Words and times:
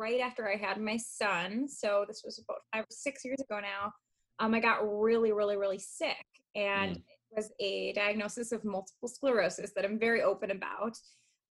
right 0.00 0.20
after 0.20 0.48
I 0.48 0.56
had 0.56 0.80
my 0.80 0.96
son. 0.96 1.68
So 1.68 2.04
this 2.08 2.22
was 2.24 2.38
about 2.38 2.62
five 2.72 2.84
or 2.84 2.86
six 2.90 3.24
years 3.24 3.38
ago 3.40 3.60
now. 3.60 3.92
Um, 4.38 4.54
I 4.54 4.60
got 4.60 4.80
really, 4.82 5.32
really, 5.32 5.58
really 5.58 5.78
sick, 5.78 6.24
and 6.54 6.96
mm. 6.96 6.96
it 6.96 7.36
was 7.36 7.50
a 7.60 7.92
diagnosis 7.92 8.52
of 8.52 8.64
multiple 8.64 9.08
sclerosis 9.08 9.72
that 9.76 9.84
I'm 9.84 9.98
very 9.98 10.22
open 10.22 10.50
about. 10.50 10.96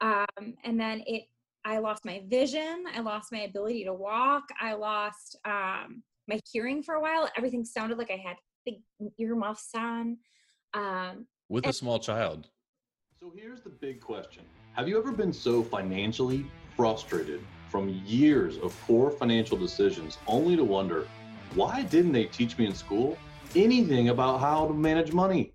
Um, 0.02 0.56
and 0.64 0.80
then 0.80 1.04
it, 1.06 1.26
I 1.64 1.78
lost 1.78 2.04
my 2.04 2.24
vision. 2.28 2.86
I 2.96 3.02
lost 3.02 3.32
my 3.32 3.42
ability 3.42 3.84
to 3.84 3.94
walk. 3.94 4.46
I 4.60 4.74
lost 4.74 5.38
um, 5.46 6.02
my 6.28 6.40
hearing 6.52 6.82
for 6.82 6.96
a 6.96 7.02
while. 7.02 7.30
Everything 7.38 7.64
sounded 7.64 8.00
like 8.00 8.10
I 8.10 8.18
had 8.18 8.38
big 8.66 8.82
earmuffs 9.20 9.70
on. 9.76 10.18
Um, 10.74 11.28
With 11.48 11.68
a 11.68 11.74
small 11.74 12.00
child. 12.00 12.48
So 13.20 13.32
here's 13.36 13.62
the 13.62 13.70
big 13.70 14.02
question 14.02 14.46
Have 14.74 14.88
you 14.88 14.98
ever 14.98 15.12
been 15.12 15.34
so 15.34 15.62
financially 15.62 16.46
frustrated 16.76 17.42
from 17.70 17.90
years 18.06 18.58
of 18.58 18.78
poor 18.88 19.12
financial 19.12 19.58
decisions 19.58 20.18
only 20.28 20.56
to 20.56 20.64
wonder, 20.64 21.08
why 21.56 21.84
didn't 21.84 22.12
they 22.12 22.26
teach 22.26 22.58
me 22.58 22.66
in 22.66 22.76
school 22.76 23.18
anything 23.56 24.10
about 24.10 24.40
how 24.40 24.68
to 24.68 24.74
manage 24.74 25.14
money? 25.14 25.54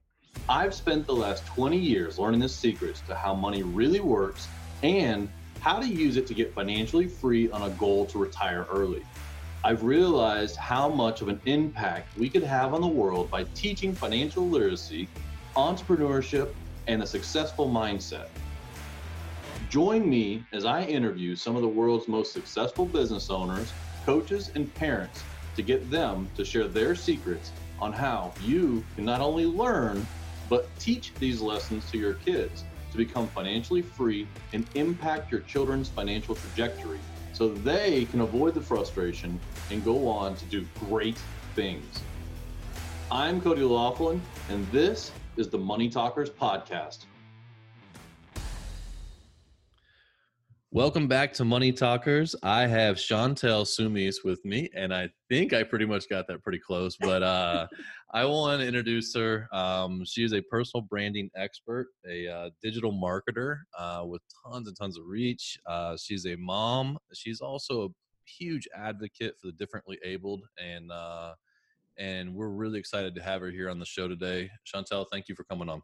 I've 0.48 0.74
spent 0.74 1.06
the 1.06 1.14
last 1.14 1.46
20 1.46 1.76
years 1.76 2.18
learning 2.18 2.40
the 2.40 2.48
secrets 2.48 3.00
to 3.08 3.14
how 3.14 3.34
money 3.34 3.62
really 3.62 4.00
works 4.00 4.48
and 4.82 5.28
how 5.60 5.78
to 5.78 5.86
use 5.86 6.16
it 6.16 6.26
to 6.26 6.34
get 6.34 6.52
financially 6.52 7.08
free 7.08 7.50
on 7.50 7.62
a 7.62 7.70
goal 7.70 8.04
to 8.06 8.18
retire 8.18 8.66
early. 8.70 9.02
I've 9.62 9.82
realized 9.82 10.56
how 10.56 10.90
much 10.90 11.22
of 11.22 11.28
an 11.28 11.40
impact 11.46 12.18
we 12.18 12.28
could 12.28 12.42
have 12.42 12.74
on 12.74 12.82
the 12.82 12.86
world 12.86 13.30
by 13.30 13.44
teaching 13.54 13.94
financial 13.94 14.46
literacy, 14.46 15.08
entrepreneurship, 15.56 16.52
and 16.86 17.02
a 17.02 17.06
successful 17.06 17.66
mindset. 17.66 18.26
Join 19.74 20.08
me 20.08 20.46
as 20.52 20.64
I 20.64 20.84
interview 20.84 21.34
some 21.34 21.56
of 21.56 21.62
the 21.62 21.66
world's 21.66 22.06
most 22.06 22.32
successful 22.32 22.86
business 22.86 23.28
owners, 23.28 23.74
coaches, 24.06 24.52
and 24.54 24.72
parents 24.72 25.24
to 25.56 25.62
get 25.62 25.90
them 25.90 26.30
to 26.36 26.44
share 26.44 26.68
their 26.68 26.94
secrets 26.94 27.50
on 27.80 27.92
how 27.92 28.32
you 28.40 28.84
can 28.94 29.04
not 29.04 29.20
only 29.20 29.46
learn, 29.46 30.06
but 30.48 30.68
teach 30.78 31.12
these 31.14 31.40
lessons 31.40 31.90
to 31.90 31.98
your 31.98 32.14
kids 32.14 32.62
to 32.92 32.96
become 32.96 33.26
financially 33.26 33.82
free 33.82 34.28
and 34.52 34.64
impact 34.76 35.32
your 35.32 35.40
children's 35.40 35.88
financial 35.88 36.36
trajectory 36.36 37.00
so 37.32 37.48
they 37.48 38.04
can 38.04 38.20
avoid 38.20 38.54
the 38.54 38.60
frustration 38.60 39.40
and 39.72 39.84
go 39.84 40.06
on 40.06 40.36
to 40.36 40.44
do 40.44 40.64
great 40.88 41.18
things. 41.56 42.00
I'm 43.10 43.40
Cody 43.40 43.62
Laughlin, 43.62 44.22
and 44.50 44.64
this 44.68 45.10
is 45.36 45.48
the 45.48 45.58
Money 45.58 45.88
Talkers 45.88 46.30
Podcast. 46.30 47.06
Welcome 50.74 51.06
back 51.06 51.32
to 51.34 51.44
Money 51.44 51.70
Talkers. 51.70 52.34
I 52.42 52.66
have 52.66 52.96
Chantel 52.96 53.64
Soumis 53.64 54.24
with 54.24 54.44
me, 54.44 54.68
and 54.74 54.92
I 54.92 55.08
think 55.28 55.52
I 55.52 55.62
pretty 55.62 55.86
much 55.86 56.08
got 56.08 56.26
that 56.26 56.42
pretty 56.42 56.58
close, 56.58 56.96
but 56.96 57.22
uh, 57.22 57.68
I 58.12 58.24
want 58.24 58.60
to 58.60 58.66
introduce 58.66 59.14
her. 59.14 59.46
Um, 59.52 60.04
she 60.04 60.24
is 60.24 60.32
a 60.32 60.42
personal 60.42 60.82
branding 60.82 61.30
expert, 61.36 61.90
a 62.10 62.26
uh, 62.26 62.50
digital 62.60 62.92
marketer 62.92 63.58
uh, 63.78 64.02
with 64.04 64.20
tons 64.44 64.66
and 64.66 64.76
tons 64.76 64.98
of 64.98 65.04
reach. 65.06 65.56
Uh, 65.64 65.96
she's 65.96 66.26
a 66.26 66.34
mom. 66.34 66.98
She's 67.12 67.40
also 67.40 67.84
a 67.84 67.88
huge 68.28 68.66
advocate 68.76 69.36
for 69.40 69.46
the 69.46 69.52
differently 69.52 70.00
abled, 70.02 70.42
and 70.58 70.90
uh, 70.90 71.34
and 71.98 72.34
we're 72.34 72.48
really 72.48 72.80
excited 72.80 73.14
to 73.14 73.22
have 73.22 73.42
her 73.42 73.50
here 73.52 73.70
on 73.70 73.78
the 73.78 73.86
show 73.86 74.08
today. 74.08 74.50
Chantel, 74.66 75.06
thank 75.12 75.28
you 75.28 75.36
for 75.36 75.44
coming 75.44 75.68
on. 75.68 75.82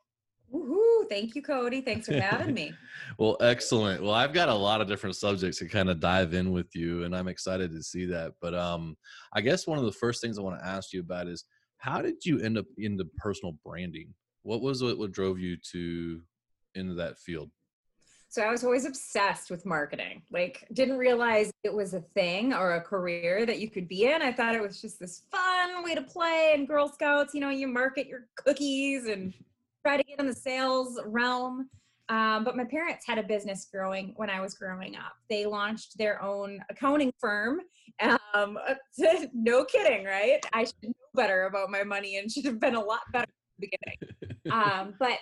Woohoo! 0.52 0.79
Thank 1.10 1.34
you, 1.34 1.42
Cody. 1.42 1.80
Thanks 1.80 2.06
for 2.06 2.14
having 2.14 2.54
me. 2.54 2.72
well, 3.18 3.36
excellent. 3.40 4.00
Well, 4.00 4.14
I've 4.14 4.32
got 4.32 4.48
a 4.48 4.54
lot 4.54 4.80
of 4.80 4.86
different 4.86 5.16
subjects 5.16 5.58
to 5.58 5.66
kind 5.66 5.90
of 5.90 5.98
dive 5.98 6.34
in 6.34 6.52
with 6.52 6.68
you, 6.72 7.02
and 7.02 7.16
I'm 7.16 7.26
excited 7.26 7.72
to 7.72 7.82
see 7.82 8.06
that. 8.06 8.34
But 8.40 8.54
um, 8.54 8.96
I 9.32 9.40
guess 9.40 9.66
one 9.66 9.76
of 9.76 9.84
the 9.84 9.92
first 9.92 10.22
things 10.22 10.38
I 10.38 10.42
want 10.42 10.60
to 10.60 10.64
ask 10.64 10.92
you 10.92 11.00
about 11.00 11.26
is 11.26 11.44
how 11.78 12.00
did 12.00 12.24
you 12.24 12.38
end 12.40 12.56
up 12.56 12.66
into 12.78 13.04
personal 13.16 13.56
branding? 13.64 14.14
What 14.42 14.62
was 14.62 14.82
it 14.82 14.96
what 14.96 15.10
drove 15.10 15.40
you 15.40 15.56
to 15.72 16.20
into 16.76 16.94
that 16.94 17.18
field? 17.18 17.50
So 18.28 18.42
I 18.42 18.50
was 18.52 18.62
always 18.62 18.84
obsessed 18.84 19.50
with 19.50 19.66
marketing. 19.66 20.22
Like 20.30 20.64
didn't 20.72 20.98
realize 20.98 21.50
it 21.64 21.74
was 21.74 21.94
a 21.94 22.00
thing 22.00 22.54
or 22.54 22.76
a 22.76 22.80
career 22.80 23.44
that 23.44 23.58
you 23.58 23.68
could 23.68 23.88
be 23.88 24.04
in. 24.04 24.22
I 24.22 24.30
thought 24.30 24.54
it 24.54 24.62
was 24.62 24.80
just 24.80 25.00
this 25.00 25.22
fun 25.32 25.82
way 25.82 25.96
to 25.96 26.02
play 26.02 26.52
and 26.54 26.68
Girl 26.68 26.88
Scouts, 26.88 27.34
you 27.34 27.40
know, 27.40 27.50
you 27.50 27.66
market 27.66 28.06
your 28.06 28.28
cookies 28.36 29.06
and 29.06 29.34
try 29.84 29.96
to 29.96 30.02
get 30.02 30.20
in 30.20 30.26
the 30.26 30.34
sales 30.34 31.00
realm. 31.06 31.68
Um, 32.08 32.42
but 32.42 32.56
my 32.56 32.64
parents 32.64 33.06
had 33.06 33.18
a 33.18 33.22
business 33.22 33.68
growing 33.72 34.14
when 34.16 34.30
I 34.30 34.40
was 34.40 34.54
growing 34.54 34.96
up. 34.96 35.12
They 35.28 35.46
launched 35.46 35.96
their 35.96 36.20
own 36.20 36.60
accounting 36.68 37.12
firm. 37.20 37.60
Um, 38.34 38.58
no 39.32 39.64
kidding, 39.64 40.04
right? 40.04 40.44
I 40.52 40.64
should 40.64 40.82
know 40.82 40.92
better 41.14 41.46
about 41.46 41.70
my 41.70 41.84
money 41.84 42.18
and 42.18 42.30
should 42.30 42.46
have 42.46 42.58
been 42.58 42.74
a 42.74 42.80
lot 42.80 43.00
better 43.12 43.24
at 43.24 43.60
the 43.60 43.68
beginning. 43.68 43.98
Um, 44.50 44.94
but 44.98 45.18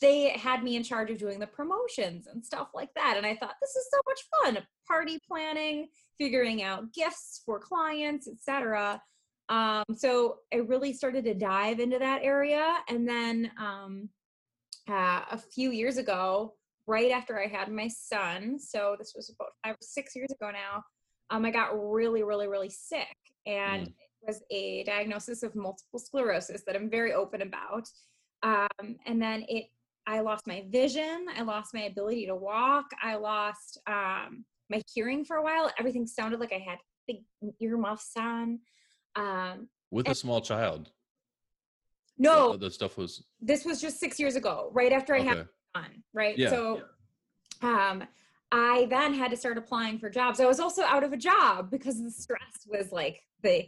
they 0.00 0.30
had 0.30 0.62
me 0.62 0.76
in 0.76 0.82
charge 0.82 1.10
of 1.10 1.18
doing 1.18 1.38
the 1.38 1.46
promotions 1.46 2.26
and 2.26 2.44
stuff 2.44 2.68
like 2.74 2.90
that 2.94 3.14
and 3.16 3.24
i 3.24 3.34
thought 3.34 3.54
this 3.60 3.76
is 3.76 3.86
so 3.90 3.98
much 4.06 4.54
fun 4.54 4.64
party 4.86 5.18
planning 5.26 5.88
figuring 6.18 6.62
out 6.62 6.92
gifts 6.92 7.42
for 7.46 7.58
clients 7.58 8.28
etc 8.28 9.00
um, 9.50 9.84
so 9.94 10.36
i 10.54 10.56
really 10.56 10.92
started 10.92 11.24
to 11.24 11.34
dive 11.34 11.80
into 11.80 11.98
that 11.98 12.22
area 12.22 12.76
and 12.88 13.06
then 13.06 13.50
um, 13.58 14.08
uh, 14.88 15.22
a 15.30 15.38
few 15.38 15.70
years 15.70 15.98
ago 15.98 16.54
right 16.86 17.10
after 17.10 17.38
i 17.38 17.46
had 17.46 17.70
my 17.70 17.88
son 17.88 18.58
so 18.58 18.96
this 18.98 19.12
was 19.14 19.30
about 19.30 19.50
five 19.64 19.74
or 19.74 19.78
six 19.82 20.16
years 20.16 20.30
ago 20.30 20.50
now 20.50 20.82
um, 21.30 21.44
i 21.44 21.50
got 21.50 21.70
really 21.72 22.22
really 22.22 22.48
really 22.48 22.70
sick 22.70 23.16
and 23.46 23.88
mm. 23.88 23.88
it 23.88 24.26
was 24.26 24.42
a 24.50 24.84
diagnosis 24.84 25.42
of 25.42 25.54
multiple 25.54 25.98
sclerosis 25.98 26.62
that 26.66 26.76
i'm 26.76 26.88
very 26.88 27.12
open 27.12 27.42
about 27.42 27.88
um, 28.42 28.96
and 29.06 29.20
then 29.20 29.44
it 29.48 29.66
i 30.06 30.20
lost 30.20 30.46
my 30.46 30.64
vision 30.70 31.26
i 31.36 31.42
lost 31.42 31.74
my 31.74 31.82
ability 31.82 32.26
to 32.26 32.34
walk 32.34 32.86
i 33.02 33.14
lost 33.16 33.78
um, 33.86 34.44
my 34.70 34.80
hearing 34.94 35.24
for 35.24 35.36
a 35.36 35.42
while 35.42 35.70
everything 35.78 36.06
sounded 36.06 36.40
like 36.40 36.52
i 36.52 36.58
had 36.58 36.78
big 37.06 37.22
earmuffs 37.60 38.12
on 38.16 38.58
um, 39.16 39.68
with 39.90 40.08
a 40.08 40.14
small 40.14 40.40
child? 40.40 40.90
No. 42.18 42.52
the, 42.52 42.58
the, 42.58 42.70
stuff 42.70 42.98
was 42.98 43.24
this 43.40 43.64
was 43.64 43.80
just 43.80 43.98
six 43.98 44.20
years 44.20 44.36
ago 44.36 44.70
right 44.74 44.92
after 44.92 45.14
i 45.14 45.20
okay. 45.20 45.28
had 45.28 45.48
son 45.74 46.02
right? 46.12 46.36
Yeah. 46.36 46.50
so 46.50 46.82
um 47.62 48.04
i 48.52 48.86
then 48.90 49.14
had 49.14 49.30
to 49.30 49.36
start 49.36 49.56
applying 49.56 49.98
for 49.98 50.10
jobs. 50.10 50.38
I 50.38 50.44
was 50.44 50.60
also 50.60 50.82
out 50.82 51.02
of 51.02 51.12
a 51.12 51.16
job 51.16 51.70
because 51.70 52.02
the 52.02 52.10
stress 52.10 52.66
was 52.66 52.92
like 52.92 53.22
the 53.42 53.66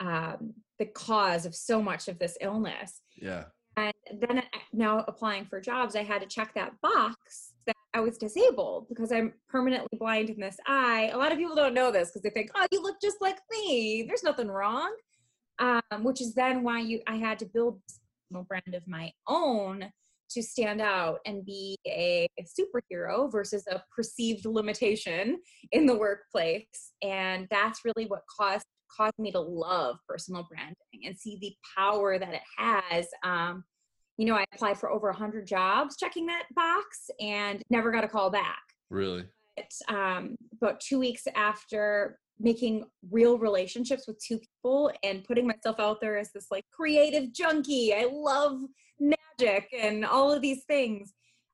um 0.00 0.52
the 0.78 0.86
cause 0.86 1.46
of 1.46 1.54
so 1.54 1.80
much 1.80 2.08
of 2.08 2.18
this 2.18 2.36
illness. 2.40 3.00
Yeah. 3.16 3.44
And 3.76 3.94
then 4.20 4.42
now 4.72 5.04
applying 5.08 5.46
for 5.46 5.60
jobs, 5.60 5.96
I 5.96 6.02
had 6.02 6.20
to 6.20 6.28
check 6.28 6.54
that 6.54 6.80
box 6.80 7.53
that 7.53 7.53
I 7.94 8.00
was 8.00 8.18
disabled 8.18 8.86
because 8.88 9.12
I'm 9.12 9.32
permanently 9.48 9.96
blind 9.98 10.28
in 10.28 10.40
this 10.40 10.56
eye. 10.66 11.10
A 11.12 11.16
lot 11.16 11.30
of 11.30 11.38
people 11.38 11.54
don't 11.54 11.74
know 11.74 11.92
this 11.92 12.10
because 12.10 12.22
they 12.22 12.30
think, 12.30 12.50
oh, 12.56 12.66
you 12.72 12.82
look 12.82 12.96
just 13.00 13.18
like 13.20 13.38
me. 13.50 14.04
There's 14.06 14.24
nothing 14.24 14.48
wrong. 14.48 14.92
Um, 15.60 16.02
which 16.02 16.20
is 16.20 16.34
then 16.34 16.64
why 16.64 16.80
you 16.80 17.00
I 17.06 17.14
had 17.14 17.38
to 17.38 17.46
build 17.46 17.80
a 18.34 18.42
brand 18.42 18.74
of 18.74 18.82
my 18.88 19.12
own 19.28 19.88
to 20.30 20.42
stand 20.42 20.80
out 20.80 21.20
and 21.26 21.46
be 21.46 21.76
a 21.86 22.26
superhero 22.42 23.30
versus 23.30 23.64
a 23.70 23.80
perceived 23.94 24.46
limitation 24.46 25.38
in 25.70 25.86
the 25.86 25.96
workplace. 25.96 26.92
And 27.02 27.46
that's 27.52 27.84
really 27.84 28.06
what 28.08 28.22
caused 28.36 28.66
caused 28.94 29.18
me 29.18 29.30
to 29.32 29.40
love 29.40 29.96
personal 30.08 30.46
branding 30.48 30.74
and 31.04 31.16
see 31.16 31.38
the 31.40 31.54
power 31.76 32.18
that 32.18 32.34
it 32.34 32.42
has. 32.56 33.06
Um, 33.22 33.64
you 34.16 34.26
know, 34.26 34.36
I 34.36 34.44
applied 34.54 34.78
for 34.78 34.90
over 34.90 35.08
100 35.08 35.46
jobs 35.46 35.96
checking 35.96 36.26
that 36.26 36.44
box 36.54 37.10
and 37.20 37.62
never 37.70 37.90
got 37.90 38.04
a 38.04 38.08
call 38.08 38.30
back. 38.30 38.62
Really? 38.90 39.24
But, 39.56 39.94
um, 39.94 40.36
about 40.60 40.80
two 40.80 40.98
weeks 40.98 41.24
after 41.34 42.18
making 42.40 42.84
real 43.10 43.38
relationships 43.38 44.06
with 44.06 44.18
two 44.18 44.38
people 44.38 44.90
and 45.02 45.24
putting 45.24 45.46
myself 45.46 45.78
out 45.78 46.00
there 46.00 46.16
as 46.16 46.30
this 46.32 46.46
like 46.50 46.64
creative 46.72 47.32
junkie, 47.32 47.94
I 47.94 48.08
love 48.12 48.60
magic 48.98 49.68
and 49.76 50.04
all 50.04 50.32
of 50.32 50.42
these 50.42 50.64
things. 50.64 51.12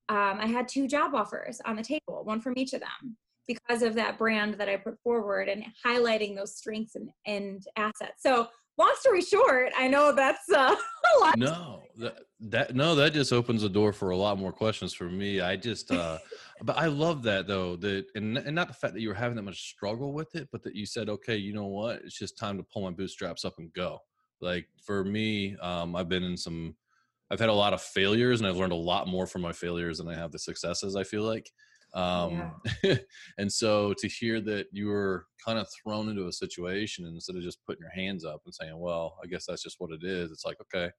Um, 0.08 0.38
I 0.40 0.46
had 0.46 0.68
two 0.68 0.88
job 0.88 1.14
offers 1.14 1.60
on 1.64 1.76
the 1.76 1.82
table, 1.82 2.24
one 2.24 2.40
from 2.40 2.54
each 2.56 2.72
of 2.72 2.80
them 2.80 3.16
because 3.46 3.82
of 3.82 3.94
that 3.94 4.18
brand 4.18 4.54
that 4.54 4.68
I 4.68 4.76
put 4.76 4.98
forward 5.02 5.48
and 5.48 5.64
highlighting 5.84 6.36
those 6.36 6.56
strengths 6.56 6.94
and, 6.94 7.10
and 7.26 7.62
assets. 7.76 8.22
So 8.22 8.48
long 8.80 8.94
story 8.98 9.20
short, 9.20 9.72
I 9.76 9.88
know 9.88 10.12
that's 10.12 10.50
uh, 10.50 10.74
a 11.16 11.20
lot. 11.20 11.38
No, 11.38 11.82
that, 11.98 12.18
that 12.40 12.74
no, 12.74 12.94
that 12.94 13.12
just 13.12 13.32
opens 13.32 13.62
the 13.62 13.68
door 13.68 13.92
for 13.92 14.10
a 14.10 14.16
lot 14.16 14.38
more 14.38 14.52
questions 14.52 14.92
for 14.94 15.04
me. 15.04 15.40
I 15.40 15.56
just, 15.56 15.90
uh, 15.92 16.18
but 16.62 16.76
I 16.76 16.86
love 16.86 17.22
that 17.24 17.46
though. 17.46 17.76
That 17.76 18.06
and 18.14 18.38
and 18.38 18.54
not 18.54 18.68
the 18.68 18.74
fact 18.74 18.94
that 18.94 19.00
you 19.00 19.08
were 19.08 19.14
having 19.14 19.36
that 19.36 19.42
much 19.42 19.70
struggle 19.70 20.12
with 20.12 20.34
it, 20.34 20.48
but 20.50 20.62
that 20.64 20.74
you 20.74 20.86
said, 20.86 21.08
okay, 21.08 21.36
you 21.36 21.52
know 21.52 21.66
what, 21.66 22.00
it's 22.04 22.18
just 22.18 22.38
time 22.38 22.56
to 22.56 22.64
pull 22.64 22.82
my 22.82 22.90
bootstraps 22.90 23.44
up 23.44 23.54
and 23.58 23.72
go. 23.72 23.98
Like 24.40 24.66
for 24.84 25.04
me, 25.04 25.56
um, 25.60 25.94
I've 25.94 26.08
been 26.08 26.24
in 26.24 26.36
some. 26.36 26.76
I've 27.32 27.38
had 27.38 27.48
a 27.48 27.54
lot 27.54 27.74
of 27.74 27.80
failures, 27.80 28.40
and 28.40 28.48
I've 28.48 28.56
learned 28.56 28.72
a 28.72 28.76
lot 28.76 29.06
more 29.06 29.24
from 29.24 29.42
my 29.42 29.52
failures 29.52 29.98
than 29.98 30.08
I 30.08 30.16
have 30.16 30.32
the 30.32 30.38
successes. 30.38 30.96
I 30.96 31.04
feel 31.04 31.22
like, 31.22 31.48
Um, 31.94 32.52
and 33.38 33.52
so 33.52 33.94
to 33.98 34.08
hear 34.08 34.40
that 34.42 34.66
you 34.72 34.88
were 34.88 35.26
kind 35.44 35.58
of 35.58 35.68
thrown 35.82 36.08
into 36.08 36.26
a 36.26 36.32
situation 36.32 37.06
instead 37.06 37.36
of 37.36 37.42
just 37.42 37.64
putting 37.66 37.82
your 37.82 37.90
hands 37.90 38.24
up 38.24 38.42
and 38.44 38.54
saying, 38.54 38.78
well, 38.78 39.16
I 39.22 39.26
guess 39.26 39.46
that's 39.46 39.62
just 39.62 39.76
what 39.78 39.90
it 39.90 40.04
is. 40.04 40.30
It's 40.30 40.44
like, 40.44 40.58
okay, 40.62 40.90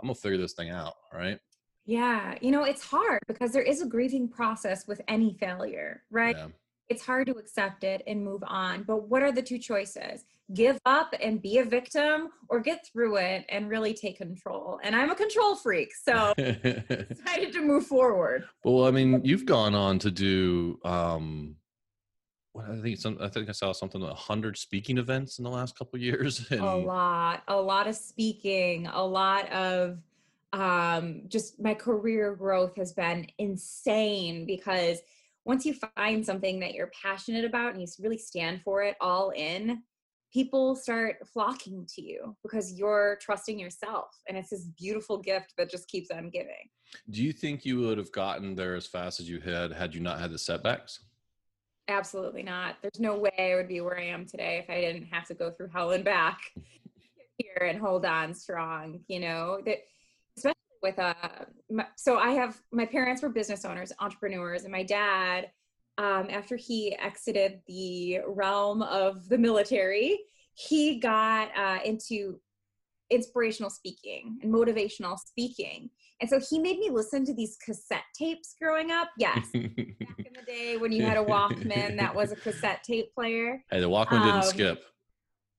I'm 0.00 0.06
gonna 0.06 0.14
figure 0.14 0.38
this 0.38 0.54
thing 0.54 0.70
out. 0.70 0.94
Right. 1.12 1.38
Yeah. 1.84 2.34
You 2.40 2.50
know, 2.50 2.64
it's 2.64 2.84
hard 2.84 3.20
because 3.28 3.52
there 3.52 3.62
is 3.62 3.80
a 3.80 3.86
grieving 3.86 4.28
process 4.28 4.86
with 4.86 5.00
any 5.08 5.36
failure, 5.38 6.02
right? 6.10 6.36
Yeah. 6.36 6.48
It's 6.88 7.04
hard 7.04 7.26
to 7.28 7.34
accept 7.34 7.84
it 7.84 8.02
and 8.06 8.24
move 8.24 8.42
on. 8.46 8.82
But 8.82 9.08
what 9.08 9.22
are 9.22 9.32
the 9.32 9.42
two 9.42 9.58
choices? 9.58 10.24
Give 10.54 10.78
up 10.86 11.14
and 11.20 11.42
be 11.42 11.58
a 11.58 11.64
victim 11.64 12.28
or 12.48 12.60
get 12.60 12.86
through 12.86 13.16
it 13.16 13.44
and 13.48 13.68
really 13.68 13.94
take 13.94 14.18
control. 14.18 14.78
And 14.82 14.94
I'm 14.94 15.10
a 15.10 15.14
control 15.14 15.56
freak. 15.56 15.92
So 15.94 16.34
decided 16.36 17.52
to 17.52 17.62
move 17.62 17.86
forward. 17.86 18.44
well, 18.64 18.86
I 18.86 18.90
mean, 18.92 19.20
you've 19.24 19.46
gone 19.46 19.74
on 19.74 19.98
to 20.00 20.10
do 20.10 20.78
um 20.84 21.56
what 22.56 22.70
I 22.70 22.80
think 22.80 22.98
some 22.98 23.18
I 23.20 23.28
think 23.28 23.48
I 23.48 23.52
saw 23.52 23.72
something 23.72 24.00
like 24.00 24.16
hundred 24.16 24.56
speaking 24.56 24.98
events 24.98 25.38
in 25.38 25.44
the 25.44 25.50
last 25.50 25.78
couple 25.78 25.98
years. 25.98 26.46
And 26.50 26.60
a 26.60 26.76
lot 26.76 27.42
a 27.48 27.60
lot 27.60 27.86
of 27.86 27.96
speaking 27.96 28.86
a 28.86 29.04
lot 29.04 29.50
of 29.52 29.98
um 30.52 31.22
just 31.28 31.60
my 31.60 31.74
career 31.74 32.34
growth 32.34 32.76
has 32.76 32.92
been 32.92 33.26
insane 33.38 34.46
because 34.46 35.00
once 35.44 35.66
you 35.66 35.74
find 35.96 36.24
something 36.24 36.60
that 36.60 36.72
you're 36.72 36.90
passionate 37.02 37.44
about 37.44 37.72
and 37.72 37.80
you 37.80 37.86
really 38.00 38.18
stand 38.18 38.62
for 38.62 38.82
it 38.82 38.96
all 39.00 39.30
in 39.30 39.82
people 40.36 40.76
start 40.76 41.16
flocking 41.32 41.86
to 41.88 42.02
you 42.02 42.36
because 42.42 42.74
you're 42.74 43.16
trusting 43.22 43.58
yourself 43.58 44.10
and 44.28 44.36
it's 44.36 44.50
this 44.50 44.66
beautiful 44.76 45.16
gift 45.16 45.54
that 45.56 45.70
just 45.70 45.88
keeps 45.88 46.10
on 46.10 46.28
giving. 46.28 46.68
Do 47.08 47.22
you 47.22 47.32
think 47.32 47.64
you 47.64 47.78
would 47.80 47.96
have 47.96 48.12
gotten 48.12 48.54
there 48.54 48.74
as 48.74 48.86
fast 48.86 49.18
as 49.18 49.30
you 49.30 49.40
had 49.40 49.72
had 49.72 49.94
you 49.94 50.00
not 50.02 50.20
had 50.20 50.30
the 50.30 50.38
setbacks? 50.38 51.00
absolutely 51.88 52.42
not. 52.42 52.74
There's 52.82 52.98
no 52.98 53.16
way 53.16 53.30
i 53.38 53.54
would 53.54 53.68
be 53.68 53.80
where 53.80 53.98
i 53.98 54.02
am 54.02 54.26
today 54.26 54.58
if 54.62 54.68
i 54.68 54.80
didn't 54.80 55.04
have 55.04 55.24
to 55.28 55.34
go 55.34 55.50
through 55.50 55.68
hell 55.72 55.92
and 55.92 56.04
back 56.04 56.40
here 57.38 57.68
and 57.68 57.78
hold 57.78 58.04
on 58.04 58.34
strong 58.34 59.00
you 59.08 59.20
know? 59.20 59.60
That 59.64 59.78
especially 60.36 60.82
with 60.82 60.98
uh 60.98 61.14
my, 61.70 61.86
so 61.96 62.18
i 62.18 62.32
have 62.32 62.60
my 62.72 62.84
parents 62.84 63.22
were 63.22 63.30
business 63.30 63.64
owners 63.64 63.92
entrepreneurs 64.00 64.64
and 64.64 64.72
my 64.72 64.82
dad 64.82 65.50
um, 65.98 66.28
after 66.30 66.56
he 66.56 66.94
exited 66.96 67.60
the 67.66 68.20
realm 68.26 68.82
of 68.82 69.28
the 69.28 69.38
military 69.38 70.18
he 70.54 70.98
got 70.98 71.50
uh, 71.56 71.78
into 71.84 72.38
inspirational 73.10 73.70
speaking 73.70 74.38
and 74.42 74.52
motivational 74.52 75.18
speaking 75.18 75.88
and 76.20 76.28
so 76.30 76.40
he 76.50 76.58
made 76.58 76.78
me 76.78 76.90
listen 76.90 77.24
to 77.24 77.34
these 77.34 77.56
cassette 77.64 78.02
tapes 78.18 78.54
growing 78.60 78.90
up 78.90 79.08
yes 79.18 79.46
back 79.52 79.54
in 79.54 80.32
the 80.34 80.42
day 80.46 80.76
when 80.76 80.90
you 80.90 81.04
had 81.04 81.16
a 81.16 81.24
walkman 81.24 81.96
that 81.96 82.12
was 82.14 82.32
a 82.32 82.36
cassette 82.36 82.82
tape 82.82 83.14
player 83.14 83.62
Hey, 83.70 83.80
the 83.80 83.88
Walkman 83.88 84.22
didn't 84.22 84.36
Um, 84.36 84.42
skip. 84.42 84.82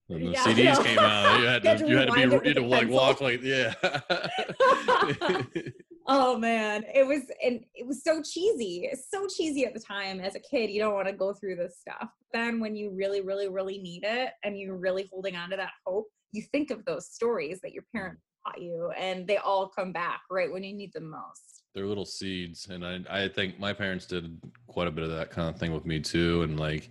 When 0.07 0.23
the 0.23 0.31
yeah, 0.31 0.43
CDs 0.45 0.77
no. 0.77 0.83
came 0.83 0.99
out, 0.99 1.39
you 1.41 1.45
had 1.47 1.63
to, 1.63 1.89
you 1.89 1.97
had 1.97 2.07
to 2.07 2.13
be, 2.13 2.21
you 2.21 2.29
had 2.29 2.55
to 2.55 2.61
like 2.61 2.87
walk 2.87 3.19
like, 3.19 3.41
yeah. 3.43 3.73
Oh 6.09 6.37
man, 6.37 6.85
it 6.93 7.05
was 7.05 7.23
and 7.43 7.65
it 7.75 7.85
was 7.85 8.01
so 8.01 8.21
cheesy. 8.21 8.87
It's 8.89 9.09
so 9.11 9.27
cheesy 9.27 9.65
at 9.65 9.73
the 9.73 9.79
time 9.79 10.21
as 10.21 10.35
a 10.35 10.39
kid. 10.39 10.69
You 10.69 10.79
don't 10.79 10.93
want 10.93 11.07
to 11.07 11.13
go 11.13 11.33
through 11.33 11.57
this 11.57 11.79
stuff. 11.79 12.09
Then 12.31 12.61
when 12.61 12.77
you 12.77 12.91
really, 12.91 13.19
really, 13.19 13.49
really 13.49 13.77
need 13.79 14.03
it 14.05 14.31
and 14.43 14.57
you're 14.57 14.77
really 14.77 15.09
holding 15.11 15.35
on 15.35 15.49
to 15.49 15.57
that 15.57 15.71
hope, 15.85 16.07
you 16.31 16.43
think 16.43 16.71
of 16.71 16.85
those 16.85 17.09
stories 17.09 17.59
that 17.61 17.73
your 17.73 17.83
parents 17.93 18.21
taught 18.45 18.61
you 18.61 18.89
and 18.97 19.27
they 19.27 19.35
all 19.35 19.67
come 19.67 19.91
back 19.91 20.21
right 20.31 20.51
when 20.51 20.63
you 20.63 20.73
need 20.73 20.93
them 20.93 21.09
most. 21.09 21.63
They're 21.75 21.85
little 21.85 22.05
seeds, 22.05 22.69
and 22.69 22.85
I 22.85 23.01
I 23.09 23.27
think 23.27 23.59
my 23.59 23.73
parents 23.73 24.05
did 24.05 24.39
quite 24.67 24.87
a 24.87 24.91
bit 24.91 25.03
of 25.03 25.09
that 25.09 25.29
kind 25.29 25.49
of 25.49 25.59
thing 25.59 25.73
with 25.73 25.85
me 25.85 25.99
too. 25.99 26.41
And 26.43 26.57
like, 26.57 26.89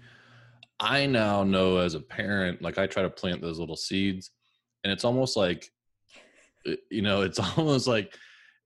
I 0.78 1.06
now 1.06 1.42
know 1.42 1.78
as 1.78 1.94
a 1.94 2.00
parent, 2.00 2.60
like 2.60 2.76
I 2.76 2.86
try 2.86 3.02
to 3.02 3.10
plant 3.10 3.40
those 3.40 3.58
little 3.58 3.76
seeds, 3.76 4.30
and 4.84 4.92
it's 4.92 5.06
almost 5.06 5.38
like, 5.38 5.72
uh, 6.68 6.72
you 6.90 7.00
know, 7.00 7.22
it's 7.22 7.38
almost 7.56 7.86
like. 7.86 8.14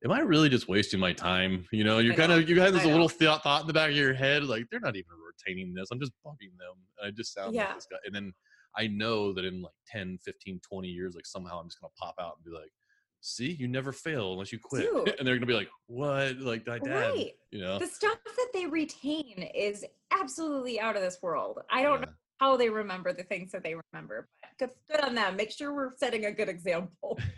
Am 0.03 0.11
I 0.11 0.19
really 0.21 0.49
just 0.49 0.67
wasting 0.67 0.99
my 0.99 1.13
time? 1.13 1.67
You 1.71 1.83
know, 1.83 1.99
you're 1.99 2.15
kind 2.15 2.31
of 2.31 2.49
you 2.49 2.59
have 2.59 2.73
this 2.73 2.85
little 2.85 3.07
thought, 3.09 3.43
thought 3.43 3.61
in 3.61 3.67
the 3.67 3.73
back 3.73 3.91
of 3.91 3.95
your 3.95 4.13
head, 4.13 4.43
like 4.43 4.65
they're 4.71 4.79
not 4.79 4.95
even 4.95 5.11
retaining 5.25 5.73
this. 5.75 5.89
I'm 5.91 5.99
just 5.99 6.13
bugging 6.25 6.57
them. 6.57 6.73
And 6.99 7.07
I 7.07 7.11
just 7.11 7.33
sound 7.33 7.53
Yeah. 7.53 7.67
like 7.67 7.75
this 7.75 7.87
guy. 7.89 7.97
And 8.05 8.15
then 8.15 8.33
I 8.75 8.87
know 8.87 9.31
that 9.33 9.45
in 9.45 9.61
like 9.61 9.73
10, 9.87 10.17
15, 10.23 10.59
20 10.61 10.87
years, 10.87 11.13
like 11.13 11.27
somehow 11.27 11.59
I'm 11.59 11.67
just 11.67 11.79
gonna 11.79 11.91
pop 11.99 12.15
out 12.19 12.37
and 12.37 12.43
be 12.45 12.57
like, 12.57 12.71
see, 13.19 13.51
you 13.51 13.67
never 13.67 13.91
fail 13.91 14.31
unless 14.33 14.51
you 14.51 14.57
quit. 14.59 14.89
Dude. 14.91 15.15
And 15.19 15.27
they're 15.27 15.35
gonna 15.35 15.45
be 15.45 15.53
like, 15.53 15.69
What? 15.85 16.37
Like 16.37 16.65
my 16.65 16.79
dad. 16.79 16.89
Right. 17.13 17.33
You 17.51 17.61
know? 17.61 17.77
The 17.77 17.85
stuff 17.85 18.17
that 18.25 18.49
they 18.53 18.65
retain 18.65 19.37
is 19.53 19.85
absolutely 20.09 20.79
out 20.79 20.95
of 20.95 21.03
this 21.03 21.19
world. 21.21 21.59
I 21.69 21.83
don't 21.83 21.99
Yeah. 21.99 22.05
know 22.05 22.11
how 22.39 22.57
they 22.57 22.71
remember 22.71 23.13
the 23.13 23.23
things 23.23 23.51
that 23.51 23.61
they 23.61 23.75
remember, 23.93 24.27
but 24.40 24.40
good, 24.61 24.69
good 24.89 25.01
on 25.01 25.15
that. 25.15 25.35
Make 25.35 25.51
sure 25.51 25.73
we're 25.73 25.95
setting 25.97 26.25
a 26.25 26.31
good 26.31 26.49
example. 26.49 27.19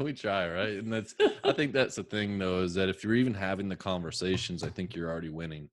we 0.00 0.12
try, 0.12 0.48
right? 0.48 0.78
And 0.78 0.92
that's 0.92 1.14
I 1.44 1.52
think 1.52 1.72
that's 1.72 1.96
the 1.96 2.04
thing 2.04 2.38
though, 2.38 2.62
is 2.62 2.74
that 2.74 2.88
if 2.88 3.02
you're 3.02 3.14
even 3.14 3.34
having 3.34 3.68
the 3.68 3.76
conversations, 3.76 4.62
I 4.62 4.70
think 4.70 4.94
you're 4.94 5.10
already 5.10 5.28
winning. 5.30 5.68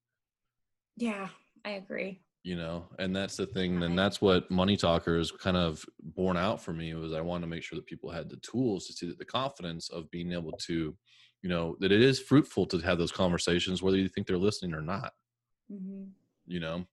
Yeah, 0.97 1.27
I 1.65 1.71
agree. 1.71 2.21
you 2.43 2.55
know 2.57 2.85
and 2.99 3.15
that's 3.15 3.37
the 3.37 3.45
thing 3.45 3.81
and 3.83 3.97
that's 3.97 4.19
what 4.21 4.51
money 4.51 4.75
talkers 4.75 5.31
kind 5.31 5.55
of 5.55 5.85
borne 6.17 6.35
out 6.35 6.61
for 6.61 6.73
me 6.73 6.93
was 6.93 7.13
i 7.13 7.21
wanted 7.21 7.39
to 7.45 7.47
make 7.47 7.63
sure 7.63 7.77
that 7.77 7.85
people 7.85 8.11
had 8.11 8.29
the 8.29 8.35
tools 8.37 8.85
to 8.85 8.91
see 8.91 9.07
that 9.07 9.17
the 9.17 9.23
confidence 9.25 9.89
of 9.89 10.11
being 10.11 10.33
able 10.33 10.51
to 10.51 10.93
you 11.41 11.49
know 11.49 11.77
that 11.79 11.93
it 11.93 12.01
is 12.01 12.19
fruitful 12.19 12.65
to 12.65 12.77
have 12.79 12.97
those 12.97 13.13
conversations 13.13 13.81
whether 13.81 13.95
you 13.97 14.09
think 14.09 14.27
they're 14.27 14.37
listening 14.49 14.73
or 14.73 14.81
not 14.81 15.13
hmm 15.69 16.03
you 16.45 16.59
know 16.59 16.85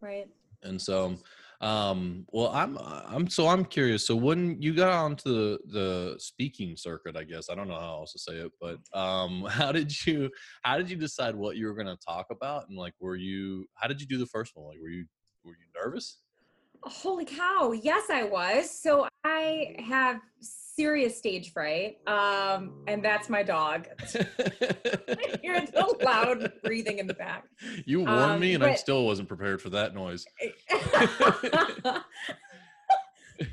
Right. 0.00 0.26
and 0.62 0.80
so 0.80 1.16
um 1.64 2.26
well 2.30 2.50
i'm 2.50 2.76
i'm 3.06 3.26
so 3.26 3.48
i'm 3.48 3.64
curious 3.64 4.06
so 4.06 4.14
when 4.14 4.60
you 4.60 4.74
got 4.74 4.92
onto 4.92 5.24
the 5.24 5.58
the 5.72 6.14
speaking 6.18 6.76
circuit 6.76 7.16
i 7.16 7.24
guess 7.24 7.48
i 7.48 7.54
don't 7.54 7.68
know 7.68 7.80
how 7.80 8.00
else 8.00 8.12
to 8.12 8.18
say 8.18 8.34
it 8.34 8.52
but 8.60 8.78
um 8.92 9.44
how 9.48 9.72
did 9.72 9.90
you 10.04 10.30
how 10.62 10.76
did 10.76 10.90
you 10.90 10.96
decide 10.96 11.34
what 11.34 11.56
you 11.56 11.66
were 11.66 11.74
going 11.74 11.86
to 11.86 11.96
talk 12.06 12.26
about 12.30 12.68
and 12.68 12.76
like 12.76 12.92
were 13.00 13.16
you 13.16 13.66
how 13.76 13.88
did 13.88 13.98
you 13.98 14.06
do 14.06 14.18
the 14.18 14.26
first 14.26 14.52
one 14.54 14.66
like 14.66 14.78
were 14.78 14.90
you 14.90 15.06
were 15.42 15.52
you 15.52 15.82
nervous 15.82 16.18
Holy 16.86 17.24
cow. 17.24 17.72
Yes, 17.72 18.10
I 18.10 18.24
was. 18.24 18.70
So 18.70 19.08
I 19.24 19.74
have 19.88 20.20
serious 20.76 21.16
stage 21.16 21.52
fright. 21.52 21.96
Um, 22.06 22.82
and 22.86 23.04
that's 23.04 23.28
my 23.28 23.42
dog. 23.42 23.86
I 24.14 25.36
hear 25.42 25.60
the 25.60 25.96
loud 26.04 26.52
breathing 26.64 26.98
in 26.98 27.06
the 27.06 27.14
back. 27.14 27.44
you 27.86 28.00
warned 28.00 28.10
Um, 28.20 28.40
me 28.40 28.54
and 28.54 28.64
i 28.64 28.74
still 28.74 29.04
wasn't 29.04 29.28
prepared 29.28 29.60
for 29.62 29.70
that 29.70 29.94
noise 29.94 30.24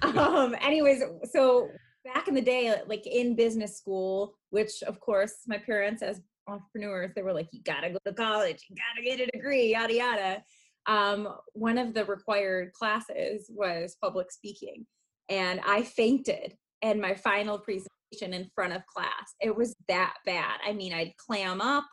um 0.02 0.56
anyways 0.62 1.02
so 1.32 1.70
back 2.04 2.28
in 2.28 2.34
the 2.36 2.42
day 2.42 2.74
like 2.88 3.06
in 3.08 3.36
business 3.36 3.78
school 3.78 4.36
which 4.50 4.84
of 4.84 5.00
course 5.00 5.34
my 5.48 5.58
parents 5.58 6.02
as 6.02 6.22
entrepreneurs 6.48 7.12
they 7.16 7.22
were 7.22 7.34
like 7.34 7.48
you 7.52 7.62
gotta 7.64 7.90
go 7.90 7.98
to 8.06 8.14
college 8.14 8.66
you 8.70 8.76
gotta 8.76 9.04
get 9.06 9.20
a 9.28 9.32
degree 9.32 9.72
yada 9.72 9.94
yada 9.94 10.44
um 10.88 11.28
one 11.54 11.78
of 11.78 11.94
the 11.94 12.04
required 12.06 12.72
classes 12.74 13.50
was 13.54 13.96
public 14.02 14.32
speaking 14.32 14.86
and 15.30 15.60
i 15.66 15.82
fainted 15.82 16.56
in 16.82 17.00
my 17.00 17.14
final 17.14 17.58
presentation 17.60 18.34
in 18.34 18.50
front 18.54 18.74
of 18.74 18.86
class. 18.86 19.36
It 19.40 19.56
was 19.56 19.76
that 19.88 20.16
bad. 20.26 20.60
I 20.66 20.74
mean 20.74 20.94
i'd 20.94 21.14
clam 21.18 21.62
up 21.62 21.86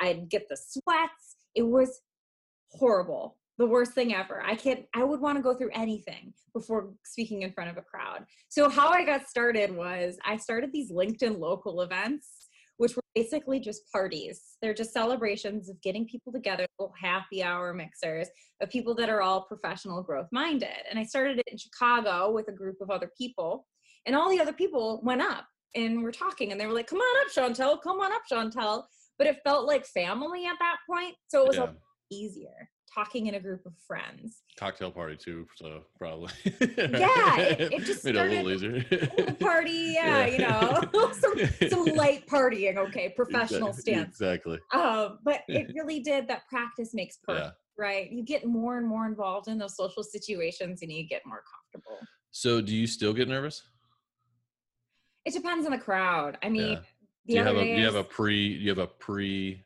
i'd 0.00 0.28
get 0.28 0.48
the 0.48 0.56
sweats. 0.56 1.36
It 1.54 1.66
was 1.66 2.00
horrible. 2.70 3.36
The 3.56 3.66
worst 3.66 3.92
thing 3.92 4.14
ever. 4.14 4.42
I 4.44 4.54
can't 4.54 4.84
i 4.94 5.04
would 5.04 5.20
want 5.20 5.36
to 5.36 5.42
go 5.42 5.54
through 5.54 5.70
anything 5.72 6.32
before 6.52 6.90
speaking 7.04 7.42
in 7.42 7.52
front 7.52 7.70
of 7.70 7.76
a 7.76 7.82
crowd. 7.82 8.24
So 8.48 8.68
how 8.68 8.88
i 8.90 9.04
got 9.04 9.28
started 9.28 9.74
was 9.74 10.16
i 10.24 10.36
started 10.36 10.70
these 10.72 10.92
linkedin 10.92 11.38
local 11.38 11.82
events 11.82 12.48
which 12.76 12.96
were 12.96 13.02
basically 13.14 13.60
just 13.60 13.88
parties. 13.92 14.56
They're 14.60 14.74
just 14.74 14.92
celebrations 14.92 15.68
of 15.68 15.80
getting 15.80 16.08
people 16.08 16.32
together 16.32 16.66
little 16.78 16.94
happy 17.00 17.42
hour 17.42 17.72
mixers 17.72 18.28
of 18.60 18.70
people 18.70 18.94
that 18.96 19.08
are 19.08 19.22
all 19.22 19.42
professional 19.42 20.02
growth 20.02 20.28
minded 20.32 20.68
and 20.90 20.98
i 20.98 21.04
started 21.04 21.38
it 21.38 21.44
in 21.50 21.58
chicago 21.58 22.30
with 22.30 22.48
a 22.48 22.52
group 22.52 22.76
of 22.80 22.90
other 22.90 23.10
people 23.16 23.66
and 24.06 24.14
all 24.16 24.30
the 24.30 24.40
other 24.40 24.52
people 24.52 25.00
went 25.02 25.20
up 25.22 25.46
and 25.74 26.02
were 26.02 26.12
talking 26.12 26.52
and 26.52 26.60
they 26.60 26.66
were 26.66 26.72
like 26.72 26.86
come 26.86 26.98
on 26.98 27.26
up 27.26 27.32
chantel 27.32 27.80
come 27.80 28.00
on 28.00 28.12
up 28.12 28.22
chantel 28.30 28.84
but 29.18 29.26
it 29.26 29.38
felt 29.44 29.66
like 29.66 29.84
family 29.86 30.46
at 30.46 30.56
that 30.60 30.76
point 30.88 31.14
so 31.28 31.42
it 31.42 31.48
was 31.48 31.56
yeah. 31.56 31.64
a 31.64 31.68
easier 32.14 32.68
talking 32.94 33.26
in 33.26 33.34
a 33.34 33.40
group 33.40 33.64
of 33.66 33.72
friends. 33.88 34.42
cocktail 34.56 34.90
party 34.90 35.16
too 35.16 35.46
so 35.56 35.80
probably 35.98 36.30
Yeah, 36.44 37.38
it- 37.40 37.72
it 37.72 37.80
just 37.84 38.04
made 38.04 38.14
it 38.14 38.18
a 38.20 38.24
little 38.42 38.52
easier 38.52 38.84
party, 39.40 39.72
yeah, 39.96 40.26
you 40.26 40.38
know, 40.38 41.12
some, 41.12 41.32
some 41.68 41.84
light 41.96 42.24
partying, 42.28 42.76
okay, 42.76 43.08
professional 43.16 43.70
Exact- 43.70 43.80
stance. 43.80 44.08
exactly 44.10 44.58
Um, 44.72 45.18
but 45.24 45.40
it 45.48 45.72
really 45.74 46.00
did 46.00 46.28
that 46.28 46.46
practice 46.48 46.90
makes 46.94 47.16
perfect, 47.24 47.46
yeah 47.46 47.50
right? 47.76 48.08
You 48.12 48.24
get 48.24 48.46
more 48.46 48.78
and 48.78 48.86
more 48.86 49.04
involved 49.04 49.48
in 49.48 49.58
those 49.58 49.76
social 49.76 50.04
situations 50.04 50.82
and 50.82 50.92
you 50.92 51.08
get 51.08 51.22
more 51.26 51.42
comfortable. 51.52 51.98
so 52.30 52.60
do 52.60 52.72
you 52.72 52.86
still 52.86 53.12
get 53.12 53.26
nervous 53.26 53.60
It 55.24 55.32
depends 55.32 55.64
on 55.66 55.72
the 55.72 55.78
crowd. 55.78 56.38
I 56.42 56.48
mean, 56.48 56.72
Yeah. 56.72 56.80
do 57.26 57.34
you 57.34 57.42
have 57.44 57.56
a 57.56 57.64
you 57.66 57.84
have 57.84 57.94
a 57.94 58.04
pre 58.04 58.36
you 58.36 58.68
have 58.70 58.78
a 58.78 58.86
pre 58.86 59.64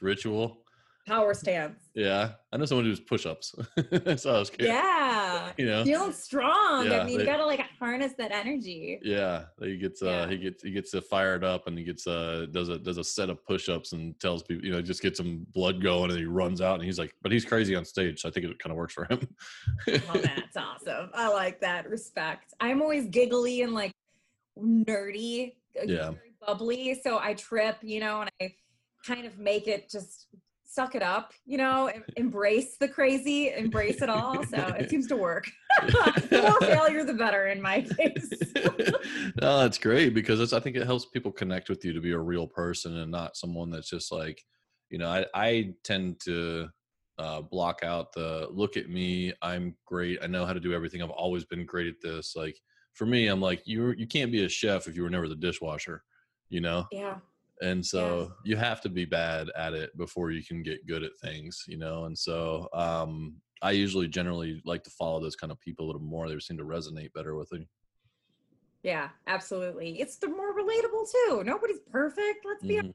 ritual 0.00 0.58
Power 1.06 1.34
stance. 1.34 1.80
Yeah, 1.94 2.32
I 2.52 2.56
know 2.56 2.66
someone 2.66 2.84
who 2.84 2.90
does 2.90 3.00
push-ups. 3.00 3.54
so 4.22 4.34
I 4.34 4.38
was 4.38 4.50
curious. 4.50 4.76
Yeah. 4.76 5.50
You 5.56 5.66
know. 5.66 5.82
Feeling 5.84 6.12
strong. 6.12 6.86
Yeah, 6.86 7.00
I 7.00 7.04
mean, 7.04 7.16
they- 7.16 7.24
you 7.24 7.26
gotta 7.28 7.44
like 7.46 7.60
harness 7.80 8.12
that 8.18 8.30
energy. 8.30 9.00
Yeah, 9.02 9.46
he 9.60 9.76
gets 9.76 10.02
uh 10.02 10.06
Yeah. 10.06 10.28
he 10.28 10.36
gets 10.36 10.62
he 10.62 10.70
gets 10.70 10.94
uh, 10.94 11.00
fired 11.00 11.42
up 11.42 11.66
and 11.66 11.76
he 11.76 11.82
gets 11.84 12.06
uh 12.06 12.46
does 12.52 12.68
a 12.68 12.78
does 12.78 12.98
a 12.98 13.02
set 13.02 13.28
of 13.28 13.44
push-ups 13.44 13.92
and 13.92 14.18
tells 14.20 14.44
people 14.44 14.64
you 14.64 14.70
know 14.70 14.80
just 14.82 15.02
gets 15.02 15.16
some 15.16 15.44
blood 15.52 15.82
going 15.82 16.10
and 16.10 16.18
he 16.20 16.26
runs 16.26 16.60
out 16.60 16.74
and 16.76 16.84
he's 16.84 16.98
like 16.98 17.12
but 17.22 17.32
he's 17.32 17.44
crazy 17.46 17.74
on 17.74 17.84
stage 17.84 18.20
so 18.20 18.28
I 18.28 18.32
think 18.32 18.46
it 18.46 18.58
kind 18.60 18.70
of 18.70 18.76
works 18.76 18.94
for 18.94 19.06
him. 19.10 19.26
Oh, 19.88 20.20
that's 20.20 20.56
awesome. 20.56 21.10
I 21.14 21.28
like 21.28 21.60
that. 21.62 21.88
Respect. 21.90 22.54
I'm 22.60 22.80
always 22.82 23.06
giggly 23.06 23.62
and 23.62 23.72
like 23.74 23.90
nerdy, 24.62 25.54
Yeah. 25.74 26.10
very 26.10 26.34
bubbly. 26.46 27.00
So 27.02 27.18
I 27.18 27.34
trip, 27.34 27.76
you 27.82 28.00
know, 28.00 28.22
and 28.22 28.30
I 28.40 28.54
kind 29.06 29.26
of 29.26 29.38
make 29.38 29.66
it 29.68 29.90
just 29.90 30.26
suck 30.64 30.94
it 30.94 31.02
up, 31.02 31.32
you 31.46 31.58
know, 31.58 31.86
em- 31.86 32.04
embrace 32.16 32.76
the 32.78 32.88
crazy, 32.88 33.52
embrace 33.52 34.02
it 34.02 34.08
all. 34.08 34.44
So 34.44 34.58
it 34.78 34.88
seems 34.88 35.06
to 35.08 35.16
work. 35.16 35.46
the 35.80 36.42
more 36.42 36.60
failure, 36.60 37.04
the 37.04 37.14
better 37.14 37.48
in 37.48 37.60
my 37.60 37.80
case. 37.82 38.30
no, 39.40 39.58
that's 39.58 39.78
great 39.78 40.14
because 40.14 40.40
it's, 40.40 40.52
I 40.52 40.60
think 40.60 40.76
it 40.76 40.86
helps 40.86 41.06
people 41.06 41.32
connect 41.32 41.68
with 41.68 41.84
you 41.84 41.92
to 41.92 42.00
be 42.00 42.12
a 42.12 42.18
real 42.18 42.46
person 42.46 42.98
and 42.98 43.10
not 43.10 43.36
someone 43.36 43.70
that's 43.70 43.90
just 43.90 44.12
like, 44.12 44.42
you 44.90 44.98
know, 44.98 45.08
I, 45.08 45.26
I 45.34 45.74
tend 45.84 46.20
to 46.24 46.68
uh, 47.18 47.42
block 47.42 47.80
out 47.84 48.12
the 48.12 48.48
look 48.50 48.76
at 48.76 48.88
me, 48.88 49.32
I'm 49.42 49.76
great, 49.86 50.18
I 50.22 50.26
know 50.26 50.46
how 50.46 50.52
to 50.52 50.60
do 50.60 50.72
everything, 50.72 51.02
I've 51.02 51.10
always 51.10 51.44
been 51.44 51.66
great 51.66 51.86
at 51.86 52.00
this. 52.02 52.34
Like 52.36 52.58
for 52.94 53.06
me, 53.06 53.28
I'm 53.28 53.40
like 53.40 53.62
you 53.66 53.92
you 53.92 54.06
can't 54.06 54.32
be 54.32 54.44
a 54.44 54.48
chef 54.48 54.86
if 54.88 54.96
you 54.96 55.02
were 55.02 55.10
never 55.10 55.28
the 55.28 55.36
dishwasher, 55.36 56.02
you 56.48 56.60
know. 56.60 56.86
yeah. 56.92 57.18
And 57.62 57.84
so 57.84 58.32
you 58.44 58.56
have 58.56 58.80
to 58.82 58.88
be 58.88 59.04
bad 59.04 59.50
at 59.54 59.74
it 59.74 59.94
before 59.98 60.30
you 60.30 60.42
can 60.42 60.62
get 60.62 60.86
good 60.86 61.02
at 61.02 61.12
things, 61.20 61.62
you 61.68 61.76
know. 61.76 62.04
And 62.06 62.18
so 62.18 62.68
um, 62.72 63.36
I 63.60 63.72
usually 63.72 64.08
generally 64.08 64.62
like 64.64 64.82
to 64.84 64.90
follow 64.90 65.20
those 65.20 65.36
kind 65.36 65.52
of 65.52 65.60
people 65.60 65.84
a 65.84 65.88
little 65.88 66.00
more. 66.00 66.26
They 66.28 66.38
seem 66.38 66.56
to 66.56 66.64
resonate 66.64 67.12
better 67.12 67.34
with 67.36 67.52
me. 67.52 67.68
Yeah, 68.82 69.10
absolutely. 69.26 70.00
It's 70.00 70.16
the 70.16 70.28
more 70.28 70.54
relatable 70.56 71.10
too. 71.12 71.42
Nobody's 71.44 71.80
perfect. 71.80 72.46
Let's 72.46 72.64
be 72.64 72.80
Mhm. 72.80 72.94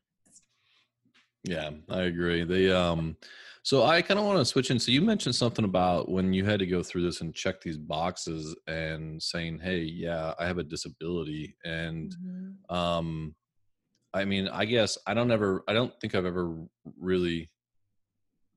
Yeah, 1.48 1.72
I 1.90 2.02
agree. 2.04 2.44
They 2.44 2.72
um 2.72 3.18
so 3.64 3.84
I 3.84 4.02
kind 4.02 4.20
of 4.20 4.26
want 4.26 4.40
to 4.40 4.46
switch 4.46 4.72
in. 4.72 4.80
So 4.80 4.92
you 4.92 5.02
mentioned 5.02 5.36
something 5.36 5.66
about 5.66 6.10
when 6.10 6.34
you 6.34 6.46
had 6.46 6.60
to 6.60 6.66
go 6.68 6.84
through 6.84 7.04
this 7.04 7.22
and 7.22 7.34
check 7.36 7.62
these 7.62 7.78
boxes 7.78 8.56
and 8.68 9.22
saying, 9.22 9.60
"Hey, 9.60 9.82
yeah, 9.82 10.34
I 10.40 10.46
have 10.48 10.58
a 10.58 10.64
disability." 10.64 11.56
And 11.64 12.16
Mhm. 12.20 12.66
um 12.70 13.36
I 14.14 14.26
mean, 14.26 14.48
I 14.50 14.66
guess 14.66 14.98
I 15.08 15.14
don't 15.16 15.32
ever 15.32 15.64
I 15.68 15.74
don't 15.74 15.94
think 16.02 16.16
I've 16.16 16.26
ever 16.26 16.66
really 16.98 17.52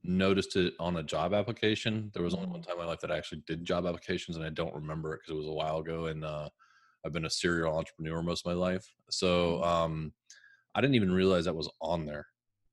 noticed 0.04 0.57
it 0.57 0.75
on 0.78 0.97
a 0.97 1.02
job 1.02 1.35
application. 1.35 2.11
There 2.14 2.23
was 2.23 2.35
only 2.35 2.47
one 2.49 2.61
Mhm. 2.61 2.62
time 2.62 2.75
in 2.75 2.78
my 2.80 2.85
life 2.87 3.00
that 3.00 3.11
I 3.11 3.18
actually 3.18 3.42
did 3.47 3.64
job 3.64 3.85
applications 3.87 4.37
and 4.37 4.47
I 4.47 4.50
don't 4.50 4.75
remember 4.75 5.14
it 5.14 5.21
because 5.21 5.33
it 5.35 5.38
was 5.38 5.47
a 5.49 5.52
while 5.52 5.78
ago 5.78 6.07
and 6.07 6.25
uh 6.25 6.49
I've 7.04 7.12
been 7.12 7.25
a 7.26 7.30
serial 7.30 7.76
entrepreneur 7.76 8.23
most 8.23 8.47
of 8.47 8.50
my 8.50 8.54
life. 8.54 8.87
So 9.11 9.62
Mhm. 9.62 9.64
um 9.64 10.12
I 10.75 10.80
didn't 10.80 10.97
even 10.97 11.12
realize 11.12 11.47
that 11.47 11.57
was 11.57 11.71
on 11.83 12.07
there. 12.07 12.26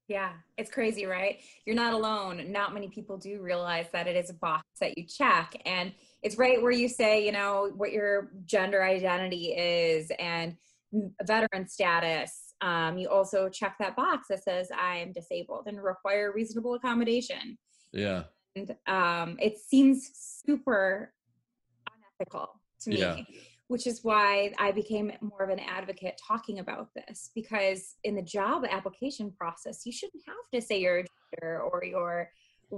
Yeah, 0.08 0.34
it's 0.58 0.70
crazy, 0.70 1.06
right? 1.08 1.40
You're 1.66 1.76
not 1.76 1.94
alone. 1.94 2.52
Not 2.52 2.74
many 2.74 2.90
people 2.90 3.18
do 3.18 3.42
realize 3.42 3.88
that 3.92 4.08
it 4.08 4.16
is 4.16 4.30
a 4.30 4.36
box 4.36 4.64
that 4.80 4.98
you 4.98 5.06
check. 5.06 5.60
And 5.66 5.94
it's 6.22 6.38
right 6.38 6.62
where 6.62 6.72
you 6.72 6.88
say, 6.88 7.26
you 7.26 7.32
know, 7.32 7.72
what 7.76 7.92
your 7.92 8.32
gender 8.46 8.84
identity 8.84 9.54
is 9.58 10.12
and 10.20 10.56
veteran 11.24 11.68
status. 11.68 12.54
Um, 12.62 13.00
you 13.00 13.10
also 13.10 13.50
check 13.50 13.78
that 13.80 13.96
box 13.96 14.28
that 14.30 14.44
says, 14.44 14.70
I 14.78 14.98
am 14.98 15.12
disabled 15.12 15.64
and 15.66 15.84
require 15.84 16.32
reasonable 16.32 16.76
accommodation. 16.76 17.58
Yeah. 17.92 18.24
And 18.56 18.76
um, 18.88 19.38
it 19.42 19.58
seems 19.58 20.12
super 20.46 21.14
unethical 22.20 22.50
to 22.82 22.90
me. 22.92 22.98
Yeah. 22.98 23.18
Which 23.67 23.88
is 23.88 24.03
why 24.03 24.53
I 24.60 24.72
became 24.72 25.12
more 25.22 25.41
of 25.41 25.50
an 25.50 25.60
advocate 25.60 26.22
talking 26.25 26.60
about 26.60 26.89
this 26.93 27.31
because 27.34 27.95
in 28.03 28.15
the 28.15 28.22
job 28.22 28.63
application 28.69 29.31
process, 29.31 29.86
you 29.86 29.91
shouldn't 29.91 30.24
have 30.27 30.36
to 30.53 30.65
say 30.65 30.79
your 30.79 31.03
gender 31.34 31.62
or 31.62 31.84
your 31.84 32.29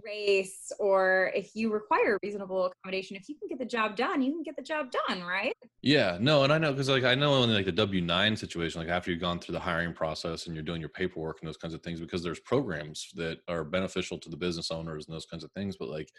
race 0.06 0.72
or 0.80 1.32
if 1.36 1.56
you 1.56 1.72
require 1.72 2.18
reasonable 2.24 2.66
accommodation. 2.66 3.16
If 3.16 3.30
you 3.30 3.36
can 3.36 3.48
get 3.48 3.60
the 3.60 3.66
job 3.66 3.96
done, 3.96 4.22
you 4.22 4.32
can 4.32 4.44
get 4.44 4.56
the 4.56 4.62
job 4.62 4.92
done, 5.08 5.24
right? 5.24 5.54
Yeah, 5.82 6.18
no, 6.20 6.44
and 6.44 6.52
I 6.52 6.58
know 6.58 6.72
because 6.72 6.90
like 6.90 7.04
I 7.04 7.16
know 7.16 7.44
in 7.44 7.54
like 7.54 7.66
the 7.66 7.72
W 7.72 8.02
nine 8.02 8.36
situation, 8.36 8.82
like 8.82 8.90
after 8.90 9.12
you've 9.12 9.22
gone 9.22 9.40
through 9.40 9.54
the 9.54 9.60
hiring 9.60 9.94
process 9.94 10.48
and 10.48 10.56
you're 10.56 10.64
doing 10.64 10.82
your 10.82 10.90
paperwork 10.90 11.40
and 11.42 11.48
those 11.48 11.58
kinds 11.58 11.74
of 11.74 11.82
things, 11.82 12.00
because 12.00 12.24
there's 12.24 12.40
programs 12.40 13.10
that 13.16 13.40
are 13.48 13.64
beneficial 13.64 14.18
to 14.20 14.30
the 14.30 14.38
business 14.38 14.72
owners 14.72 15.06
and 15.06 15.16
those 15.16 15.26
kinds 15.26 15.44
of 15.44 15.52
things. 15.52 15.78
But 15.78 15.90
like, 15.90 16.12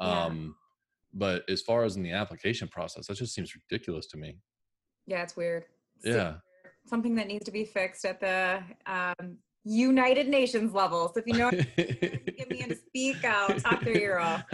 Yeah. 0.00 0.24
Um, 0.24 0.56
but 1.14 1.48
as 1.48 1.62
far 1.62 1.84
as 1.84 1.96
in 1.96 2.02
the 2.02 2.12
application 2.12 2.68
process, 2.68 3.06
that 3.06 3.16
just 3.16 3.34
seems 3.34 3.54
ridiculous 3.54 4.06
to 4.08 4.16
me. 4.16 4.36
Yeah, 5.06 5.22
it's 5.22 5.36
weird. 5.36 5.64
Super 6.02 6.16
Yeah. 6.16 6.24
weird. 6.24 6.40
Something 6.86 7.14
that 7.14 7.28
needs 7.28 7.44
to 7.46 7.50
be 7.50 7.64
fixed 7.64 8.04
at 8.04 8.20
the 8.20 8.62
um, 8.86 9.38
United 9.64 10.28
Nations 10.28 10.74
level. 10.74 11.10
So 11.14 11.20
if 11.20 11.26
you 11.26 11.32
know, 11.34 11.50
get 11.50 12.50
me 12.50 12.60
in 12.60 12.68
to 12.68 12.76
speak 12.76 13.24
out, 13.24 13.58
talk 13.58 13.82
their 13.82 13.96
ear 13.96 14.18
off. 14.18 14.42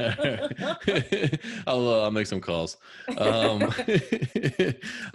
I'll, 1.66 1.88
uh, 1.88 2.02
I'll 2.02 2.10
make 2.12 2.28
some 2.28 2.40
calls. 2.40 2.76
Um, 3.18 3.62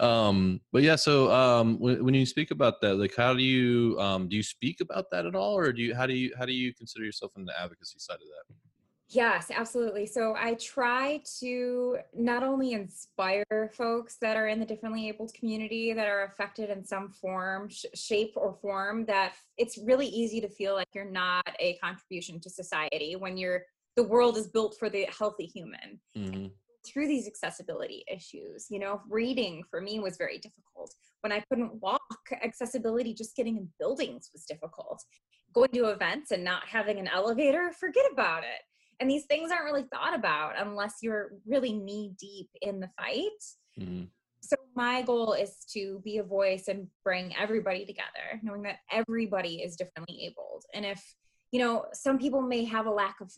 um, 0.00 0.60
but 0.72 0.82
yeah, 0.82 0.96
so 0.96 1.32
um, 1.32 1.78
when, 1.80 2.04
when 2.04 2.14
you 2.14 2.26
speak 2.26 2.50
about 2.50 2.82
that, 2.82 2.96
like, 2.96 3.14
how 3.16 3.32
do 3.32 3.42
you 3.42 3.98
um, 3.98 4.28
do 4.28 4.36
you 4.36 4.42
speak 4.42 4.82
about 4.82 5.06
that 5.12 5.24
at 5.24 5.34
all, 5.34 5.56
or 5.56 5.72
do 5.72 5.80
you 5.80 5.94
how 5.94 6.06
do 6.06 6.12
you 6.12 6.32
how 6.38 6.44
do 6.44 6.52
you 6.52 6.74
consider 6.74 7.04
yourself 7.06 7.32
in 7.36 7.46
the 7.46 7.58
advocacy 7.58 7.98
side 7.98 8.14
of 8.16 8.20
that? 8.20 8.54
Yes, 9.08 9.52
absolutely. 9.54 10.04
So 10.06 10.34
I 10.36 10.54
try 10.54 11.22
to 11.38 11.98
not 12.12 12.42
only 12.42 12.72
inspire 12.72 13.70
folks 13.72 14.16
that 14.20 14.36
are 14.36 14.48
in 14.48 14.58
the 14.58 14.66
differently 14.66 15.08
abled 15.08 15.32
community 15.32 15.92
that 15.92 16.08
are 16.08 16.24
affected 16.24 16.70
in 16.70 16.84
some 16.84 17.10
form, 17.10 17.68
sh- 17.68 17.84
shape, 17.94 18.32
or 18.34 18.54
form, 18.60 19.06
that 19.06 19.34
it's 19.58 19.78
really 19.78 20.08
easy 20.08 20.40
to 20.40 20.48
feel 20.48 20.74
like 20.74 20.88
you're 20.92 21.04
not 21.04 21.46
a 21.60 21.78
contribution 21.78 22.40
to 22.40 22.50
society 22.50 23.14
when 23.16 23.36
you're 23.36 23.62
the 23.94 24.02
world 24.02 24.36
is 24.36 24.48
built 24.48 24.76
for 24.78 24.90
the 24.90 25.06
healthy 25.16 25.46
human 25.46 26.00
hmm 26.14 26.46
through 26.86 27.08
these 27.08 27.26
accessibility 27.26 28.04
issues. 28.06 28.66
You 28.70 28.78
know, 28.78 29.02
reading 29.08 29.64
for 29.68 29.80
me 29.80 29.98
was 29.98 30.16
very 30.16 30.38
difficult. 30.38 30.94
When 31.22 31.32
I 31.32 31.42
couldn't 31.48 31.82
walk, 31.82 32.00
accessibility 32.44 33.12
just 33.12 33.34
getting 33.34 33.56
in 33.56 33.68
buildings 33.80 34.30
was 34.32 34.44
difficult. 34.44 35.02
Going 35.52 35.70
to 35.70 35.86
events 35.86 36.30
and 36.30 36.44
not 36.44 36.62
having 36.68 37.00
an 37.00 37.08
elevator, 37.08 37.72
forget 37.72 38.04
about 38.12 38.44
it. 38.44 38.62
And 39.00 39.10
these 39.10 39.24
things 39.26 39.50
aren't 39.50 39.64
really 39.64 39.86
thought 39.92 40.14
about 40.14 40.54
unless 40.58 40.94
you're 41.02 41.32
really 41.46 41.72
knee 41.72 42.12
deep 42.18 42.48
in 42.62 42.80
the 42.80 42.90
fight. 42.98 43.30
hmm 43.78 44.04
So, 44.40 44.56
my 44.74 45.02
goal 45.02 45.32
is 45.32 45.64
to 45.72 46.00
be 46.04 46.18
a 46.18 46.22
voice 46.22 46.68
and 46.68 46.88
bring 47.04 47.34
everybody 47.36 47.84
together, 47.84 48.40
knowing 48.42 48.62
that 48.62 48.78
everybody 48.90 49.62
is 49.62 49.76
differently 49.76 50.26
abled. 50.26 50.64
And 50.74 50.84
if, 50.84 51.02
you 51.50 51.60
know, 51.60 51.86
some 51.92 52.18
people 52.18 52.42
may 52.42 52.64
have 52.64 52.86
a 52.86 52.90
lack 52.90 53.20
of 53.20 53.30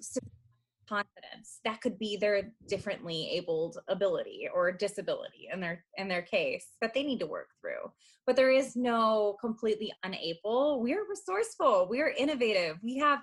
confidence 0.88 1.60
that 1.64 1.80
could 1.80 1.98
be 1.98 2.16
their 2.16 2.50
differently 2.66 3.30
abled 3.32 3.78
ability 3.88 4.48
or 4.52 4.72
disability 4.72 5.48
in 5.52 5.60
their 5.60 5.84
in 5.96 6.08
their 6.08 6.22
case 6.22 6.66
that 6.80 6.94
they 6.94 7.02
need 7.02 7.20
to 7.20 7.26
work 7.26 7.48
through. 7.60 7.92
But 8.26 8.36
there 8.36 8.50
is 8.50 8.76
no 8.76 9.36
completely 9.40 9.92
unable. 10.02 10.80
We're 10.82 11.08
resourceful. 11.08 11.88
We're 11.88 12.14
innovative. 12.18 12.78
We 12.82 12.96
have 12.98 13.20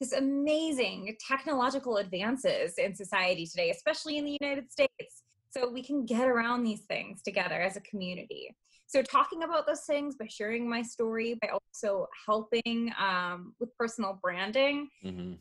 this 0.00 0.12
amazing 0.12 1.16
technological 1.26 1.96
advances 1.96 2.74
in 2.78 2.94
society 2.94 3.46
today 3.46 3.70
especially 3.70 4.18
in 4.18 4.24
the 4.24 4.38
united 4.40 4.70
states. 4.70 5.22
So 5.50 5.70
we 5.70 5.82
can 5.82 6.04
get 6.04 6.28
around 6.28 6.62
these 6.62 6.82
things 6.82 7.22
together 7.22 7.60
as 7.60 7.76
a 7.76 7.80
community. 7.80 8.54
So 8.86 9.02
talking 9.02 9.44
about 9.44 9.66
those 9.66 9.80
things 9.82 10.14
by 10.14 10.26
sharing 10.28 10.68
my 10.68 10.82
story 10.82 11.38
by 11.40 11.48
also 11.48 12.06
helping 12.26 12.92
um, 13.00 13.54
with 13.58 13.76
personal 13.76 14.18
branding 14.22 14.88
hmm 15.02 15.34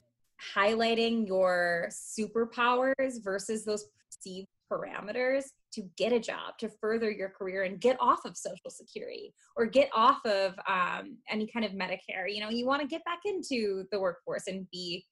highlighting 0.55 1.27
your 1.27 1.89
superpowers 1.89 3.23
versus 3.23 3.65
those 3.65 3.85
perceived 4.05 4.47
parameters 4.71 5.45
to 5.73 5.83
get 5.97 6.13
a 6.13 6.19
job 6.19 6.57
to 6.59 6.69
further 6.81 7.11
your 7.11 7.29
career 7.29 7.63
and 7.63 7.79
get 7.79 7.97
off 7.99 8.25
of 8.25 8.37
social 8.37 8.69
security 8.69 9.33
or 9.55 9.65
get 9.65 9.89
off 9.93 10.25
of 10.25 10.53
um, 10.67 11.17
any 11.29 11.47
kind 11.47 11.65
of 11.65 11.71
medicare 11.71 12.25
you 12.27 12.39
know 12.41 12.49
you 12.49 12.65
want 12.65 12.81
to 12.81 12.87
get 12.87 13.03
back 13.05 13.19
into 13.25 13.83
the 13.91 13.99
workforce 13.99 14.47
and 14.47 14.67
be 14.71 15.05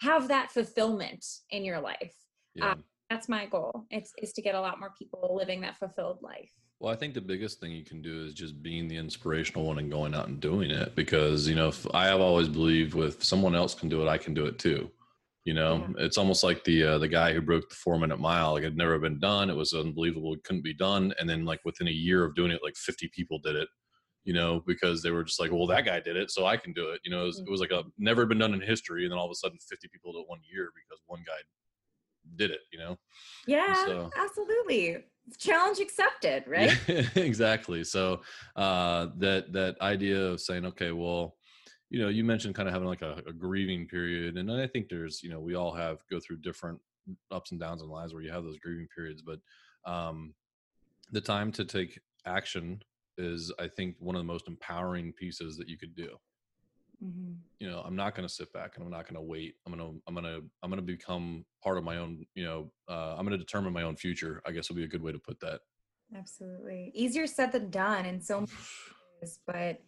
have 0.00 0.28
that 0.28 0.50
fulfillment 0.50 1.24
in 1.50 1.64
your 1.64 1.80
life 1.80 2.14
Yeah. 2.54 2.74
that's 3.10 3.28
my 3.28 3.46
goal 3.46 3.86
it's 3.90 4.12
is 4.18 4.32
to 4.34 4.42
get 4.42 4.54
a 4.54 4.60
lot 4.60 4.80
more 4.80 4.92
people 4.98 5.34
living 5.36 5.60
that 5.62 5.76
fulfilled 5.78 6.18
life 6.22 6.50
Well, 6.80 6.92
I 6.92 6.96
think 6.96 7.14
the 7.14 7.20
biggest 7.20 7.60
thing 7.60 7.70
you 7.72 7.84
can 7.84 8.02
do 8.02 8.24
is 8.24 8.34
just 8.34 8.62
being 8.62 8.88
the 8.88 8.96
inspirational 8.96 9.64
one 9.66 9.78
and 9.78 9.90
going 9.90 10.14
out 10.14 10.28
and 10.28 10.40
doing 10.40 10.70
it 10.70 10.94
because, 10.96 11.48
you 11.48 11.54
know, 11.54 11.68
if 11.68 11.86
I 11.94 12.06
have 12.06 12.20
always 12.20 12.48
believed 12.48 12.94
with 12.94 13.22
someone 13.22 13.54
else 13.54 13.74
can 13.74 13.88
do 13.88 14.02
it, 14.02 14.08
I 14.08 14.18
can 14.18 14.34
do 14.34 14.44
it 14.46 14.58
too. 14.58 14.90
You 15.44 15.52
know, 15.54 15.86
it's 15.98 16.16
almost 16.16 16.42
like 16.42 16.64
the 16.64 16.82
uh, 16.84 16.98
the 16.98 17.08
guy 17.08 17.32
who 17.34 17.42
broke 17.42 17.68
the 17.68 17.74
four 17.74 17.98
minute 17.98 18.18
mile. 18.18 18.52
Like 18.54 18.62
it 18.62 18.66
had 18.72 18.76
never 18.78 18.98
been 18.98 19.18
done. 19.20 19.50
It 19.50 19.56
was 19.56 19.74
unbelievable. 19.74 20.32
It 20.34 20.42
couldn't 20.44 20.64
be 20.64 20.72
done. 20.74 21.12
And 21.18 21.28
then 21.28 21.44
like 21.44 21.60
within 21.66 21.88
a 21.88 21.90
year 21.90 22.24
of 22.24 22.34
doing 22.34 22.50
it, 22.50 22.60
like 22.64 22.76
50 22.76 23.10
people 23.14 23.38
did 23.40 23.54
it. 23.56 23.68
you 24.24 24.32
know, 24.32 24.62
because 24.66 25.02
they 25.02 25.10
were 25.10 25.22
just 25.22 25.38
like, 25.38 25.52
well, 25.52 25.66
that 25.66 25.84
guy 25.84 26.00
did 26.00 26.16
it, 26.16 26.30
so 26.30 26.46
I 26.46 26.56
can 26.56 26.72
do 26.72 26.88
it. 26.92 27.00
You 27.04 27.10
know, 27.10 27.24
it 27.24 27.26
was, 27.26 27.38
it 27.46 27.50
was 27.50 27.60
like 27.60 27.72
a 27.72 27.82
never 27.98 28.24
been 28.24 28.38
done 28.38 28.54
in 28.54 28.60
history, 28.62 29.02
and 29.04 29.12
then 29.12 29.18
all 29.18 29.26
of 29.26 29.32
a 29.32 29.34
sudden, 29.34 29.58
50 29.68 29.86
people 29.92 30.12
did 30.14 30.20
it 30.20 30.28
one 30.28 30.40
year 30.50 30.70
because 30.74 31.02
one 31.06 31.22
guy 31.26 31.40
did 32.36 32.50
it. 32.50 32.60
You 32.72 32.78
know. 32.78 32.98
Yeah, 33.46 33.74
So- 33.84 34.10
absolutely. 34.16 35.04
Challenge 35.38 35.78
accepted, 35.80 36.44
right? 36.46 36.72
Yeah, 36.88 37.02
exactly. 37.16 37.82
So 37.84 38.22
uh, 38.56 39.08
that 39.18 39.52
that 39.52 39.76
idea 39.82 40.20
of 40.20 40.40
saying, 40.40 40.64
okay, 40.66 40.92
well, 40.92 41.36
you 41.94 42.00
know, 42.00 42.08
you 42.08 42.24
mentioned 42.24 42.56
kind 42.56 42.66
of 42.66 42.72
having 42.74 42.88
like 42.88 43.02
a, 43.02 43.22
a 43.24 43.32
grieving 43.32 43.86
period, 43.86 44.36
and 44.36 44.50
I 44.50 44.66
think 44.66 44.88
there's, 44.88 45.22
you 45.22 45.30
know, 45.30 45.38
we 45.38 45.54
all 45.54 45.72
have 45.72 45.98
go 46.10 46.18
through 46.18 46.38
different 46.38 46.80
ups 47.30 47.52
and 47.52 47.60
downs 47.60 47.82
in 47.82 47.88
lives 47.88 48.12
where 48.12 48.22
you 48.22 48.32
have 48.32 48.42
those 48.42 48.58
grieving 48.58 48.88
periods, 48.92 49.22
but 49.22 49.38
um, 49.88 50.34
the 51.12 51.20
time 51.20 51.52
to 51.52 51.64
take 51.64 52.00
action 52.26 52.82
is, 53.16 53.52
I 53.60 53.68
think, 53.68 53.94
one 54.00 54.16
of 54.16 54.20
the 54.20 54.24
most 54.32 54.48
empowering 54.48 55.12
pieces 55.12 55.56
that 55.58 55.68
you 55.68 55.78
could 55.78 55.94
do 55.94 56.16
Mhm. 57.04 57.36
you 57.60 57.68
know 57.68 57.82
i'm 57.84 57.96
not 57.96 58.14
going 58.14 58.26
to 58.26 58.32
sit 58.32 58.52
back 58.52 58.72
and 58.74 58.84
i'm 58.84 58.90
not 58.90 59.04
going 59.04 59.14
to 59.14 59.20
wait 59.20 59.54
i'm 59.66 59.76
going 59.76 59.84
to 59.84 60.00
i'm 60.06 60.14
going 60.14 60.24
to 60.24 60.42
i'm 60.62 60.70
going 60.70 60.80
to 60.80 60.92
become 60.96 61.44
part 61.62 61.76
of 61.76 61.84
my 61.84 61.98
own 61.98 62.24
you 62.34 62.44
know 62.44 62.70
uh, 62.88 63.14
i'm 63.16 63.26
going 63.26 63.38
to 63.38 63.44
determine 63.44 63.72
my 63.72 63.82
own 63.82 63.96
future 63.96 64.40
i 64.46 64.50
guess 64.52 64.68
would 64.68 64.76
be 64.76 64.84
a 64.84 64.88
good 64.88 65.02
way 65.02 65.12
to 65.12 65.18
put 65.18 65.38
that 65.40 65.60
Absolutely. 66.16 66.92
Easier 66.94 67.26
said 67.26 67.52
than 67.52 67.70
done 67.70 68.06
and 68.06 68.22
so 68.24 68.46
but 69.46 69.80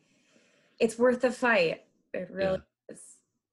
it's 0.78 0.98
worth 0.98 1.22
the 1.22 1.30
fight. 1.30 1.85
It 2.16 2.28
really 2.30 2.61
is. 2.90 3.00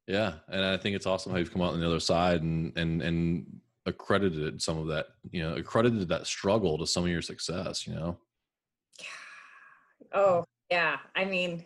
yeah 0.08 0.34
and 0.50 0.64
i 0.64 0.78
think 0.78 0.96
it's 0.96 1.06
awesome 1.06 1.32
how 1.32 1.38
you've 1.38 1.52
come 1.52 1.62
out 1.62 1.74
on 1.74 1.80
the 1.80 1.88
other 1.88 2.00
side 2.00 2.42
and 2.42 2.76
and 2.78 3.02
and 3.02 3.46
accredited 3.86 4.62
some 4.62 4.78
of 4.78 4.88
that 4.88 5.08
you 5.32 5.42
know 5.42 5.56
accredited 5.56 6.08
that 6.08 6.26
struggle 6.26 6.78
to 6.78 6.88
some 6.88 7.04
of 7.04 7.10
your 7.10 7.22
success 7.22 7.86
you 7.86 7.94
know 7.94 8.18
Oh, 10.14 10.46
yeah. 10.70 10.98
I 11.16 11.26
mean, 11.26 11.66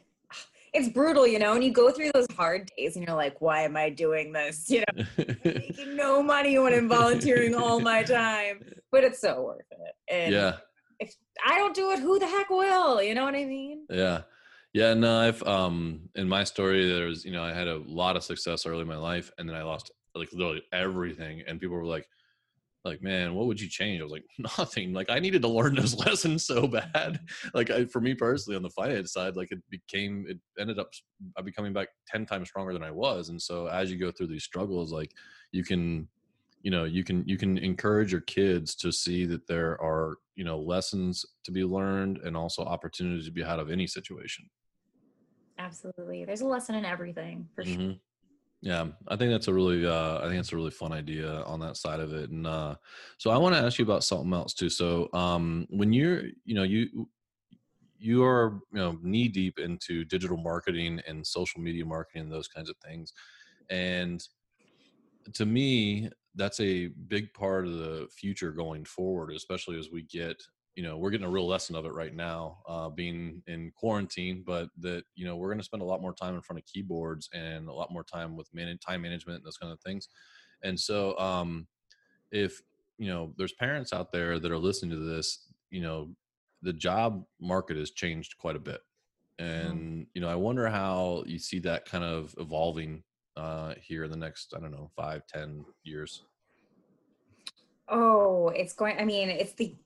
it's 0.73 0.89
brutal, 0.89 1.27
you 1.27 1.39
know, 1.39 1.53
and 1.53 1.63
you 1.63 1.71
go 1.71 1.91
through 1.91 2.11
those 2.13 2.27
hard 2.35 2.71
days 2.77 2.95
and 2.95 3.05
you're 3.05 3.15
like, 3.15 3.41
why 3.41 3.61
am 3.63 3.75
I 3.75 3.89
doing 3.89 4.31
this? 4.31 4.69
You 4.71 4.83
know, 4.95 5.03
making 5.43 5.95
no 5.95 6.23
money 6.23 6.57
when 6.59 6.73
I'm 6.73 6.87
volunteering 6.87 7.55
all 7.55 7.79
my 7.79 8.03
time, 8.03 8.61
but 8.91 9.03
it's 9.03 9.19
so 9.19 9.41
worth 9.41 9.65
it. 9.71 9.95
And 10.07 10.33
yeah 10.33 10.57
if 10.99 11.13
I 11.45 11.57
don't 11.57 11.75
do 11.75 11.91
it, 11.91 11.99
who 11.99 12.19
the 12.19 12.27
heck 12.27 12.49
will? 12.49 13.01
You 13.01 13.15
know 13.15 13.23
what 13.25 13.35
I 13.35 13.45
mean? 13.45 13.85
Yeah. 13.89 14.21
Yeah, 14.77 14.93
no, 14.93 15.17
I've 15.17 15.41
um 15.41 16.07
in 16.13 16.29
my 16.29 16.43
story 16.43 16.87
there's, 16.87 17.25
you 17.25 17.31
know, 17.31 17.43
I 17.43 17.51
had 17.51 17.67
a 17.67 17.79
lot 17.87 18.15
of 18.15 18.23
success 18.23 18.67
early 18.67 18.81
in 18.81 18.87
my 18.87 18.95
life 18.95 19.31
and 19.39 19.49
then 19.49 19.55
I 19.55 19.63
lost 19.63 19.89
like 20.13 20.31
literally 20.33 20.61
everything 20.71 21.41
and 21.47 21.59
people 21.59 21.75
were 21.75 21.83
like 21.83 22.07
like, 22.85 23.01
man, 23.01 23.33
what 23.33 23.47
would 23.47 23.59
you 23.59 23.67
change? 23.67 23.99
I 23.99 24.03
was 24.03 24.11
like, 24.13 24.25
nothing. 24.59 24.93
Like 24.93 25.09
I 25.09 25.17
needed 25.17 25.41
to 25.41 25.47
learn 25.47 25.73
those 25.73 25.95
lessons 26.05 26.45
so 26.45 26.67
bad. 26.67 27.19
Like 27.55 27.71
I, 27.71 27.85
for 27.85 28.01
me 28.01 28.13
personally 28.13 28.55
on 28.55 28.61
the 28.61 28.69
finance 28.69 29.13
side, 29.13 29.35
like 29.35 29.51
it 29.51 29.63
became 29.71 30.27
it 30.29 30.37
ended 30.59 30.77
up 30.77 30.91
I 31.35 31.41
becoming 31.41 31.73
back 31.73 31.87
10 32.09 32.27
times 32.27 32.49
stronger 32.49 32.73
than 32.73 32.83
I 32.83 32.91
was. 32.91 33.29
And 33.29 33.41
so 33.41 33.65
as 33.65 33.89
you 33.91 33.97
go 33.97 34.11
through 34.11 34.27
these 34.27 34.43
struggles, 34.43 34.93
like 34.93 35.11
you 35.51 35.63
can 35.63 36.07
you 36.61 36.69
know 36.69 36.83
you 36.83 37.03
can 37.03 37.23
you 37.27 37.37
can 37.37 37.57
encourage 37.57 38.11
your 38.11 38.21
kids 38.21 38.75
to 38.75 38.91
see 38.91 39.25
that 39.25 39.47
there 39.47 39.81
are 39.81 40.17
you 40.35 40.43
know 40.43 40.59
lessons 40.59 41.25
to 41.45 41.51
be 41.51 41.63
learned 41.63 42.19
and 42.19 42.37
also 42.37 42.61
opportunities 42.61 43.25
to 43.25 43.31
be 43.31 43.43
out 43.43 43.59
of 43.59 43.71
any 43.71 43.87
situation 43.87 44.45
Absolutely. 45.57 46.25
There's 46.25 46.41
a 46.41 46.47
lesson 46.47 46.75
in 46.75 46.85
everything 46.85 47.47
for 47.55 47.63
sure. 47.65 47.83
Mhm. 47.83 47.99
yeah 48.61 48.87
i 49.07 49.15
think 49.15 49.31
that's 49.31 49.47
a 49.49 49.53
really 49.53 49.85
uh 49.85 50.19
i 50.19 50.27
think 50.27 50.39
it's 50.39 50.51
a 50.53 50.55
really 50.55 50.71
fun 50.71 50.91
idea 50.91 51.43
on 51.43 51.59
that 51.59 51.77
side 51.77 51.99
of 51.99 52.13
it 52.13 52.31
and 52.31 52.47
uh 52.47 52.75
so 53.19 53.29
i 53.29 53.37
want 53.37 53.55
to 53.55 53.61
ask 53.61 53.77
you 53.79 53.85
about 53.85 54.03
something 54.03 54.33
else 54.33 54.53
too 54.53 54.69
so 54.69 55.09
um 55.13 55.67
when 55.69 55.93
you're 55.93 56.23
you 56.45 56.55
know 56.55 56.63
you 56.63 57.07
you 57.99 58.23
are 58.23 58.61
you 58.73 58.79
know 58.79 58.97
knee 59.03 59.27
deep 59.27 59.59
into 59.59 60.03
digital 60.05 60.37
marketing 60.37 61.01
and 61.07 61.25
social 61.25 61.61
media 61.61 61.85
marketing 61.85 62.23
and 62.23 62.31
those 62.31 62.47
kinds 62.47 62.69
of 62.69 62.75
things 62.77 63.13
and 63.69 64.27
to 65.33 65.45
me 65.45 66.09
that's 66.35 66.59
a 66.59 66.87
big 67.07 67.33
part 67.33 67.65
of 67.67 67.73
the 67.73 68.07
future 68.11 68.51
going 68.51 68.85
forward 68.85 69.31
especially 69.33 69.77
as 69.77 69.91
we 69.91 70.03
get 70.03 70.41
you 70.77 70.83
know 70.83 70.95
we're 70.95 71.09
getting 71.09 71.25
a 71.25 71.29
real 71.29 71.47
lesson 71.47 71.75
of 71.75 71.87
it 71.87 71.93
right 71.93 72.13
now 72.13 72.59
uh, 72.67 72.87
being 72.87 73.41
in 73.47 73.71
quarantine 73.75 74.43
but 74.45 74.69
that 74.77 75.03
you 75.15 75.25
know 75.25 75.35
we're 75.35 75.47
going 75.47 75.57
to 75.57 75.63
spend 75.63 75.81
a 75.81 75.85
lot 75.85 76.03
more 76.03 76.13
time 76.13 76.35
in 76.35 76.41
front 76.41 76.59
of 76.59 76.65
keyboards 76.67 77.27
and 77.33 77.67
a 77.67 77.73
lot 77.73 77.91
more 77.91 78.03
time 78.03 78.37
with 78.37 78.47
man- 78.53 78.77
time 78.77 79.01
management 79.01 79.37
and 79.37 79.45
those 79.45 79.57
kind 79.57 79.73
of 79.73 79.81
things. 79.81 80.07
And 80.63 80.79
so 80.79 81.17
um 81.17 81.67
if 82.31 82.61
you 82.99 83.07
know 83.07 83.33
there's 83.37 83.53
parents 83.53 83.91
out 83.91 84.11
there 84.11 84.37
that 84.39 84.51
are 84.51 84.59
listening 84.59 84.91
to 84.91 84.97
this 85.03 85.51
you 85.71 85.81
know 85.81 86.15
the 86.61 86.73
job 86.73 87.25
market 87.41 87.75
has 87.75 87.89
changed 87.91 88.37
quite 88.37 88.55
a 88.55 88.59
bit. 88.59 88.81
And 89.39 90.05
you 90.13 90.21
know 90.21 90.29
i 90.29 90.35
wonder 90.35 90.67
how 90.69 91.23
you 91.25 91.39
see 91.39 91.59
that 91.59 91.85
kind 91.85 92.03
of 92.03 92.35
evolving 92.37 93.03
uh 93.35 93.73
here 93.81 94.03
in 94.03 94.11
the 94.11 94.17
next 94.17 94.53
i 94.55 94.59
don't 94.59 94.71
know 94.71 94.91
five 94.95 95.25
ten 95.25 95.65
years. 95.83 96.23
Oh, 97.89 98.49
it's 98.49 98.73
going, 98.73 98.99
I 98.99 99.05
mean, 99.05 99.29
it's 99.29 99.53
the 99.53 99.77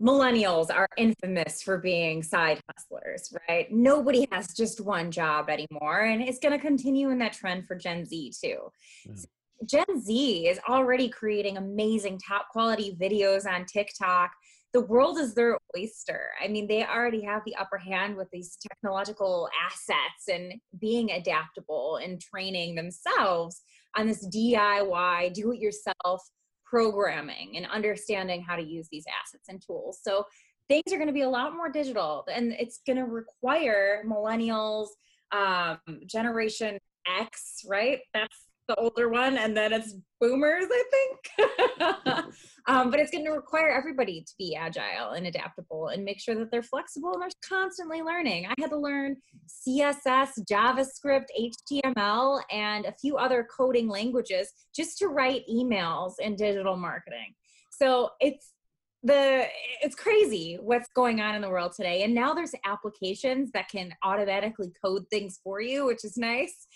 millennials 0.00 0.74
are 0.74 0.88
infamous 0.96 1.62
for 1.62 1.78
being 1.78 2.22
side 2.22 2.60
hustlers, 2.70 3.32
right? 3.48 3.70
Nobody 3.72 4.26
has 4.32 4.54
just 4.54 4.80
one 4.80 5.10
job 5.10 5.48
anymore. 5.50 6.02
And 6.02 6.22
it's 6.22 6.38
going 6.38 6.52
to 6.52 6.64
continue 6.64 7.10
in 7.10 7.18
that 7.18 7.32
trend 7.32 7.66
for 7.66 7.74
Gen 7.74 8.04
Z 8.04 8.32
too. 8.40 8.58
Yeah. 9.04 9.14
Gen 9.66 10.00
Z 10.00 10.48
is 10.48 10.60
already 10.68 11.08
creating 11.08 11.56
amazing 11.56 12.20
top 12.26 12.48
quality 12.50 12.96
videos 13.00 13.44
on 13.50 13.64
TikTok. 13.64 14.30
The 14.72 14.82
world 14.82 15.18
is 15.18 15.34
their 15.34 15.58
oyster. 15.76 16.28
I 16.42 16.46
mean, 16.46 16.68
they 16.68 16.84
already 16.84 17.24
have 17.24 17.42
the 17.44 17.56
upper 17.56 17.78
hand 17.78 18.16
with 18.16 18.28
these 18.30 18.56
technological 18.56 19.48
assets 19.64 20.28
and 20.30 20.52
being 20.78 21.10
adaptable 21.10 21.96
and 21.96 22.20
training 22.20 22.76
themselves 22.76 23.62
on 23.96 24.06
this 24.06 24.26
DIY, 24.28 25.32
do 25.32 25.52
it 25.52 25.58
yourself 25.58 26.22
programming 26.68 27.56
and 27.56 27.66
understanding 27.66 28.42
how 28.42 28.56
to 28.56 28.62
use 28.62 28.88
these 28.90 29.04
assets 29.22 29.48
and 29.48 29.62
tools. 29.64 30.00
So 30.02 30.24
things 30.68 30.92
are 30.92 30.96
going 30.96 31.08
to 31.08 31.12
be 31.12 31.22
a 31.22 31.28
lot 31.28 31.54
more 31.54 31.70
digital 31.70 32.24
and 32.32 32.52
it's 32.52 32.80
going 32.86 32.98
to 32.98 33.04
require 33.04 34.04
millennials, 34.06 34.88
um, 35.32 35.78
generation 36.06 36.78
X, 37.20 37.64
right? 37.66 38.00
That's 38.12 38.47
the 38.68 38.74
older 38.76 39.08
one. 39.08 39.38
And 39.38 39.56
then 39.56 39.72
it's 39.72 39.94
boomers, 40.20 40.66
I 40.70 40.84
think. 40.90 42.24
um, 42.66 42.90
but 42.90 43.00
it's 43.00 43.10
going 43.10 43.24
to 43.24 43.32
require 43.32 43.70
everybody 43.70 44.20
to 44.20 44.32
be 44.38 44.54
agile 44.54 45.12
and 45.16 45.26
adaptable 45.26 45.88
and 45.88 46.04
make 46.04 46.20
sure 46.20 46.34
that 46.34 46.50
they're 46.50 46.62
flexible 46.62 47.12
and 47.14 47.22
they're 47.22 47.28
constantly 47.46 48.02
learning. 48.02 48.46
I 48.46 48.54
had 48.60 48.70
to 48.70 48.78
learn 48.78 49.16
CSS, 49.66 50.40
JavaScript, 50.50 51.26
HTML, 51.40 52.42
and 52.52 52.84
a 52.84 52.94
few 53.00 53.16
other 53.16 53.46
coding 53.56 53.88
languages 53.88 54.52
just 54.76 54.98
to 54.98 55.08
write 55.08 55.42
emails 55.50 56.14
in 56.20 56.36
digital 56.36 56.76
marketing. 56.76 57.34
So 57.70 58.10
it's 58.20 58.52
the 59.04 59.46
it's 59.80 59.94
crazy 59.94 60.58
what's 60.60 60.88
going 60.94 61.20
on 61.20 61.36
in 61.36 61.40
the 61.40 61.48
world 61.48 61.72
today 61.72 62.02
and 62.02 62.12
now 62.12 62.34
there's 62.34 62.50
applications 62.64 63.52
that 63.52 63.68
can 63.68 63.92
automatically 64.02 64.72
code 64.84 65.04
things 65.08 65.38
for 65.44 65.60
you 65.60 65.86
which 65.86 66.04
is 66.04 66.16
nice 66.16 66.66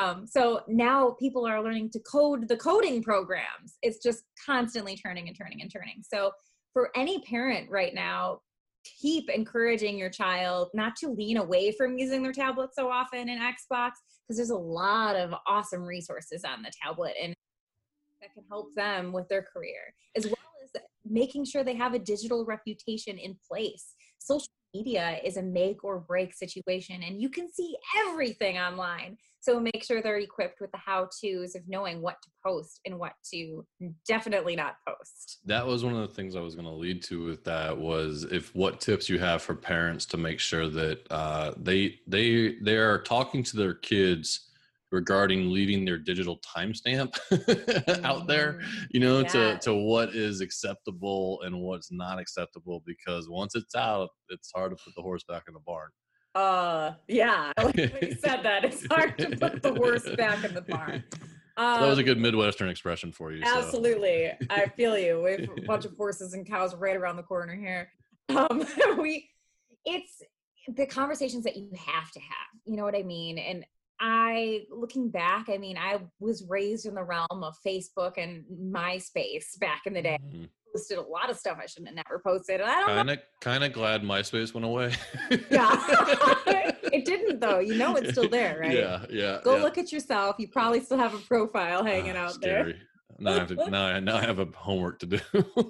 um, 0.00 0.26
so 0.26 0.62
now 0.66 1.14
people 1.20 1.46
are 1.46 1.62
learning 1.62 1.90
to 1.90 2.00
code 2.00 2.48
the 2.48 2.56
coding 2.56 3.02
programs. 3.02 3.76
It's 3.82 4.02
just 4.02 4.24
constantly 4.44 4.96
turning 4.96 5.28
and 5.28 5.36
turning 5.36 5.60
and 5.60 5.70
turning. 5.70 6.02
So 6.02 6.32
for 6.72 6.90
any 6.96 7.20
parent 7.20 7.70
right 7.70 7.94
now 7.94 8.40
keep 8.82 9.28
encouraging 9.28 9.98
your 9.98 10.08
child 10.08 10.70
not 10.72 10.96
to 10.96 11.08
lean 11.08 11.36
away 11.36 11.70
from 11.70 11.98
using 11.98 12.22
their 12.22 12.32
tablet 12.32 12.70
so 12.72 12.90
often 12.90 13.28
in 13.28 13.38
xbox 13.38 13.90
because 14.26 14.38
there's 14.38 14.48
a 14.48 14.56
lot 14.56 15.16
of 15.16 15.34
awesome 15.46 15.82
resources 15.82 16.44
on 16.44 16.62
the 16.62 16.72
tablet 16.82 17.12
and 17.22 17.34
that 18.22 18.32
can 18.32 18.42
help 18.48 18.74
them 18.74 19.12
with 19.12 19.28
their 19.28 19.42
career 19.42 19.92
as 20.16 20.24
well 20.24 20.34
as 20.64 20.80
making 21.10 21.44
sure 21.44 21.64
they 21.64 21.74
have 21.74 21.94
a 21.94 21.98
digital 21.98 22.44
reputation 22.44 23.18
in 23.18 23.36
place. 23.48 23.94
Social 24.18 24.46
media 24.74 25.18
is 25.24 25.36
a 25.36 25.42
make 25.42 25.84
or 25.84 26.00
break 26.00 26.34
situation 26.34 27.02
and 27.02 27.20
you 27.20 27.28
can 27.28 27.52
see 27.52 27.76
everything 28.06 28.58
online. 28.58 29.16
So 29.42 29.58
make 29.58 29.82
sure 29.82 30.02
they're 30.02 30.18
equipped 30.18 30.60
with 30.60 30.70
the 30.70 30.78
how 30.78 31.08
to's 31.22 31.54
of 31.54 31.62
knowing 31.66 32.02
what 32.02 32.16
to 32.22 32.28
post 32.44 32.80
and 32.84 32.98
what 32.98 33.12
to 33.32 33.66
definitely 34.06 34.54
not 34.54 34.74
post. 34.86 35.38
That 35.46 35.66
was 35.66 35.82
one 35.82 35.94
of 35.94 36.06
the 36.06 36.14
things 36.14 36.36
i 36.36 36.40
was 36.40 36.54
going 36.54 36.66
to 36.66 36.72
lead 36.72 37.02
to 37.04 37.24
with 37.24 37.42
that 37.44 37.76
was 37.76 38.24
if 38.24 38.54
what 38.54 38.80
tips 38.80 39.08
you 39.08 39.18
have 39.18 39.40
for 39.40 39.54
parents 39.54 40.04
to 40.06 40.18
make 40.18 40.40
sure 40.40 40.68
that 40.68 41.10
uh, 41.10 41.52
they 41.56 41.98
they 42.06 42.56
they 42.60 42.76
are 42.76 42.98
talking 42.98 43.42
to 43.44 43.56
their 43.56 43.74
kids 43.74 44.49
regarding 44.92 45.50
leaving 45.50 45.84
their 45.84 45.98
digital 45.98 46.38
timestamp 46.40 47.16
out 48.04 48.26
there 48.26 48.54
Mhm. 48.54 48.86
you 48.90 49.00
know 49.00 49.20
Yeah. 49.20 49.28
to 49.28 49.58
to 49.62 49.74
what 49.74 50.14
is 50.14 50.40
acceptable 50.40 51.40
and 51.42 51.60
what's 51.60 51.90
not 51.92 52.18
acceptable 52.18 52.82
because 52.86 53.28
once 53.28 53.54
it's 53.54 53.74
out 53.74 54.10
it's 54.30 54.50
hard 54.54 54.70
to 54.76 54.82
put 54.84 54.94
the 54.96 55.02
horse 55.02 55.24
back 55.24 55.44
in 55.48 55.54
the 55.54 55.60
barn 55.60 55.90
uh 56.34 56.92
yeah 57.08 57.52
like 57.58 57.74
when 57.76 57.98
you 58.02 58.14
said 58.24 58.42
that 58.42 58.64
it's 58.64 58.84
hard 58.86 59.16
to 59.18 59.30
put 59.36 59.62
the 59.62 59.74
horse 59.74 60.08
back 60.16 60.44
in 60.44 60.54
the 60.54 60.62
barn 60.62 61.02
that 61.56 61.80
was 61.82 61.98
a 61.98 62.00
Um, 62.00 62.06
good 62.06 62.18
midwestern 62.18 62.68
expression 62.70 63.12
for 63.12 63.32
you 63.32 63.44
so. 63.44 63.58
Absolutely. 63.58 64.30
I 64.48 64.66
feel 64.78 64.96
you. 64.96 65.20
We 65.22 65.32
have 65.32 65.40
a 65.58 65.60
bunch 65.66 65.84
of 65.84 65.94
horses 65.94 66.32
and 66.32 66.46
cows 66.48 66.74
right 66.74 66.96
around 66.96 67.16
the 67.16 67.22
corner 67.22 67.54
here. 67.54 67.90
Um, 68.30 68.64
we, 68.98 69.28
it's, 69.84 70.22
the 70.68 70.86
conversations 70.86 71.44
that 71.44 71.56
you 71.56 71.68
have 71.76 72.10
to 72.12 72.20
have. 72.20 72.48
You 72.64 72.76
know 72.76 72.84
what 72.84 72.94
I 72.96 73.02
mean? 73.02 73.36
And 73.36 73.66
I, 74.00 74.62
looking 74.70 75.10
back, 75.10 75.48
I 75.48 75.58
mean, 75.58 75.76
I 75.76 75.98
was 76.20 76.44
raised 76.48 76.86
in 76.86 76.94
the 76.94 77.02
realm 77.02 77.26
of 77.30 77.54
Facebook 77.66 78.14
and 78.16 78.44
MySpace 78.50 79.58
back 79.60 79.82
in 79.86 79.92
the 79.94 80.02
day. 80.02 80.18
Mhm. 80.34 80.48
Posted 80.74 80.98
a 80.98 81.02
lot 81.02 81.28
of 81.30 81.36
stuff 81.36 81.58
I 81.60 81.66
shouldn't 81.66 81.88
have 81.88 81.96
never 82.08 82.20
posted. 82.20 82.60
And 82.60 82.70
I 82.70 82.80
don't 82.80 82.88
know. 82.88 82.94
Kind 82.94 83.10
of, 83.10 83.18
kind 83.40 83.64
of 83.64 83.72
glad 83.72 84.02
MySpace 84.02 84.54
went 84.54 84.64
away. 84.64 84.94
Yeah. 85.50 85.70
it 86.92 87.04
didn't 87.04 87.40
though. 87.40 87.58
You 87.58 87.74
know 87.74 87.96
it's 87.96 88.12
still 88.12 88.28
there, 88.28 88.58
right? 88.60 88.72
Yeah, 88.72 89.04
yeah. 89.10 89.40
Go 89.42 89.56
yeah. 89.56 89.62
look 89.62 89.78
at 89.78 89.90
yourself. 89.92 90.36
You 90.38 90.48
probably 90.48 90.80
still 90.80 90.98
have 90.98 91.12
a 91.12 91.18
profile 91.18 91.84
hanging 91.84 92.16
Ah, 92.16 92.26
out 92.26 92.40
there. 92.40 92.62
scary. 92.64 92.76
Now 93.18 93.32
I 93.32 93.38
have 93.40 93.48
to. 93.48 93.54
Now 93.70 93.84
I 93.86 94.00
now 94.00 94.16
I 94.16 94.20
have 94.22 94.38
a 94.38 94.46
homework 94.54 95.00
to 95.00 95.06
do. 95.06 95.18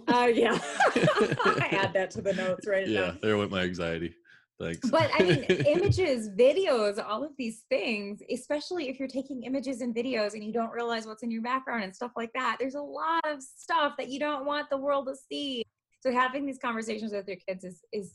Uh, 0.07 0.31
yeah. 0.33 0.59
I 0.63 1.69
add 1.73 1.93
that 1.95 2.11
to 2.13 2.21
the 2.23 2.35
notes 2.35 2.67
right 2.67 2.87
yeah, 2.87 3.01
now. 3.01 3.17
there 3.23 3.37
went 3.39 3.51
my 3.51 3.63
anxiety. 3.63 4.15
Thanks. 4.61 4.91
But 4.91 5.11
I 5.19 5.23
mean, 5.23 5.43
images, 5.67 6.29
videos, 6.29 7.03
all 7.03 7.25
of 7.25 7.31
these 7.39 7.63
things, 7.71 8.23
especially 8.31 8.89
if 8.89 8.99
you're 8.99 9.09
taking 9.09 9.43
images 9.43 9.81
and 9.81 9.95
videos 9.95 10.35
and 10.35 10.45
you 10.45 10.53
don't 10.53 10.71
realize 10.71 11.07
what's 11.07 11.23
in 11.23 11.31
your 11.31 11.43
background 11.43 11.83
and 11.83 11.97
stuff 11.97 12.13
like 12.17 12.31
that, 12.35 12.59
there's 12.61 12.75
a 12.75 12.81
lot 12.81 13.23
of 13.27 13.43
stuff 13.43 13.95
that 13.97 14.11
you 14.11 14.21
don't 14.21 14.45
want 14.45 14.69
the 14.69 14.77
world 14.77 15.07
to 15.07 15.15
see. 15.17 15.65
So 16.01 16.13
having 16.13 16.45
these 16.45 16.59
conversations 16.59 17.13
with 17.13 17.27
your 17.27 17.39
kids 17.49 17.65
is 17.65 17.83
is 17.93 18.15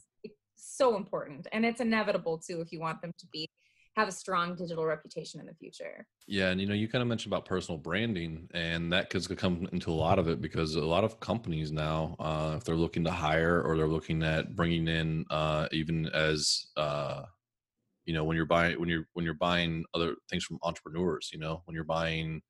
so 0.56 0.96
important, 0.96 1.48
and 1.52 1.66
it's 1.66 1.82
inevitable 1.82 2.38
too 2.38 2.62
if 2.62 2.72
you 2.72 2.80
want 2.80 3.02
them 3.02 3.12
to 3.18 3.26
be 3.32 3.50
have 3.96 4.08
a 4.08 4.12
strong 4.12 4.56
digital 4.56 4.86
reputation 4.86 5.40
in 5.40 5.46
the 5.46 5.54
future. 5.54 6.06
Yeah, 6.28 6.50
and 6.50 6.60
you 6.60 6.68
know, 6.68 6.74
you 6.74 6.88
kind 6.88 7.02
of 7.02 7.08
mentioned 7.08 7.32
about 7.32 7.46
personal 7.46 7.78
branding, 7.78 8.50
and 8.54 8.92
that 8.92 9.10
could 9.10 9.26
come 9.38 9.68
into 9.72 9.90
a 9.90 9.94
lot 9.94 10.20
of 10.20 10.28
it 10.28 10.42
because 10.42 10.76
a 10.76 10.82
lot 10.82 11.04
of 11.04 11.20
companies 11.20 11.72
now, 11.72 12.16
uh, 12.20 12.56
if 12.58 12.66
they're 12.66 12.76
looking 12.76 13.06
to 13.06 13.12
hire 13.12 13.62
or 13.62 13.78
they're 13.78 13.88
looking 13.88 14.22
at 14.24 14.56
bringing 14.56 14.88
in, 14.88 15.26
uh, 15.30 15.68
even 15.72 16.08
as 16.08 16.68
uh, 16.76 17.24
you 18.06 18.14
know, 18.14 18.24
when 18.24 18.36
you're 18.36 18.46
buying 18.46 18.80
when 18.80 18.90
you're 18.90 19.08
when 19.14 19.26
you're 19.26 19.34
buying 19.34 19.86
other 19.94 20.16
things 20.30 20.44
from 20.44 20.60
entrepreneurs, 20.64 21.30
you 21.32 21.40
know, 21.40 21.62
when 21.66 21.74
you're 21.74 21.84
buying 21.84 22.42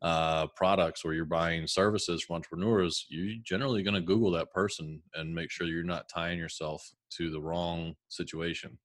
uh, 0.00 0.46
products 0.54 1.04
or 1.04 1.12
you're 1.12 1.24
buying 1.24 1.66
services 1.66 2.22
from 2.22 2.36
entrepreneurs, 2.36 3.04
you're 3.08 3.34
generally 3.42 3.82
going 3.82 3.94
to 3.94 4.00
Google 4.00 4.30
that 4.30 4.52
person 4.52 5.02
and 5.14 5.34
make 5.34 5.50
sure 5.50 5.66
you're 5.66 5.82
not 5.82 6.08
tying 6.08 6.38
yourself 6.38 6.88
to 7.10 7.30
the 7.30 7.40
wrong 7.40 7.94
situation. 8.08 8.78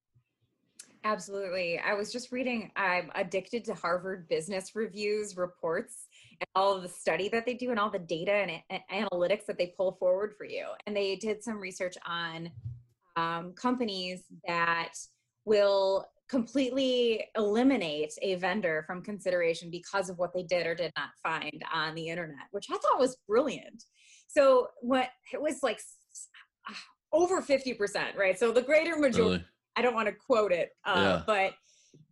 Absolutely. 1.04 1.78
I 1.78 1.92
was 1.92 2.10
just 2.10 2.32
reading, 2.32 2.70
I'm 2.76 3.10
addicted 3.14 3.62
to 3.66 3.74
Harvard 3.74 4.26
Business 4.28 4.74
Review's 4.74 5.36
reports 5.36 6.06
and 6.40 6.48
all 6.56 6.80
the 6.80 6.88
study 6.88 7.28
that 7.28 7.44
they 7.44 7.52
do 7.54 7.70
and 7.70 7.78
all 7.78 7.90
the 7.90 7.98
data 7.98 8.32
and 8.32 8.50
a- 8.70 9.04
analytics 9.04 9.44
that 9.46 9.58
they 9.58 9.74
pull 9.76 9.92
forward 10.00 10.32
for 10.38 10.46
you. 10.46 10.64
And 10.86 10.96
they 10.96 11.16
did 11.16 11.44
some 11.44 11.60
research 11.60 11.96
on 12.06 12.50
um, 13.16 13.52
companies 13.52 14.22
that 14.48 14.92
will 15.44 16.06
completely 16.28 17.26
eliminate 17.36 18.14
a 18.22 18.36
vendor 18.36 18.82
from 18.86 19.02
consideration 19.02 19.70
because 19.70 20.08
of 20.08 20.18
what 20.18 20.32
they 20.32 20.42
did 20.42 20.66
or 20.66 20.74
did 20.74 20.90
not 20.96 21.10
find 21.22 21.62
on 21.72 21.94
the 21.94 22.08
internet, 22.08 22.46
which 22.50 22.66
I 22.70 22.78
thought 22.78 22.98
was 22.98 23.18
brilliant. 23.28 23.84
So, 24.28 24.68
what 24.80 25.10
it 25.32 25.40
was 25.40 25.62
like 25.62 25.76
s- 25.76 26.28
over 27.12 27.42
50%, 27.42 28.16
right? 28.16 28.38
So, 28.38 28.52
the 28.52 28.62
greater 28.62 28.96
majority. 28.96 29.20
Really, 29.20 29.44
I 29.76 29.82
don't 29.82 29.94
want 29.94 30.08
to 30.08 30.14
quote 30.14 30.52
it, 30.52 30.70
uh, 30.84 30.92
Yeah. 30.96 31.22
but 31.26 31.54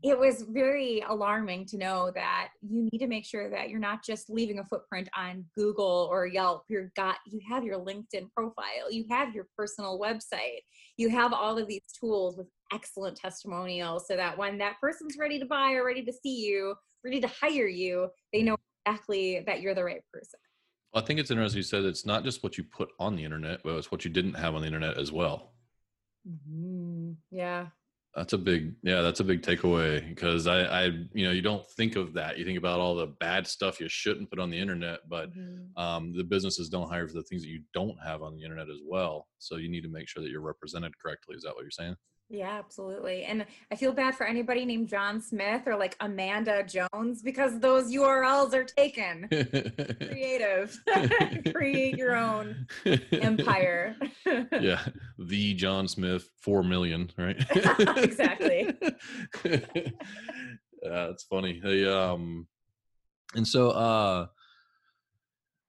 it 0.03 0.19
was 0.19 0.43
very 0.43 1.01
alarming 1.09 1.65
to 1.67 1.77
know 1.77 2.11
that 2.15 2.51
you 2.61 2.89
need 2.91 2.99
to 2.99 3.07
make 3.07 3.25
sure 3.25 3.49
that 3.51 3.69
you're 3.71 3.81
not 3.81 4.05
just 4.05 4.29
leaving 4.31 4.59
a 4.59 4.65
footprint 4.65 5.09
on 5.17 5.45
Google 5.57 6.09
or 6.11 6.27
Yelp. 6.27 6.65
You've 6.69 6.93
got 6.95 7.19
you 7.27 7.41
have 7.49 7.65
your 7.65 7.79
LinkedIn 7.79 8.31
profile, 8.33 8.91
you 8.91 9.05
have 9.11 9.35
your 9.35 9.47
personal 9.57 9.99
website, 9.99 10.61
you 10.97 11.09
have 11.09 11.33
all 11.33 11.57
of 11.59 11.69
these 11.69 11.85
tools 11.99 12.37
with 12.37 12.49
excellent 12.73 13.17
testimonials, 13.17 14.07
so 14.09 14.17
that 14.17 14.37
when 14.37 14.59
that 14.59 14.77
person's 14.81 15.17
ready 15.19 15.39
to 15.39 15.47
buy 15.47 15.73
or 15.73 15.85
ready 15.85 16.05
to 16.05 16.13
see 16.13 16.47
you, 16.47 16.75
ready 17.05 17.21
to 17.21 17.29
hire 17.29 17.69
you, 17.69 18.09
they 18.33 18.43
know 18.43 18.57
exactly 18.85 19.41
that 19.47 19.61
you're 19.61 19.75
the 19.75 19.85
right 19.85 20.03
person. 20.13 20.39
Well, 20.93 21.03
I 21.03 21.07
think 21.07 21.21
it's 21.21 21.31
interesting 21.31 21.59
you 21.59 21.63
said 21.63 21.85
it's 21.85 22.05
not 22.05 22.25
just 22.25 22.43
what 22.43 22.59
you 22.59 22.65
put 22.65 22.89
on 22.99 23.15
the 23.17 23.25
internet, 23.25 23.61
but 23.63 23.77
it's 23.77 23.91
what 23.93 24.05
you 24.05 24.11
didn't 24.11 24.35
have 24.35 24.55
on 24.55 24.63
the 24.63 24.67
internet 24.67 24.99
as 24.99 25.11
well. 25.13 25.53
Yeah. 27.31 27.69
That's 28.15 28.35
a 28.35 28.39
big, 28.39 28.75
yeah, 28.83 29.01
that's 29.01 29.21
a 29.21 29.25
big 29.25 29.41
takeaway 29.41 30.07
because 30.07 30.47
I, 30.47 30.65
I, 30.65 30.85
you 31.15 31.25
know, 31.25 31.31
you 31.31 31.41
don't 31.41 31.67
think 31.79 31.97
of 31.97 32.13
that. 32.13 32.37
You 32.37 32.45
think 32.45 32.59
about 32.59 32.79
all 32.79 32.95
the 32.95 33.07
bad 33.07 33.47
stuff 33.47 33.81
you 33.81 33.89
shouldn't 33.89 34.29
put 34.29 34.39
on 34.39 34.51
the 34.51 34.59
internet, 34.59 35.01
but 35.09 35.33
Mhm. 35.33 35.71
um, 35.79 36.13
the 36.15 36.23
businesses 36.25 36.69
don't 36.69 36.91
hire 36.91 37.09
for 37.09 37.15
the 37.15 37.23
things 37.23 37.41
that 37.43 37.49
you 37.49 37.63
don't 37.73 37.97
have 38.05 38.23
on 38.23 38.37
the 38.37 38.43
internet 38.43 38.69
as 38.69 38.81
well. 38.85 39.29
So 39.39 39.57
you 39.57 39.71
need 39.71 39.81
to 39.85 39.89
make 39.89 40.09
sure 40.09 40.23
that 40.23 40.29
you're 40.31 40.43
represented 40.43 40.93
correctly. 40.99 41.37
Is 41.37 41.43
that 41.45 41.55
what 41.55 41.63
you're 41.63 41.71
saying? 41.71 41.97
Yeah, 42.33 42.59
absolutely. 42.59 43.25
And 43.25 43.45
I 43.71 43.77
feel 43.77 43.93
bad 43.93 44.15
for 44.15 44.25
anybody 44.25 44.65
named 44.65 44.89
John 44.89 45.21
Smith 45.21 45.65
or 45.67 45.77
like 45.77 45.97
Amanda 46.01 46.65
Jones 46.65 47.21
because 47.23 47.61
those 47.61 47.93
URLs 47.93 48.55
are 48.55 48.65
taken. 48.65 49.29
Creative. 49.29 50.75
Create 51.55 51.99
your 51.99 52.17
own 52.17 52.67
empire. 53.13 53.97
yeah, 54.61 54.81
the 55.19 55.53
John 55.53 55.87
Smith 55.87 56.31
four 56.41 56.63
million, 56.63 57.11
right? 57.19 57.37
Exactly. 58.03 58.75
yeah, 59.45 59.59
that's 60.83 61.25
funny. 61.25 61.61
They 61.63 61.87
um, 61.87 62.47
and 63.35 63.47
so 63.47 63.71
uh, 63.73 64.27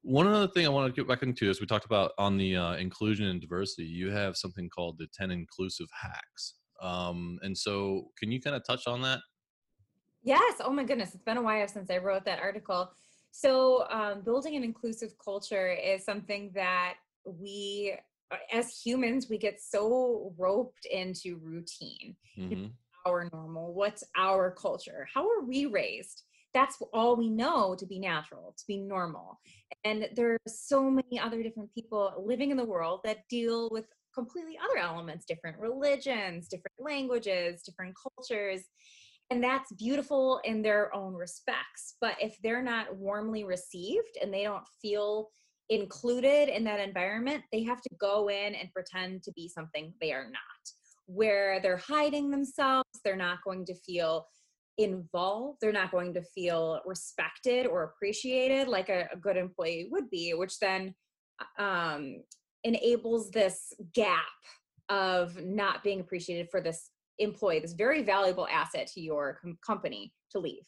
one 0.03 0.27
other 0.27 0.47
thing 0.47 0.65
I 0.65 0.69
want 0.69 0.93
to 0.93 1.01
get 1.01 1.07
back 1.07 1.23
into 1.23 1.49
is 1.49 1.59
we 1.59 1.65
talked 1.65 1.85
about 1.85 2.11
on 2.17 2.37
the 2.37 2.55
uh, 2.55 2.73
inclusion 2.75 3.27
and 3.27 3.41
diversity. 3.41 3.87
You 3.87 4.11
have 4.11 4.37
something 4.37 4.69
called 4.69 4.97
the 4.97 5.07
ten 5.13 5.31
inclusive 5.31 5.87
hacks. 5.99 6.55
Um, 6.81 7.39
and 7.41 7.57
so 7.57 8.09
can 8.17 8.31
you 8.31 8.41
kind 8.41 8.55
of 8.55 8.63
touch 8.65 8.87
on 8.87 9.01
that? 9.03 9.19
Yes. 10.23 10.55
Oh 10.59 10.71
my 10.71 10.83
goodness. 10.83 11.13
It's 11.13 11.23
been 11.23 11.37
a 11.37 11.41
while 11.41 11.67
since 11.67 11.89
I 11.89 11.97
wrote 11.97 12.25
that 12.25 12.39
article. 12.39 12.91
So, 13.31 13.87
um, 13.89 14.21
building 14.21 14.55
an 14.55 14.63
inclusive 14.63 15.13
culture 15.23 15.73
is 15.73 16.05
something 16.05 16.51
that 16.53 16.95
we, 17.25 17.95
uh, 18.31 18.37
as 18.51 18.79
humans, 18.79 19.27
we 19.29 19.37
get 19.37 19.59
so 19.59 20.33
roped 20.37 20.85
into 20.85 21.37
routine. 21.37 22.15
hmm 22.37 22.65
our 23.05 23.29
normal? 23.33 23.73
What's 23.73 24.03
our 24.17 24.51
culture? 24.51 25.05
How 25.13 25.27
are 25.29 25.43
we 25.43 25.65
raised? 25.65 26.23
That's 26.53 26.77
all 26.93 27.15
we 27.15 27.29
know 27.29 27.75
to 27.75 27.85
be 27.85 27.99
natural, 27.99 28.53
to 28.57 28.63
be 28.67 28.77
normal. 28.77 29.39
And 29.83 30.07
there 30.15 30.33
are 30.33 30.39
so 30.47 30.89
many 30.89 31.19
other 31.19 31.41
different 31.43 31.73
people 31.73 32.13
living 32.25 32.51
in 32.51 32.57
the 32.57 32.65
world 32.65 33.01
that 33.03 33.27
deal 33.29 33.69
with 33.71 33.85
completely 34.13 34.57
other 34.63 34.77
elements, 34.77 35.25
different 35.25 35.57
religions, 35.57 36.47
different 36.47 36.75
languages, 36.79 37.63
different 37.63 37.95
cultures. 37.95 38.61
And 39.31 39.43
that's 39.43 39.71
beautiful 39.73 40.39
in 40.43 40.61
their 40.61 40.93
own 40.95 41.13
respects. 41.15 41.95
But 41.99 42.15
if 42.21 42.37
they're 42.43 42.61
not 42.61 42.95
warmly 42.95 43.43
received 43.43 44.17
and 44.21 44.33
they 44.33 44.43
don't 44.43 44.67
feel 44.81 45.29
included 45.69 46.49
in 46.49 46.63
that 46.65 46.79
environment, 46.79 47.43
they 47.51 47.63
have 47.63 47.81
to 47.81 47.89
go 47.99 48.29
in 48.29 48.53
and 48.53 48.71
pretend 48.71 49.23
to 49.23 49.31
be 49.31 49.47
something 49.47 49.93
they 49.99 50.11
are 50.11 50.25
not 50.25 50.73
where 51.05 51.59
they're 51.61 51.77
hiding 51.77 52.29
themselves, 52.31 52.87
they're 53.03 53.15
not 53.15 53.43
going 53.43 53.65
to 53.65 53.75
feel 53.75 54.25
involved, 54.77 55.59
they're 55.61 55.71
not 55.71 55.91
going 55.91 56.13
to 56.13 56.21
feel 56.21 56.81
respected 56.85 57.67
or 57.67 57.83
appreciated 57.83 58.67
like 58.67 58.89
a, 58.89 59.07
a 59.13 59.17
good 59.17 59.37
employee 59.37 59.87
would 59.91 60.09
be, 60.09 60.33
which 60.33 60.59
then 60.59 60.93
um, 61.57 62.23
enables 62.63 63.29
this 63.31 63.73
gap 63.93 64.23
of 64.89 65.41
not 65.43 65.83
being 65.83 65.99
appreciated 65.99 66.49
for 66.49 66.61
this 66.61 66.89
employee, 67.19 67.59
this 67.59 67.73
very 67.73 68.03
valuable 68.03 68.47
asset 68.47 68.87
to 68.87 69.01
your 69.01 69.37
com- 69.41 69.57
company 69.65 70.13
to 70.31 70.39
leave, 70.39 70.63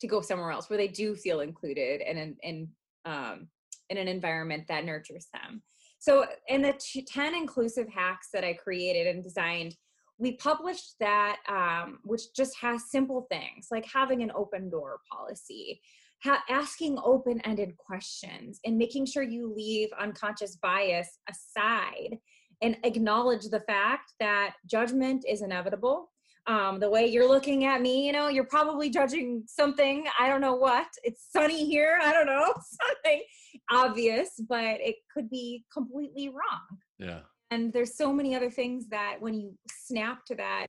to 0.00 0.06
go 0.06 0.20
somewhere 0.20 0.50
else 0.50 0.70
where 0.70 0.78
they 0.78 0.88
do 0.88 1.14
feel 1.14 1.40
included 1.40 2.00
and 2.00 2.18
in, 2.18 2.36
in, 2.42 2.68
um, 3.04 3.48
in 3.90 3.98
an 3.98 4.08
environment 4.08 4.64
that 4.68 4.84
nurtures 4.84 5.28
them. 5.32 5.62
So, 5.98 6.26
in 6.48 6.62
the 6.62 6.74
t- 6.80 7.04
10 7.04 7.32
inclusive 7.32 7.88
hacks 7.88 8.28
that 8.32 8.42
I 8.42 8.54
created 8.54 9.06
and 9.06 9.22
designed, 9.22 9.76
we 10.22 10.36
published 10.36 10.94
that, 11.00 11.38
um, 11.48 11.98
which 12.04 12.32
just 12.34 12.56
has 12.60 12.90
simple 12.90 13.26
things 13.28 13.66
like 13.72 13.84
having 13.92 14.22
an 14.22 14.30
open 14.36 14.70
door 14.70 15.00
policy, 15.10 15.80
ha- 16.22 16.44
asking 16.48 16.96
open 17.04 17.40
ended 17.40 17.76
questions, 17.76 18.60
and 18.64 18.78
making 18.78 19.04
sure 19.04 19.24
you 19.24 19.52
leave 19.52 19.88
unconscious 20.00 20.56
bias 20.62 21.18
aside 21.28 22.18
and 22.62 22.76
acknowledge 22.84 23.46
the 23.46 23.64
fact 23.66 24.12
that 24.20 24.54
judgment 24.64 25.24
is 25.28 25.42
inevitable. 25.42 26.12
Um, 26.46 26.78
the 26.78 26.88
way 26.88 27.06
you're 27.06 27.28
looking 27.28 27.64
at 27.64 27.82
me, 27.82 28.06
you 28.06 28.12
know, 28.12 28.28
you're 28.28 28.44
probably 28.44 28.90
judging 28.90 29.42
something. 29.48 30.04
I 30.20 30.28
don't 30.28 30.40
know 30.40 30.54
what. 30.54 30.86
It's 31.02 31.26
sunny 31.32 31.66
here. 31.66 31.98
I 32.00 32.12
don't 32.12 32.26
know. 32.26 32.52
Something 32.86 33.22
obvious, 33.70 34.30
but 34.48 34.80
it 34.80 34.96
could 35.12 35.30
be 35.30 35.64
completely 35.72 36.28
wrong. 36.28 36.78
Yeah. 36.98 37.20
And 37.52 37.70
there's 37.70 37.98
so 37.98 38.14
many 38.14 38.34
other 38.34 38.50
things 38.50 38.88
that 38.88 39.16
when 39.20 39.34
you 39.34 39.54
snap 39.70 40.24
to 40.26 40.34
that 40.36 40.68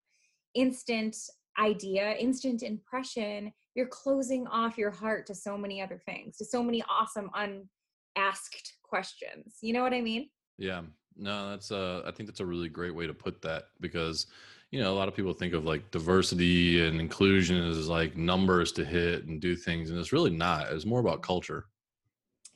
instant 0.53 1.15
idea, 1.57 2.11
instant 2.15 2.61
impression, 2.61 3.53
you're 3.73 3.87
closing 3.87 4.45
off 4.47 4.77
your 4.77 4.91
heart 4.91 5.25
to 5.27 5.35
so 5.35 5.57
many 5.57 5.81
other 5.81 6.01
things, 6.05 6.35
to 6.37 6.45
so 6.45 6.61
many 6.61 6.83
awesome 6.89 7.29
unasked 7.35 8.73
questions. 8.83 9.59
You 9.61 9.71
know 9.71 9.81
what 9.81 9.93
I 9.93 10.01
mean? 10.01 10.29
Yeah. 10.57 10.81
No, 11.15 11.51
that's 11.51 11.71
uh 11.71 12.01
I 12.05 12.11
think 12.11 12.27
that's 12.27 12.41
a 12.41 12.45
really 12.45 12.67
great 12.69 12.93
way 12.93 13.07
to 13.07 13.13
put 13.13 13.41
that 13.43 13.67
because 13.79 14.27
you 14.71 14.81
know, 14.81 14.91
a 14.91 14.97
lot 14.97 15.07
of 15.07 15.15
people 15.15 15.33
think 15.33 15.53
of 15.53 15.65
like 15.65 15.89
diversity 15.91 16.85
and 16.85 16.99
inclusion 16.99 17.63
as 17.63 17.87
like 17.87 18.17
numbers 18.17 18.71
to 18.73 18.83
hit 18.83 19.27
and 19.27 19.39
do 19.39 19.55
things, 19.55 19.89
and 19.91 19.99
it's 19.99 20.11
really 20.11 20.31
not. 20.31 20.71
It's 20.71 20.85
more 20.85 20.99
about 20.99 21.21
culture. 21.21 21.67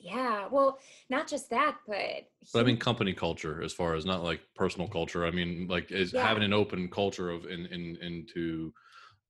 Yeah, 0.08 0.48
well, 0.50 0.80
not 1.10 1.28
just 1.28 1.50
that, 1.50 1.78
but 1.86 2.30
But 2.54 2.60
I 2.62 2.64
mean, 2.64 2.78
company 2.78 3.14
culture, 3.14 3.62
as 3.62 3.74
far 3.74 3.94
as 3.96 4.06
not 4.06 4.24
like 4.24 4.40
personal 4.56 4.88
culture. 4.88 5.26
I 5.26 5.32
mean, 5.32 5.68
like 5.68 5.92
is 5.92 6.14
Yeah. 6.14 6.26
having 6.26 6.44
an 6.44 6.54
open 6.54 6.90
culture 6.90 7.30
of 7.30 7.46
in 7.46 7.66
in 7.66 7.98
and 8.02 8.30
to 8.34 8.74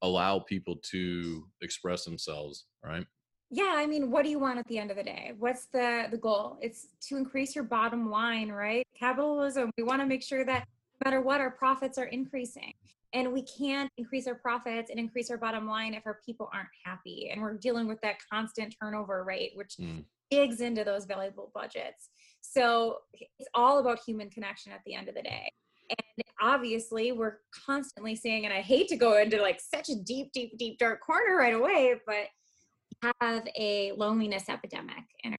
allow 0.03 0.37
people 0.39 0.75
to 0.91 1.49
express 1.61 2.05
themselves, 2.05 2.65
right? 2.83 3.05
yeah 3.49 3.75
i 3.77 3.85
mean 3.87 4.11
what 4.11 4.25
do 4.25 4.29
you 4.29 4.39
want 4.39 4.59
at 4.59 4.67
the 4.67 4.77
end 4.77 4.91
of 4.91 4.97
the 4.97 5.03
day 5.03 5.31
what's 5.39 5.67
the 5.67 6.05
the 6.11 6.17
goal 6.17 6.57
it's 6.61 6.87
to 6.99 7.15
increase 7.15 7.55
your 7.55 7.63
bottom 7.63 8.09
line 8.11 8.49
right 8.51 8.85
capitalism 8.93 9.71
we 9.77 9.83
want 9.85 10.01
to 10.01 10.05
make 10.05 10.21
sure 10.21 10.43
that 10.43 10.65
no 11.05 11.09
matter 11.09 11.21
what 11.21 11.39
our 11.39 11.51
profits 11.51 11.97
are 11.97 12.07
increasing 12.07 12.73
and 13.13 13.31
we 13.31 13.41
can't 13.43 13.89
increase 13.95 14.27
our 14.27 14.35
profits 14.35 14.89
and 14.89 14.99
increase 14.99 15.31
our 15.31 15.37
bottom 15.37 15.65
line 15.65 15.93
if 15.93 16.03
our 16.05 16.19
people 16.25 16.49
aren't 16.53 16.67
happy 16.83 17.29
and 17.31 17.41
we're 17.41 17.57
dealing 17.57 17.87
with 17.87 18.01
that 18.01 18.17
constant 18.29 18.75
turnover 18.81 19.23
rate 19.23 19.51
which 19.55 19.77
Mm. 19.79 20.03
Digs 20.29 20.61
into 20.61 20.83
those 20.83 21.05
valuable 21.05 21.51
budgets. 21.53 22.09
So 22.41 22.97
it's 23.13 23.49
all 23.53 23.79
about 23.79 23.99
human 24.05 24.29
connection 24.29 24.71
at 24.71 24.81
the 24.85 24.95
end 24.95 25.09
of 25.09 25.15
the 25.15 25.21
day. 25.21 25.51
And 25.89 26.25
obviously 26.41 27.11
we're 27.11 27.37
constantly 27.65 28.15
seeing 28.15 28.45
and 28.45 28.53
i 28.53 28.61
hate 28.61 28.87
to 28.87 28.95
go 28.95 29.17
into 29.17 29.41
like 29.41 29.59
such 29.59 29.89
a 29.89 29.95
deep 29.95 30.31
deep 30.33 30.57
deep 30.57 30.77
dark 30.77 30.99
corner 31.01 31.35
right 31.35 31.53
away 31.53 31.95
but 32.05 32.27
we 33.03 33.11
have 33.21 33.47
a 33.57 33.91
loneliness 33.93 34.49
epidemic 34.49 35.03
and 35.23 35.35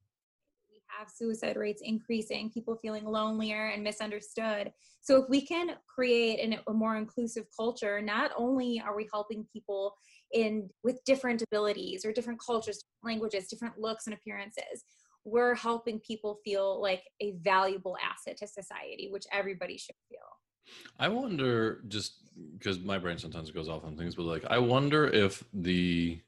we 0.71 0.81
have 0.99 1.09
suicide 1.09 1.57
rates 1.57 1.83
increasing 1.85 2.51
people 2.51 2.77
feeling 2.81 3.05
lonelier 3.05 3.69
and 3.69 3.83
misunderstood. 3.83 4.73
So 5.01 5.23
if 5.23 5.29
we 5.29 5.41
can 5.41 5.71
create 5.93 6.41
an, 6.41 6.59
a 6.69 6.73
more 6.73 6.97
inclusive 6.97 7.47
culture 7.57 8.01
not 8.01 8.31
only 8.37 8.83
are 8.85 8.97
we 8.97 9.09
helping 9.13 9.47
people 9.53 9.95
in 10.33 10.69
with 10.85 11.03
different 11.05 11.43
abilities 11.51 12.05
or 12.05 12.13
different 12.13 12.41
cultures 12.45 12.85
languages 13.03 13.49
different 13.49 13.79
looks 13.79 14.07
and 14.07 14.15
appearances 14.15 14.85
we're 15.25 15.55
helping 15.55 15.99
people 16.01 16.39
feel 16.45 16.81
like 16.81 17.03
a 17.21 17.33
valuable 17.43 17.97
asset 18.03 18.37
to 18.37 18.47
society 18.47 19.09
which 19.11 19.25
everybody 19.33 19.77
should 19.77 19.97
feel 20.09 20.19
I 20.99 21.09
wonder 21.09 21.83
just 21.89 22.31
because 22.59 22.79
my 22.81 22.99
brain 22.99 23.19
sometimes 23.19 23.51
goes 23.51 23.69
off 23.69 23.85
on 23.85 23.97
things, 23.97 24.15
but 24.15 24.25
like 24.25 24.45
I 24.49 24.59
wonder 24.59 25.07
if 25.07 25.43
the 25.53 26.21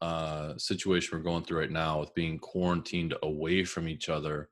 uh 0.00 0.56
situation 0.58 1.16
we're 1.16 1.22
going 1.22 1.44
through 1.44 1.60
right 1.60 1.70
now 1.70 2.00
with 2.00 2.14
being 2.14 2.38
quarantined 2.38 3.14
away 3.22 3.64
from 3.64 3.88
each 3.88 4.08
other 4.08 4.48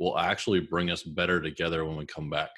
will 0.00 0.18
actually 0.18 0.60
bring 0.60 0.90
us 0.90 1.02
better 1.02 1.40
together 1.40 1.84
when 1.84 1.96
we 1.96 2.06
come 2.06 2.30
back. 2.30 2.50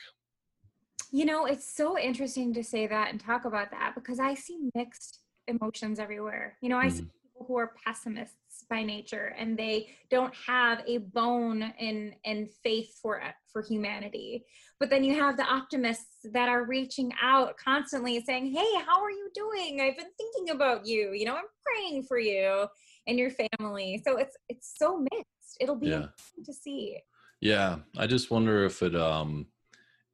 You 1.11 1.25
know, 1.25 1.47
it's 1.47 1.75
so 1.75 1.99
interesting 1.99 2.55
to 2.55 2.63
say 2.63 2.87
that 2.87 3.11
and 3.11 3.19
talk 3.19 3.45
about 3.45 3.71
that 3.73 3.95
because 3.95 4.21
I 4.21 4.35
see 4.35 4.71
mixed 4.75 5.21
emotions 5.51 5.99
everywhere. 5.99 6.57
You 6.63 6.69
know, 6.71 6.79
I 6.79 6.89
see 6.89 7.03
Mhm. 7.03 7.11
people 7.23 7.47
who 7.47 7.59
are 7.59 7.75
pessimists 7.85 8.65
by 8.69 8.83
nature 8.83 9.35
and 9.39 9.59
they 9.59 9.89
don't 10.11 10.35
have 10.47 10.83
a 10.87 10.99
bone 10.99 11.63
in 11.79 12.15
in 12.25 12.49
faith 12.63 12.99
for 13.03 13.23
for 13.53 13.63
humanity. 13.63 14.47
But 14.79 14.91
then 14.91 15.05
you 15.05 15.15
have 15.15 15.37
the 15.37 15.45
optimists 15.45 16.19
that 16.33 16.49
are 16.49 16.65
reaching 16.65 17.13
out 17.21 17.57
constantly 17.57 18.21
saying, 18.23 18.47
"Hey, 18.53 18.73
how 18.87 19.03
are 19.03 19.11
you 19.11 19.31
doing? 19.35 19.81
I've 19.81 19.97
been 19.97 20.13
thinking 20.17 20.51
about 20.55 20.87
you. 20.87 21.13
You 21.13 21.27
know, 21.27 21.37
I'm 21.37 21.45
praying 21.65 22.05
for 22.05 22.19
you 22.19 22.67
and 23.07 23.19
your 23.19 23.31
family." 23.31 24.01
So 24.05 24.17
it's 24.17 24.37
it's 24.49 24.73
so 24.79 24.99
mixed. 24.99 25.57
It'll 25.61 25.77
be 25.77 25.89
Yeah. 25.89 25.97
interesting 26.05 26.45
to 26.45 26.53
see. 26.53 26.99
Yeah, 27.41 27.79
I 27.97 28.07
just 28.07 28.31
wonder 28.31 28.65
if 28.65 28.83
it 28.83 28.95
um 28.95 29.47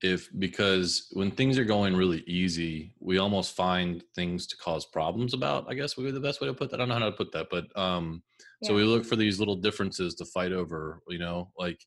if 0.02 0.28
because 0.38 1.08
when 1.12 1.30
things 1.30 1.58
are 1.58 1.64
going 1.64 1.96
really 1.96 2.22
easy, 2.26 2.94
we 3.00 3.18
almost 3.18 3.54
find 3.56 4.04
things 4.14 4.46
to 4.48 4.56
cause 4.58 4.84
problems 4.86 5.34
about. 5.34 5.66
I 5.68 5.74
guess 5.74 5.96
would 5.96 6.04
be 6.04 6.10
the 6.10 6.20
best 6.20 6.40
way 6.40 6.48
to 6.48 6.54
put 6.54 6.70
that. 6.70 6.76
I 6.76 6.78
don't 6.80 6.88
know 6.88 6.98
how 7.06 7.10
to 7.10 7.16
put 7.16 7.32
that, 7.32 7.48
but 7.50 7.66
um 7.78 8.22
so 8.62 8.74
we 8.74 8.84
look 8.84 9.04
for 9.06 9.16
these 9.16 9.38
little 9.38 9.56
differences 9.56 10.14
to 10.16 10.24
fight 10.26 10.52
over, 10.52 11.02
you 11.08 11.18
know, 11.18 11.52
like 11.58 11.84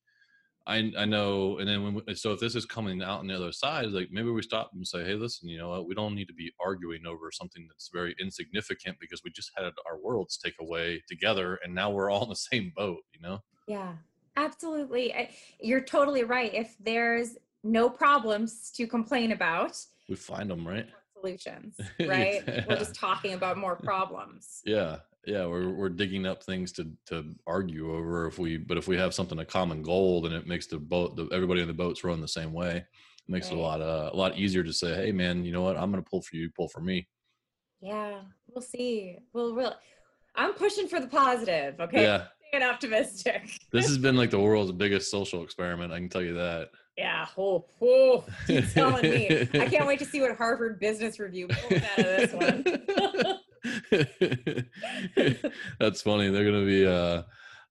I 0.67 0.91
I 0.97 1.05
know 1.05 1.57
and 1.59 1.67
then 1.69 1.83
when 1.83 1.93
we, 1.95 2.15
so 2.15 2.33
if 2.33 2.39
this 2.39 2.55
is 2.55 2.65
coming 2.65 3.01
out 3.03 3.19
on 3.19 3.27
the 3.27 3.35
other 3.35 3.51
side, 3.51 3.87
like 3.87 4.09
maybe 4.11 4.29
we 4.31 4.41
stop 4.43 4.71
and 4.73 4.87
say, 4.87 5.03
"Hey, 5.05 5.15
listen, 5.15 5.49
you 5.49 5.57
know 5.57 5.69
what? 5.69 5.87
We 5.87 5.95
don't 5.95 6.15
need 6.15 6.27
to 6.29 6.33
be 6.33 6.51
arguing 6.59 7.05
over 7.07 7.31
something 7.31 7.67
that's 7.67 7.89
very 7.93 8.15
insignificant 8.19 8.97
because 8.99 9.21
we 9.23 9.31
just 9.31 9.51
had 9.57 9.73
our 9.87 9.99
worlds 10.01 10.37
take 10.37 10.55
away 10.61 11.03
together 11.07 11.59
and 11.63 11.73
now 11.75 11.89
we're 11.91 12.09
all 12.11 12.23
in 12.23 12.29
the 12.29 12.35
same 12.35 12.73
boat, 12.75 13.01
you 13.13 13.21
know?" 13.21 13.39
Yeah, 13.67 13.97
absolutely. 14.35 15.13
I- 15.13 15.35
You're 15.59 15.81
totally 15.83 16.23
right. 16.23 16.53
If 16.53 16.75
there's 16.79 17.37
no 17.63 17.89
problems 17.89 18.71
to 18.75 18.87
complain 18.87 19.31
about, 19.31 19.75
We 20.07 20.15
find 20.15 20.49
them, 20.49 20.67
right? 20.67 20.87
solutions, 21.19 21.75
right? 21.99 22.41
Yeah. 22.47 22.63
We're 22.69 22.77
just 22.77 22.95
talking 22.95 23.33
about 23.33 23.57
more 23.57 23.75
problems. 23.75 24.61
Yeah, 24.65 24.99
yeah, 25.25 25.45
we're 25.45 25.69
we're 25.69 25.89
digging 25.89 26.25
up 26.25 26.41
things 26.43 26.71
to 26.73 26.89
to 27.07 27.35
argue 27.45 27.93
over 27.93 28.25
if 28.27 28.39
we, 28.39 28.55
but 28.57 28.77
if 28.77 28.87
we 28.87 28.95
have 28.97 29.13
something 29.13 29.39
a 29.39 29.45
common 29.45 29.81
goal, 29.81 30.21
then 30.21 30.31
it 30.31 30.47
makes 30.47 30.67
the 30.67 30.77
boat, 30.79 31.15
the, 31.17 31.27
everybody 31.33 31.61
in 31.61 31.67
the 31.67 31.73
boats 31.73 32.03
rowing 32.05 32.21
the 32.21 32.27
same 32.27 32.53
way. 32.53 32.77
It 32.77 33.29
makes 33.31 33.51
it 33.51 33.55
a 33.57 33.59
lot 33.59 33.81
uh, 33.81 34.09
a 34.13 34.15
lot 34.15 34.37
easier 34.37 34.63
to 34.63 34.71
say, 34.73 34.95
hey 34.95 35.11
man, 35.11 35.43
you 35.43 35.51
know 35.51 35.61
what? 35.61 35.75
I'm 35.77 35.91
gonna 35.91 36.01
pull 36.03 36.21
for 36.21 36.35
you, 36.37 36.43
you 36.43 36.49
pull 36.55 36.69
for 36.69 36.79
me. 36.79 37.07
Yeah, 37.81 38.21
we'll 38.47 38.61
see. 38.61 39.17
We'll 39.33 39.53
really. 39.55 39.75
I'm 40.35 40.53
pushing 40.53 40.87
for 40.87 40.99
the 41.01 41.07
positive. 41.07 41.79
Okay, 41.81 42.03
Yeah, 42.03 42.25
being 42.51 42.63
optimistic. 42.63 43.49
this 43.73 43.87
has 43.87 43.97
been 43.97 44.15
like 44.15 44.29
the 44.35 44.39
world's 44.39 44.71
biggest 44.71 45.11
social 45.11 45.43
experiment. 45.43 45.91
I 45.91 45.97
can 45.99 46.07
tell 46.09 46.21
you 46.23 46.35
that. 46.35 46.69
Yeah, 46.99 47.27
oh, 47.37 47.63
oh, 47.81 48.25
keep 48.45 48.69
telling 48.73 49.09
me. 49.09 49.47
I 49.53 49.67
can't 49.67 49.87
wait 49.87 49.99
to 49.99 50.05
see 50.05 50.19
what 50.19 50.35
Harvard 50.35 50.81
Business 50.81 51.17
Review 51.17 51.47
pulls 51.47 51.81
out 51.81 51.99
of 51.99 52.05
this 52.05 52.33
one. 52.33 52.65
That's 55.79 56.01
funny. 56.01 56.29
They're 56.29 56.43
gonna 56.43 56.65
be. 56.65 56.85
Uh, 56.85 57.23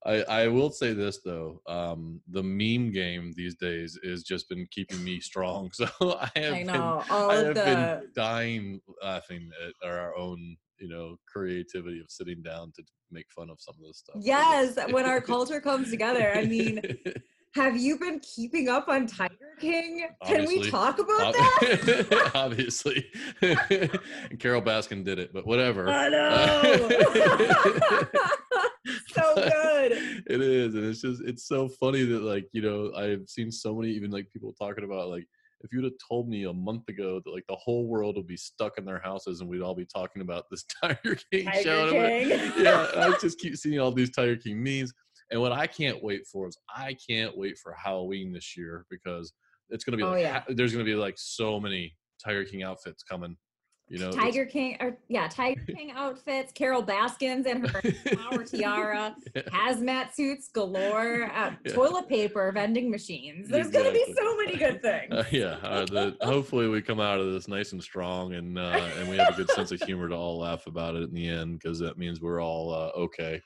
I 0.06 0.22
I 0.22 0.48
will 0.48 0.70
say 0.70 0.94
this 0.94 1.18
though. 1.22 1.60
Um, 1.66 2.22
the 2.28 2.42
meme 2.42 2.90
game 2.90 3.34
these 3.36 3.54
days 3.56 3.98
has 4.02 4.22
just 4.22 4.48
been 4.48 4.66
keeping 4.70 5.04
me 5.04 5.20
strong. 5.20 5.70
So 5.74 5.88
I 6.00 6.30
have 6.36 6.54
I 6.54 6.62
been. 6.64 6.70
all 6.70 7.30
I 7.30 7.34
have 7.34 7.46
the. 7.48 7.52
been 7.52 8.10
dying 8.16 8.80
laughing 9.02 9.50
at 9.66 9.74
our 9.86 10.16
own, 10.16 10.56
you 10.78 10.88
know, 10.88 11.16
creativity 11.30 12.00
of 12.00 12.10
sitting 12.10 12.40
down 12.42 12.72
to 12.76 12.82
make 13.10 13.26
fun 13.30 13.50
of 13.50 13.60
some 13.60 13.74
of 13.78 13.86
this 13.86 13.98
stuff. 13.98 14.16
Yes, 14.20 14.78
when 14.90 15.04
our 15.04 15.20
culture 15.20 15.60
comes 15.60 15.90
together. 15.90 16.32
I 16.34 16.46
mean, 16.46 16.80
have 17.54 17.76
you 17.76 17.98
been 17.98 18.20
keeping 18.20 18.68
up 18.68 18.88
on 18.88 19.06
Tiger 19.06 19.34
King? 19.60 20.06
Can 20.26 20.46
we 20.46 20.70
talk 20.70 20.98
about 20.98 21.34
Ob- 21.34 21.34
that? 21.34 22.30
obviously, 22.34 23.06
Carole 24.38 24.62
Baskin 24.62 25.04
did 25.04 25.18
it, 25.18 25.32
but 25.32 25.46
whatever. 25.46 25.88
I 25.88 26.08
know. 26.08 26.88
so 29.08 29.34
good. 29.34 29.92
it 30.26 30.40
is 30.40 30.74
and 30.74 30.84
it's 30.84 31.02
just 31.02 31.22
it's 31.22 31.46
so 31.46 31.68
funny 31.68 32.04
that 32.04 32.22
like 32.22 32.48
you 32.52 32.62
know 32.62 32.90
i've 32.96 33.28
seen 33.28 33.50
so 33.50 33.74
many 33.74 33.90
even 33.90 34.10
like 34.10 34.30
people 34.32 34.54
talking 34.58 34.84
about 34.84 35.08
like 35.08 35.26
if 35.60 35.72
you'd 35.72 35.84
have 35.84 35.92
told 36.08 36.28
me 36.28 36.44
a 36.44 36.52
month 36.52 36.88
ago 36.88 37.20
that 37.22 37.30
like 37.30 37.44
the 37.48 37.56
whole 37.56 37.86
world 37.86 38.16
would 38.16 38.26
be 38.26 38.36
stuck 38.36 38.78
in 38.78 38.84
their 38.84 39.00
houses 39.00 39.40
and 39.40 39.50
we'd 39.50 39.60
all 39.60 39.74
be 39.74 39.84
talking 39.84 40.22
about 40.22 40.44
this 40.50 40.64
tiger 40.82 41.16
king 41.30 41.48
show 41.62 41.90
Tiger 41.90 42.02
like, 42.02 42.52
King. 42.54 42.64
yeah 42.64 42.86
i 42.96 43.14
just 43.20 43.38
keep 43.38 43.56
seeing 43.56 43.78
all 43.78 43.92
these 43.92 44.10
tiger 44.10 44.36
king 44.36 44.62
memes 44.62 44.92
and 45.30 45.40
what 45.40 45.52
i 45.52 45.66
can't 45.66 46.02
wait 46.02 46.26
for 46.26 46.48
is 46.48 46.56
i 46.74 46.96
can't 47.08 47.36
wait 47.36 47.58
for 47.58 47.72
halloween 47.72 48.32
this 48.32 48.56
year 48.56 48.84
because 48.90 49.32
it's 49.70 49.84
gonna 49.84 49.96
be 49.96 50.02
Oh, 50.02 50.10
like 50.10 50.20
yeah. 50.22 50.42
there's 50.48 50.72
gonna 50.72 50.84
be 50.84 50.94
like 50.94 51.14
so 51.18 51.60
many 51.60 51.96
tiger 52.24 52.44
king 52.44 52.62
outfits 52.62 53.02
coming 53.02 53.36
you 53.88 53.98
know 53.98 54.10
Tiger 54.10 54.44
King, 54.44 54.76
or 54.80 54.98
yeah, 55.08 55.28
Tiger 55.28 55.60
King 55.76 55.92
outfits, 55.92 56.52
Carole 56.52 56.82
Baskins 56.82 57.46
and 57.46 57.68
her 57.68 57.80
flower 57.80 58.44
tiara, 58.52 59.16
hazmat 59.36 60.14
suits 60.14 60.48
galore, 60.48 61.30
uh, 61.34 61.52
Yeah. 61.64 61.72
toilet 61.74 62.08
paper, 62.08 62.50
vending 62.52 62.90
machines. 62.90 63.48
There's 63.48 63.70
gonna 63.70 63.92
be 63.92 64.04
so 64.16 64.36
many 64.36 64.56
good 64.56 64.82
things. 64.82 65.12
Uh, 65.12 65.24
yeah, 65.30 65.56
uh, 65.62 65.84
the, 65.86 66.16
hopefully 66.22 66.68
we 66.68 66.82
come 66.82 67.00
out 67.00 67.20
of 67.20 67.32
this 67.32 67.48
nice 67.48 67.72
and 67.72 67.82
strong, 67.82 68.34
and 68.34 68.58
uh, 68.58 68.90
and 68.98 69.08
we 69.08 69.16
have 69.16 69.30
a 69.30 69.36
good 69.36 69.50
sense 69.50 69.72
of 69.72 69.80
humor 69.82 70.08
to 70.08 70.14
all 70.14 70.38
laugh 70.38 70.66
about 70.66 70.94
it 70.94 71.02
in 71.04 71.14
the 71.14 71.28
end, 71.28 71.58
because 71.58 71.78
that 71.78 71.98
means 71.98 72.20
we're 72.20 72.42
all 72.42 72.72
uh, 72.72 72.90
okay. 72.98 73.40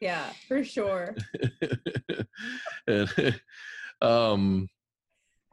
Yeah, 0.00 0.32
for 0.48 0.64
sure. 0.64 1.14
and, 2.86 3.40
um, 4.00 4.68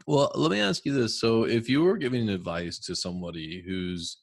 well, 0.06 0.32
let 0.36 0.52
me 0.52 0.60
ask 0.62 0.86
you 0.86 0.94
this: 0.94 1.20
so, 1.20 1.44
if 1.44 1.68
you 1.68 1.84
were 1.84 1.98
giving 1.98 2.30
advice 2.30 2.80
to 2.80 2.96
somebody 2.96 3.62
who's, 3.66 4.18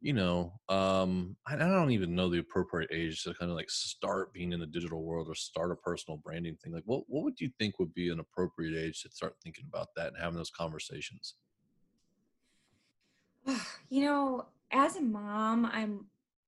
you 0.00 0.14
know, 0.14 0.52
um, 0.68 1.36
I, 1.46 1.54
I 1.54 1.58
don't 1.58 1.90
even 1.90 2.14
know 2.14 2.30
the 2.30 2.38
appropriate 2.38 2.90
age 2.92 3.22
to 3.24 3.34
kind 3.34 3.50
of 3.50 3.56
like 3.56 3.70
start 3.70 4.32
being 4.32 4.52
in 4.52 4.60
the 4.60 4.66
digital 4.66 5.02
world 5.02 5.28
or 5.28 5.34
start 5.34 5.70
a 5.70 5.76
personal 5.76 6.18
branding 6.18 6.56
thing, 6.56 6.72
like 6.72 6.84
what 6.86 7.04
what 7.08 7.24
would 7.24 7.40
you 7.40 7.50
think 7.58 7.78
would 7.78 7.92
be 7.94 8.08
an 8.08 8.20
appropriate 8.20 8.76
age 8.76 9.02
to 9.02 9.10
start 9.10 9.36
thinking 9.42 9.64
about 9.68 9.88
that 9.96 10.08
and 10.08 10.16
having 10.18 10.36
those 10.36 10.50
conversations? 10.50 11.34
you 13.90 14.04
know, 14.04 14.46
as 14.72 14.96
a 14.96 15.02
mom, 15.02 15.66
I'm 15.66 16.06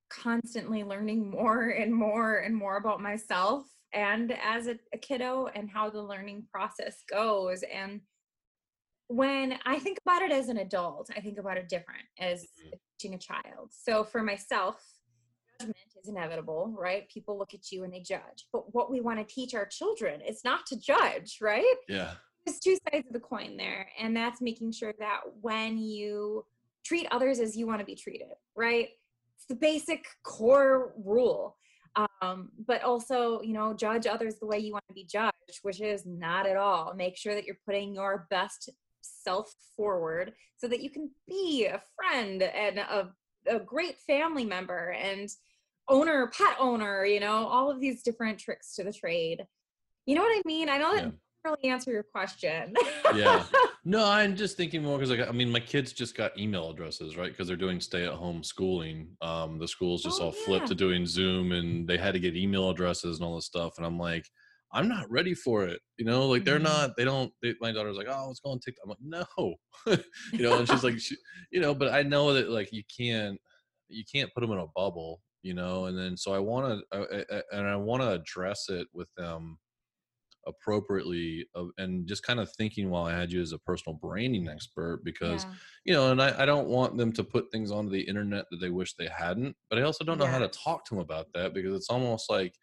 constantly 0.08 0.84
learning 0.84 1.30
more 1.30 1.70
and 1.70 1.94
more 1.94 2.38
and 2.38 2.54
more 2.54 2.76
about 2.76 3.00
myself 3.00 3.64
and 3.94 4.36
as 4.42 4.66
a, 4.66 4.78
a 4.92 4.98
kiddo 4.98 5.48
and 5.54 5.68
how 5.70 5.90
the 5.90 6.02
learning 6.02 6.44
process 6.50 6.96
goes. 7.10 7.62
And 7.72 8.00
when 9.08 9.58
I 9.64 9.78
think 9.78 9.98
about 10.04 10.22
it 10.22 10.32
as 10.32 10.48
an 10.48 10.58
adult, 10.58 11.10
I 11.14 11.20
think 11.20 11.38
about 11.38 11.56
it 11.58 11.68
different 11.68 12.04
as 12.18 12.44
Mhm. 12.44 12.80
teaching 12.98 13.14
a 13.14 13.18
child. 13.18 13.72
So 13.72 14.04
for 14.04 14.22
myself, 14.22 14.82
judgment 15.60 15.76
is 15.96 16.08
inevitable, 16.08 16.74
right? 16.76 17.08
People 17.08 17.38
look 17.38 17.54
at 17.54 17.70
you 17.70 17.84
and 17.84 17.92
they 17.92 18.00
judge. 18.00 18.48
But 18.52 18.74
what 18.74 18.90
we 18.90 19.00
want 19.00 19.18
to 19.18 19.34
teach 19.34 19.54
our 19.54 19.66
children 19.66 20.20
is 20.20 20.44
not 20.44 20.66
to 20.66 20.76
judge, 20.78 21.40
right? 21.40 21.76
Yeah. 21.88 22.14
There's 22.44 22.58
two 22.58 22.76
sides 22.90 23.06
of 23.06 23.12
the 23.12 23.20
coin 23.20 23.56
there. 23.56 23.90
And 23.98 24.16
that's 24.16 24.40
making 24.40 24.72
sure 24.72 24.94
that 24.98 25.20
when 25.40 25.78
you 25.78 26.46
treat 26.84 27.06
others 27.12 27.38
as 27.38 27.56
you 27.56 27.66
want 27.66 27.80
to 27.80 27.86
be 27.86 27.94
treated, 27.94 28.28
right? 28.56 28.88
It's 29.36 29.46
the 29.46 29.54
basic 29.54 30.06
core 30.24 30.94
rule. 30.96 31.58
Um, 31.94 32.50
but 32.66 32.82
also, 32.82 33.42
you 33.42 33.52
know, 33.52 33.74
judge 33.74 34.06
others 34.06 34.36
the 34.38 34.46
way 34.46 34.58
you 34.58 34.72
want 34.72 34.88
to 34.88 34.94
be 34.94 35.04
judged, 35.04 35.60
which 35.60 35.80
is 35.80 36.06
not 36.06 36.46
at 36.46 36.56
all. 36.56 36.94
Make 36.94 37.16
sure 37.16 37.34
that 37.34 37.44
you're 37.44 37.58
putting 37.66 37.94
your 37.94 38.26
best 38.30 38.70
self 39.02 39.52
forward 39.76 40.32
so 40.56 40.68
that 40.68 40.80
you 40.80 40.90
can 40.90 41.10
be 41.28 41.66
a 41.66 41.82
friend 41.96 42.42
and 42.42 42.78
a, 42.78 43.10
a 43.48 43.58
great 43.60 43.98
family 43.98 44.44
member 44.44 44.90
and 44.92 45.28
owner, 45.88 46.30
pet 46.36 46.56
owner, 46.58 47.04
you 47.04 47.20
know, 47.20 47.46
all 47.46 47.70
of 47.70 47.80
these 47.80 48.02
different 48.02 48.38
tricks 48.38 48.74
to 48.76 48.84
the 48.84 48.92
trade. 48.92 49.44
You 50.06 50.14
know 50.14 50.22
what 50.22 50.36
I 50.36 50.42
mean? 50.46 50.68
I 50.68 50.78
know 50.78 50.90
that 50.94 50.96
Yeah. 51.04 51.10
didn't 51.10 51.20
really 51.44 51.64
answer 51.70 51.90
your 51.90 52.04
question. 52.04 52.74
Yeah. 53.14 53.44
No, 53.84 54.04
I'm 54.04 54.36
just 54.36 54.56
thinking 54.56 54.84
more 54.84 54.96
because 54.96 55.10
like 55.10 55.28
I 55.28 55.32
mean, 55.32 55.50
my 55.50 55.58
kids 55.58 55.92
just 55.92 56.16
got 56.16 56.38
email 56.38 56.70
addresses, 56.70 57.16
right? 57.16 57.32
Because 57.32 57.48
they're 57.48 57.56
doing 57.56 57.80
stay-at-home 57.80 58.44
schooling. 58.44 59.08
Um, 59.20 59.58
the 59.58 59.66
schools 59.66 60.04
just 60.04 60.20
Oh, 60.20 60.26
all 60.26 60.30
flipped 60.30 60.68
to 60.68 60.76
doing 60.76 61.04
Zoom, 61.04 61.50
and 61.50 61.84
they 61.88 61.98
had 61.98 62.14
to 62.14 62.20
get 62.20 62.36
email 62.36 62.70
addresses 62.70 63.18
and 63.18 63.26
all 63.26 63.34
this 63.34 63.46
stuff. 63.46 63.72
And 63.78 63.84
I'm 63.84 63.98
like, 63.98 64.24
I'm 64.72 64.88
not 64.88 65.10
ready 65.10 65.34
for 65.34 65.64
it. 65.66 65.80
You 65.98 66.04
know, 66.04 66.26
like 66.28 66.44
they're 66.44 66.58
Mhm. 66.58 66.62
not. 66.62 66.96
They 66.96 67.04
don't. 67.04 67.32
They, 67.42 67.54
my 67.60 67.72
daughter's 67.72 67.96
like, 67.96 68.08
oh, 68.10 68.28
let's 68.28 68.40
go 68.40 68.50
on 68.50 68.58
TikTok. 68.60 68.84
I'm 68.84 68.90
like, 68.90 69.26
no. 69.36 69.56
you 69.86 70.42
know, 70.44 70.58
and 70.58 70.68
she's 70.68 70.84
like, 70.84 70.98
she, 71.00 71.16
you 71.50 71.60
know, 71.60 71.74
but 71.74 71.92
I 71.92 72.02
know 72.02 72.32
that 72.34 72.48
like 72.50 72.72
you 72.72 72.82
can't, 72.84 73.38
you 73.88 74.04
can't 74.10 74.32
put 74.34 74.40
them 74.40 74.52
in 74.52 74.58
a 74.58 74.66
bubble. 74.68 75.22
You 75.42 75.54
know, 75.54 75.86
and 75.86 75.98
then 75.98 76.16
so 76.16 76.32
I 76.34 76.38
want 76.38 76.84
to, 76.92 77.44
and 77.52 77.66
I 77.66 77.74
want 77.76 78.02
to 78.02 78.12
address 78.12 78.68
it 78.68 78.86
with 78.92 79.08
them 79.16 79.58
appropriately 80.46 81.46
uh, 81.54 81.66
and 81.78 82.08
just 82.08 82.24
kind 82.24 82.40
of 82.40 82.50
thinking 82.52 82.90
while 82.90 83.04
I 83.04 83.12
had 83.12 83.30
you 83.30 83.40
as 83.40 83.52
a 83.52 83.58
personal 83.58 83.96
branding 83.96 84.48
expert 84.48 85.02
because 85.04 85.46
Yeah. 85.46 85.54
you 85.84 85.92
know 85.92 86.10
and 86.10 86.20
I, 86.20 86.42
I 86.42 86.46
don't 86.46 86.66
want 86.66 86.96
them 86.96 87.12
to 87.12 87.22
put 87.22 87.52
things 87.52 87.70
onto 87.70 87.90
the 87.90 88.00
internet 88.02 88.46
that 88.50 88.56
they 88.56 88.70
wish 88.70 88.94
they 88.94 89.06
hadn't 89.06 89.56
but 89.70 89.78
I 89.78 89.82
also 89.82 90.02
don't 90.04 90.18
know 90.18 90.26
how 90.26 90.40
to 90.40 90.48
talk 90.48 90.84
to 90.86 90.94
them 90.94 91.00
about 91.02 91.32
that 91.34 91.54
because 91.54 91.76
it's 91.76 91.90
almost 91.90 92.28
like 92.28 92.56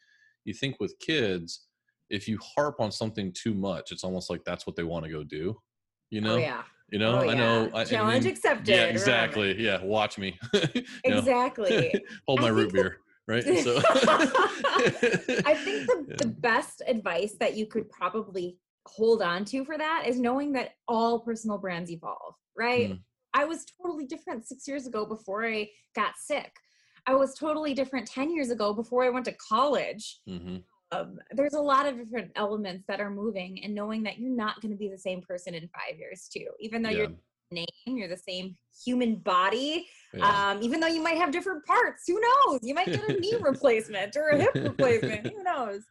you 0.43 0.53
think 0.53 0.77
with 0.81 0.99
kids 0.99 1.68
if 2.09 2.27
you 2.27 2.37
harp 2.55 2.79
on 2.79 2.91
something 2.91 3.31
too 3.33 3.53
much 3.53 3.91
it's 3.91 4.03
almost 4.03 4.29
like 4.29 4.43
that's 4.43 4.65
what 4.67 4.75
they 4.75 4.83
want 4.83 5.05
to 5.05 5.11
go 5.11 5.23
do 5.23 5.55
you 6.09 6.21
know 6.21 6.35
oh, 6.35 6.37
yeah. 6.37 6.63
you 6.91 6.99
know 6.99 7.19
Oh, 7.19 7.29
I 7.29 7.33
know 7.35 7.65
yeah. 7.65 7.75
I, 7.77 7.81
I 7.81 7.85
Challenge 7.85 8.23
mean, 8.25 8.33
accepted. 8.33 8.67
yeah 8.67 8.83
exactly 8.85 9.61
yeah 9.61 9.83
watch 9.83 10.17
me 10.17 10.37
Exactly. 11.03 11.93
hold 12.27 12.41
my 12.41 12.47
root 12.49 12.73
beer 12.73 12.97
right 13.27 13.43
so 13.63 13.79
I 13.85 15.55
think 15.63 15.87
the, 15.87 16.05
Yeah. 16.09 16.15
the 16.17 16.27
best 16.39 16.81
advice 16.87 17.35
that 17.39 17.55
you 17.55 17.65
could 17.67 17.89
probably 17.89 18.57
hold 18.87 19.21
on 19.21 19.45
to 19.45 19.63
for 19.65 19.77
that 19.77 20.05
is 20.07 20.19
knowing 20.19 20.51
that 20.53 20.71
all 20.87 21.19
personal 21.19 21.57
brands 21.59 21.91
evolve, 21.91 22.33
right? 22.57 22.91
Mm. 22.91 22.99
I 23.35 23.45
was 23.45 23.65
totally 23.79 24.05
different 24.07 24.47
six 24.47 24.67
years 24.67 24.87
ago 24.87 25.05
before 25.05 25.45
I 25.45 25.69
got 25.95 26.13
sick. 26.17 26.51
I 27.05 27.13
was 27.13 27.35
totally 27.35 27.75
different 27.75 28.07
10 28.07 28.31
years 28.31 28.49
ago 28.49 28.73
before 28.73 29.03
I 29.03 29.09
went 29.09 29.25
to 29.25 29.33
college. 29.33 30.19
Mhm. 30.27 30.63
Um, 30.91 31.19
there's 31.31 31.53
a 31.53 31.61
lot 31.61 31.87
of 31.87 31.97
different 31.97 32.31
elements 32.35 32.85
that 32.87 32.99
are 32.99 33.11
moving, 33.11 33.63
and 33.63 33.75
knowing 33.75 34.03
that 34.03 34.19
you're 34.19 34.35
not 34.35 34.59
going 34.61 34.71
to 34.71 34.77
be 34.77 34.89
the 34.89 34.97
same 34.97 35.21
person 35.21 35.53
in 35.53 35.69
five 35.69 35.99
years, 35.99 36.27
too. 36.31 36.47
Even 36.59 36.81
though 36.81 36.89
yeah. 36.89 36.97
you're 36.97 37.07
the 37.51 37.55
name, 37.55 37.97
you're 37.97 38.07
the 38.07 38.17
same 38.17 38.55
human 38.85 39.17
body, 39.17 39.87
yeah. 40.13 40.51
um, 40.51 40.63
even 40.63 40.79
though 40.79 40.87
you 40.87 41.01
might 41.01 41.17
have 41.17 41.31
different 41.31 41.65
parts, 41.65 42.03
who 42.07 42.19
knows? 42.19 42.59
You 42.63 42.73
might 42.73 42.87
get 42.87 43.07
a 43.07 43.13
knee 43.13 43.35
replacement 43.41 44.15
or 44.15 44.29
a 44.29 44.37
hip 44.37 44.55
replacement, 44.55 45.27
who 45.35 45.43
knows? 45.43 45.83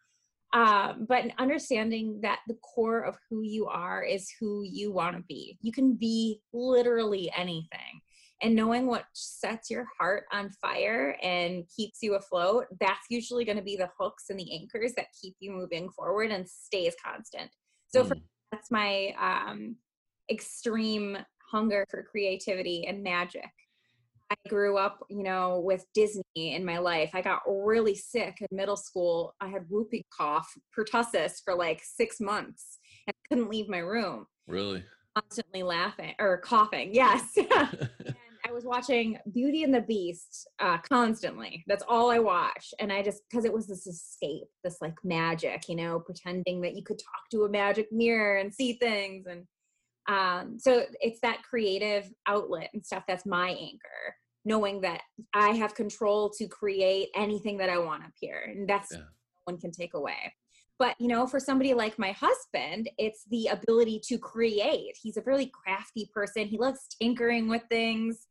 Um, 0.53 1.07
but 1.09 1.25
understanding 1.39 2.21
that 2.23 2.41
the 2.49 2.55
core 2.55 3.03
of 3.03 3.17
who 3.29 3.43
you 3.43 3.67
are 3.67 4.03
is 4.03 4.33
who 4.41 4.63
you 4.65 4.91
want 4.91 5.17
to 5.17 5.23
be. 5.29 5.59
You 5.61 5.73
can 5.73 5.95
be 5.95 6.41
literally 6.53 7.31
anything. 7.37 8.01
And 8.41 8.55
knowing 8.55 8.87
what 8.87 9.05
sets 9.15 9.69
your 9.69 9.87
heart 9.99 10.25
on 10.33 10.51
fire 10.63 11.17
and 11.23 11.65
keeps 11.75 11.99
you 12.03 12.15
afloat, 12.15 12.67
that's 12.81 13.07
usually 13.11 13.45
going 13.45 13.59
to 13.59 13.65
be 13.65 13.77
the 13.77 13.91
hooks 13.99 14.27
and 14.31 14.39
the 14.39 14.53
anchors 14.61 14.93
that 14.97 15.07
keep 15.21 15.35
you 15.41 15.51
moving 15.51 15.91
forward 15.91 16.31
and 16.31 16.49
stays 16.49 16.95
constant. 17.05 17.51
So 17.89 18.05
for 18.05 18.15
Mm. 18.15 18.23
that's 18.53 18.71
my 18.71 19.15
um, 19.19 19.77
extreme 20.31 21.19
hunger 21.51 21.85
for 21.91 22.03
creativity 22.03 22.87
and 22.87 23.03
magic. 23.03 23.51
I 24.31 24.37
grew 24.49 24.77
up, 24.77 25.05
you 25.09 25.23
know, 25.23 25.61
with 25.61 25.87
Disney 25.95 26.23
in 26.37 26.65
my 26.65 26.79
life. 26.79 27.11
I 27.15 27.23
got 27.23 27.41
really 27.49 27.95
sick 27.95 28.37
in 28.41 28.57
middle 28.57 28.77
school. 28.77 29.35
I 29.41 29.49
had 29.49 29.65
whooping 29.71 30.05
cough, 30.17 30.53
pertussis 30.79 31.43
for 31.43 31.55
like 31.55 31.81
six 31.83 32.21
months 32.21 32.79
and 33.07 33.15
couldn't 33.29 33.49
leave 33.49 33.69
my 33.71 33.79
room, 33.79 34.27
really 34.47 34.85
constantly 35.15 35.63
laughing 35.63 36.15
or 36.19 36.39
coughing. 36.39 36.95
Yes. 36.95 37.37
I 38.49 38.53
was 38.53 38.65
watching 38.65 39.19
Beauty 39.35 39.63
and 39.63 39.75
the 39.75 39.83
Beast 39.83 40.49
uh, 40.59 40.79
constantly. 40.79 41.65
That's 41.67 41.85
all 41.87 42.11
I 42.11 42.19
watched. 42.19 42.73
And 42.79 42.91
I 42.91 43.03
just, 43.03 43.23
because 43.29 43.45
it 43.45 43.53
was 43.53 43.67
this 43.67 43.87
escape, 43.87 44.49
this 44.65 44.79
like 44.81 44.95
magic, 45.05 45.69
you 45.69 45.77
know, 45.77 46.01
pretending 46.01 46.63
that 46.63 46.75
you 46.75 46.83
could 46.83 46.99
talk 46.99 47.29
to 47.33 47.45
a 47.45 47.49
magic 47.51 47.93
mirror 47.93 48.39
and 48.39 48.55
see 48.55 48.75
things. 48.75 49.27
And 49.27 49.45
um, 50.09 50.59
so 50.59 50.85
it's 51.03 51.21
that 51.21 51.43
creative 51.43 52.11
outlet 52.27 52.71
and 52.73 52.85
stuff 52.85 53.03
that's 53.07 53.27
my 53.27 53.51
anchor, 53.51 54.17
knowing 54.47 54.81
that 54.81 55.03
I 55.35 55.51
have 55.51 55.75
control 55.75 56.31
to 56.39 56.47
create 56.49 57.11
anything 57.15 57.59
that 57.59 57.69
I 57.69 57.77
want 57.79 58.05
up 58.05 58.13
here. 58.19 58.51
And 58.51 58.67
that's 58.67 58.93
Yeah. 58.93 59.01
no 59.01 59.05
one 59.45 59.59
can 59.59 59.73
take 59.73 59.93
away. 59.93 60.33
But 60.79 60.95
you 61.01 61.09
know, 61.09 61.27
for 61.27 61.41
somebody 61.41 61.75
like 61.75 61.99
my 61.99 62.13
husband, 62.13 62.89
it's 62.97 63.25
the 63.31 63.49
ability 63.49 64.01
to 64.05 64.17
create. 64.17 64.97
He's 65.03 65.17
a 65.17 65.23
really 65.23 65.53
crafty 65.53 66.09
person. 66.15 66.47
He 66.47 66.57
loves 66.57 66.87
tinkering 67.01 67.49
with 67.49 67.65
things, 67.69 68.27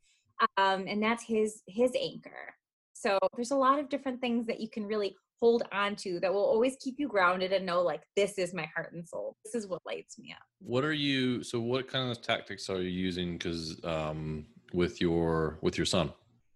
um, 0.57 0.85
and 0.87 1.01
that's 1.01 1.23
his 1.23 1.61
his 1.67 1.91
anchor. 1.99 2.53
So 2.93 3.19
there's 3.35 3.51
a 3.51 3.55
lot 3.55 3.79
of 3.79 3.89
different 3.89 4.21
things 4.21 4.47
that 4.47 4.59
you 4.59 4.69
can 4.69 4.85
really 4.85 5.15
hold 5.39 5.63
on 5.71 5.95
to 5.95 6.19
that 6.19 6.33
will 6.33 6.43
always 6.43 6.75
keep 6.79 6.95
you 6.97 7.07
grounded 7.07 7.53
and 7.53 7.65
know 7.65 7.81
like 7.81 8.01
this 8.15 8.37
is 8.37 8.53
my 8.53 8.67
heart 8.75 8.93
and 8.93 9.07
soul. 9.07 9.35
This 9.45 9.53
is 9.53 9.67
what 9.67 9.81
lights 9.85 10.17
me 10.17 10.31
up. 10.35 10.43
What 10.59 10.83
are 10.83 10.93
you? 10.93 11.43
So, 11.43 11.59
what 11.59 11.87
kind 11.87 12.09
of 12.09 12.21
tactics 12.21 12.69
are 12.69 12.81
you 12.81 12.89
using? 12.89 13.33
Because 13.33 13.79
um, 13.83 14.47
with 14.73 14.99
your 14.99 15.59
with 15.61 15.77
your 15.77 15.85
son 15.85 16.11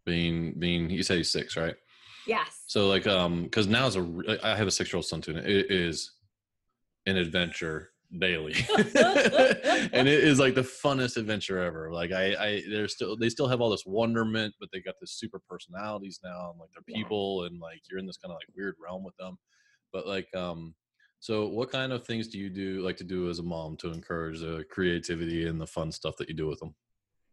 being 0.06 0.54
being 0.58 0.90
you 0.90 1.04
say 1.04 1.18
he's 1.18 1.32
six, 1.32 1.56
right? 1.56 1.76
Yes. 2.28 2.64
So, 2.68 2.88
like, 2.88 3.08
um, 3.08 3.44
because 3.44 3.68
now 3.68 3.88
is 3.88 3.96
a 3.96 4.40
I 4.44 4.56
have 4.56 4.68
a 4.68 4.72
six 4.72 4.92
year 4.92 4.98
old 4.98 5.06
son 5.06 5.22
too. 5.22 5.36
And 5.36 5.46
it 5.46 5.72
is 5.72 6.14
an 7.06 7.18
adventure 7.18 7.92
daily, 8.20 8.54
and 8.76 10.08
it 10.08 10.24
is 10.24 10.40
like 10.40 10.56
the 10.56 10.62
funnest 10.62 11.18
adventure 11.18 11.60
ever. 11.60 11.92
Like, 11.92 12.12
I, 12.12 12.36
I, 12.36 12.64
they're 12.70 12.88
still 12.88 13.18
they 13.18 13.30
still 13.30 13.48
have 13.48 13.62
all 13.62 13.70
this 13.70 13.86
wonderment, 13.86 14.54
but 14.60 14.70
they 14.72 14.82
got 14.82 14.96
this 15.00 15.14
super 15.14 15.40
personalities 15.40 16.20
now, 16.24 16.52
and 16.52 16.60
like 16.60 16.70
they're 16.74 16.96
people, 16.96 17.46
and 17.46 17.60
like 17.60 17.82
you're 17.90 18.00
in 18.00 18.06
this 18.06 18.18
kind 18.18 18.32
of 18.32 18.36
like 18.36 18.56
weird 18.56 18.76
realm 18.84 19.04
with 19.04 19.16
them. 19.18 19.38
But 19.94 20.08
like, 20.08 20.34
um, 20.36 20.74
so, 21.20 21.48
what 21.48 21.72
kind 21.72 21.92
of 21.92 22.06
things 22.06 22.28
do 22.28 22.40
you 22.40 22.50
do 22.50 22.82
like 22.82 22.98
to 22.98 23.04
do 23.04 23.30
as 23.30 23.40
a 23.40 23.44
mom 23.44 23.78
to 23.78 23.92
encourage 23.92 24.40
the 24.40 24.66
creativity 24.72 25.48
and 25.48 25.62
the 25.62 25.68
fun 25.68 25.92
stuff 25.92 26.18
that 26.18 26.28
you 26.28 26.34
do 26.34 26.48
with 26.48 26.60
them? 26.60 26.74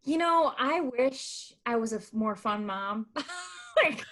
You 0.05 0.19
know, 0.19 0.53
I 0.59 0.81
wish 0.81 1.53
I 1.67 1.77
was 1.77 1.93
a 1.93 2.01
more 2.13 2.37
fun 2.37 2.67
mom. 2.67 3.07
like 3.83 4.05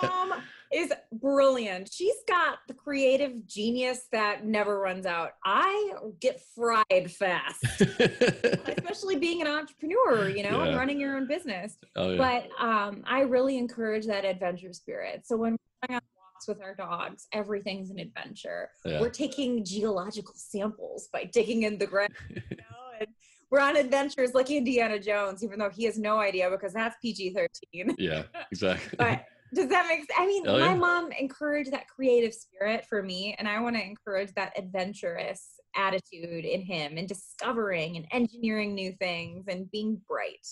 mom 0.00 0.34
is 0.72 0.92
brilliant. 1.12 1.90
She's 1.92 2.14
got 2.28 2.58
the 2.68 2.74
creative 2.74 3.46
genius 3.46 4.06
that 4.12 4.44
never 4.44 4.78
runs 4.78 5.06
out. 5.06 5.32
I 5.44 5.92
get 6.20 6.40
fried 6.54 7.10
fast, 7.10 7.62
especially 7.80 9.16
being 9.16 9.40
an 9.42 9.48
entrepreneur, 9.48 10.28
you 10.28 10.42
know, 10.42 10.60
and 10.62 10.76
running 10.76 11.00
your 11.00 11.16
own 11.16 11.26
business. 11.26 11.76
oh 11.96 12.12
yeah, 12.12 12.16
But 12.58 12.64
um, 12.64 13.02
I 13.06 13.20
really 13.22 13.58
encourage 13.58 14.06
that 14.06 14.24
adventure 14.24 14.72
spirit. 14.72 15.22
So 15.26 15.36
when 15.36 15.52
we're 15.52 15.88
going 15.88 15.96
on 15.96 16.02
walks 16.16 16.48
with 16.48 16.62
our 16.62 16.74
dogs, 16.74 17.26
everything's 17.32 17.90
an 17.90 17.98
adventure. 17.98 18.70
yeah. 18.84 19.00
We're 19.00 19.10
taking 19.10 19.64
geological 19.64 20.34
samples 20.36 21.08
by 21.12 21.24
digging 21.24 21.62
in 21.64 21.78
the 21.78 21.86
ground. 21.86 22.12
You 22.30 22.56
know, 22.56 22.98
and 23.00 23.08
we're 23.50 23.60
on 23.60 23.76
adventures 23.76 24.32
like 24.34 24.50
Indiana 24.50 24.98
Jones, 24.98 25.44
even 25.44 25.58
though 25.58 25.68
he 25.70 25.84
has 25.84 25.98
no 25.98 26.18
idea 26.18 26.50
because 26.50 26.72
that's 26.72 26.96
PG 27.02 27.34
13. 27.34 27.96
yeah, 27.98 28.22
exactly. 28.50 28.96
But 28.96 29.24
does 29.54 29.68
that 29.68 29.86
make 29.88 30.00
sense? 30.00 30.12
I 30.18 30.26
mean, 30.26 30.46
Oh, 30.46 30.58
my 30.58 30.72
yeah. 30.72 30.74
mom 30.74 31.12
encouraged 31.12 31.72
that 31.72 31.88
creative 31.88 32.32
spirit 32.34 32.86
for 32.88 33.02
me, 33.02 33.34
and 33.38 33.46
I 33.48 33.60
want 33.60 33.76
to 33.76 33.82
encourage 33.84 34.32
that 34.34 34.52
adventurous 34.58 35.60
attitude 35.76 36.44
in 36.44 36.62
him 36.62 36.96
and 36.96 37.08
discovering 37.08 37.96
and 37.96 38.06
engineering 38.12 38.74
new 38.74 38.92
things 38.92 39.44
and 39.48 39.70
being 39.70 40.00
bright. 40.08 40.46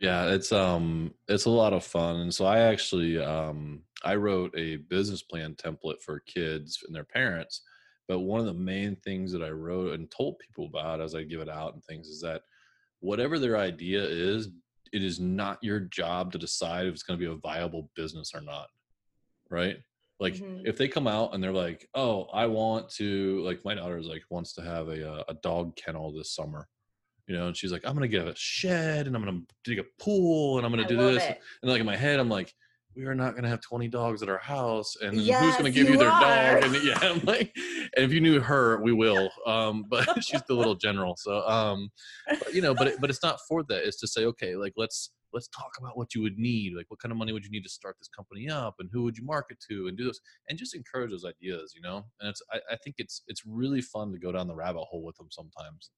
Yeah, 0.00 0.26
it's 0.26 0.52
um 0.52 1.14
it's 1.28 1.44
a 1.44 1.50
lot 1.50 1.72
of 1.72 1.84
fun. 1.84 2.16
And 2.16 2.34
so 2.34 2.44
I 2.44 2.60
actually 2.60 3.18
um 3.18 3.82
I 4.04 4.16
wrote 4.16 4.52
a 4.56 4.76
business 4.76 5.22
plan 5.22 5.54
template 5.54 6.00
for 6.02 6.20
kids 6.20 6.82
and 6.86 6.94
their 6.94 7.04
parents 7.04 7.62
But 8.08 8.20
one 8.20 8.40
of 8.40 8.46
the 8.46 8.52
main 8.52 8.96
things 8.96 9.32
that 9.32 9.42
I 9.42 9.50
wrote 9.50 9.94
and 9.94 10.10
told 10.10 10.38
people 10.38 10.66
about 10.66 11.00
as 11.00 11.14
I 11.14 11.22
give 11.22 11.40
it 11.40 11.48
out 11.48 11.74
and 11.74 11.84
things 11.84 12.08
is 12.08 12.20
that 12.22 12.42
whatever 13.00 13.38
their 13.38 13.56
idea 13.56 14.02
is, 14.02 14.48
it 14.94 15.04
is 15.04 15.20
not 15.20 15.58
your 15.62 15.80
job 15.80 16.32
to 16.32 16.38
decide 16.38 16.86
if 16.86 16.94
it's 16.94 17.02
going 17.02 17.18
to 17.18 17.26
be 17.26 17.30
a 17.32 17.36
viable 17.36 17.90
business 17.96 18.32
or 18.34 18.40
not. 18.40 18.68
Right? 19.50 19.78
Like 20.20 20.34
Mhm. 20.36 20.62
if 20.66 20.78
they 20.78 20.88
come 20.88 21.06
out 21.06 21.34
and 21.34 21.42
they're 21.42 21.52
like, 21.52 21.88
"Oh, 21.94 22.24
I 22.32 22.46
want 22.46 22.88
to 22.92 23.42
like 23.44 23.64
my 23.64 23.74
daughter's 23.74 24.06
like 24.06 24.22
wants 24.30 24.54
to 24.54 24.62
have 24.62 24.88
a 24.88 25.12
uh, 25.12 25.24
a 25.28 25.34
dog 25.34 25.76
kennel 25.76 26.12
this 26.12 26.32
summer." 26.34 26.68
You 27.26 27.36
know, 27.36 27.48
and 27.48 27.56
she's 27.56 27.72
like, 27.72 27.84
"I'm 27.84 27.94
going 27.96 28.08
to 28.10 28.16
get 28.18 28.28
a 28.28 28.34
shed 28.36 29.06
and 29.06 29.16
I'm 29.16 29.24
going 29.24 29.46
to 29.46 29.54
dig 29.64 29.78
a 29.80 29.84
pool 30.02 30.58
and 30.58 30.66
I'm 30.66 30.72
I 30.74 30.78
to 30.78 30.88
do 30.88 30.98
this." 31.14 31.24
it. 31.30 31.38
And 31.62 31.70
like 31.70 31.80
in 31.80 31.86
my 31.86 31.96
head, 31.96 32.20
I'm 32.20 32.28
like, 32.28 32.54
we 32.96 33.04
are 33.06 33.14
not 33.14 33.32
going 33.32 33.44
to 33.44 33.48
have 33.48 33.60
20 33.60 33.88
dogs 33.88 34.22
at 34.22 34.28
our 34.28 34.38
house. 34.38 34.96
And 35.00 35.14
who's 35.14 35.26
going 35.28 35.64
to 35.64 35.70
give 35.70 35.86
you 35.86 35.94
you 35.94 35.98
their 35.98 36.10
are. 36.10 36.60
dog? 36.60 36.64
And 36.64 36.84
yeah, 36.84 36.98
I'm 37.02 37.20
like, 37.24 37.52
and 37.96 38.04
if 38.04 38.12
you 38.12 38.20
knew 38.20 38.40
her, 38.40 38.80
we 38.82 38.92
will. 38.92 39.30
Um, 39.46 39.84
but 39.88 40.24
she's 40.24 40.42
the 40.48 40.54
little 40.54 40.74
general. 40.74 41.16
So, 41.18 41.46
um, 41.46 41.90
but, 42.26 42.54
you 42.54 42.62
know, 42.62 42.74
but, 42.74 42.86
it, 42.86 43.00
but 43.00 43.10
it's 43.10 43.22
not 43.22 43.38
for 43.46 43.62
that. 43.64 43.86
It's 43.86 44.00
to 44.00 44.06
say, 44.06 44.24
okay, 44.24 44.56
like, 44.56 44.72
let's, 44.76 45.10
let's 45.34 45.48
talk 45.48 45.72
about 45.78 45.98
what 45.98 46.14
you 46.14 46.22
would 46.22 46.38
need. 46.38 46.74
Like, 46.74 46.86
what 46.88 46.98
kind 46.98 47.12
of 47.12 47.18
money 47.18 47.32
would 47.32 47.44
you 47.44 47.50
need 47.50 47.62
to 47.64 47.68
start 47.68 47.96
this 47.98 48.08
company 48.08 48.48
up 48.48 48.76
and 48.78 48.88
who 48.90 49.02
would 49.02 49.18
you 49.18 49.24
market 49.24 49.58
to 49.70 49.86
and 49.88 49.98
do 49.98 50.04
this 50.04 50.18
and 50.48 50.58
just 50.58 50.74
encourage 50.74 51.10
those 51.10 51.26
ideas, 51.26 51.74
you 51.76 51.82
know? 51.82 52.04
And 52.20 52.30
it's, 52.30 52.40
I, 52.52 52.60
I 52.72 52.76
think 52.76 52.96
it's, 52.98 53.22
it's 53.26 53.42
really 53.46 53.82
fun 53.82 54.12
to 54.12 54.18
go 54.18 54.32
down 54.32 54.48
the 54.48 54.54
rabbit 54.54 54.84
hole 54.84 55.04
with 55.04 55.16
them 55.16 55.28
sometimes. 55.30 55.90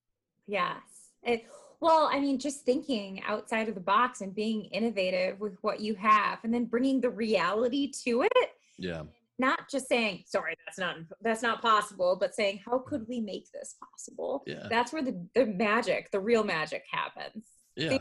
Yes. 0.47 0.80
It, 1.22 1.47
well, 1.81 2.09
I 2.12 2.20
mean, 2.20 2.39
just 2.39 2.64
thinking 2.64 3.22
outside 3.27 3.68
of 3.68 3.74
the 3.74 3.81
box 3.81 4.20
and 4.20 4.35
being 4.35 4.64
innovative 4.66 5.41
with 5.41 5.57
what 5.62 5.81
you 5.81 5.95
have 5.95 6.39
and 6.45 6.53
then 6.53 6.64
bringing 6.64 7.01
the 7.01 7.11
reality 7.11 7.91
to 8.05 8.22
it, 8.22 8.51
Yeah. 8.79 9.03
not 9.39 9.68
just 9.70 9.89
saying, 9.89 10.24
sorry, 10.27 10.55
that's 10.66 10.79
not, 10.79 10.97
that's 11.20 11.43
not 11.43 11.61
possible, 11.62 12.16
but 12.18 12.35
saying, 12.35 12.61
how 12.64 12.79
could 12.79 13.07
we 13.09 13.20
make 13.20 13.51
this 13.53 13.74
possible? 13.91 14.43
Yeah. 14.47 14.66
That's 14.70 14.93
where 14.93 15.03
the, 15.03 15.27
the 15.35 15.47
magic, 15.47 16.11
the 16.11 16.20
real 16.20 16.45
magic 16.45 16.85
happens. 16.91 17.45
Yeah. 17.77 17.99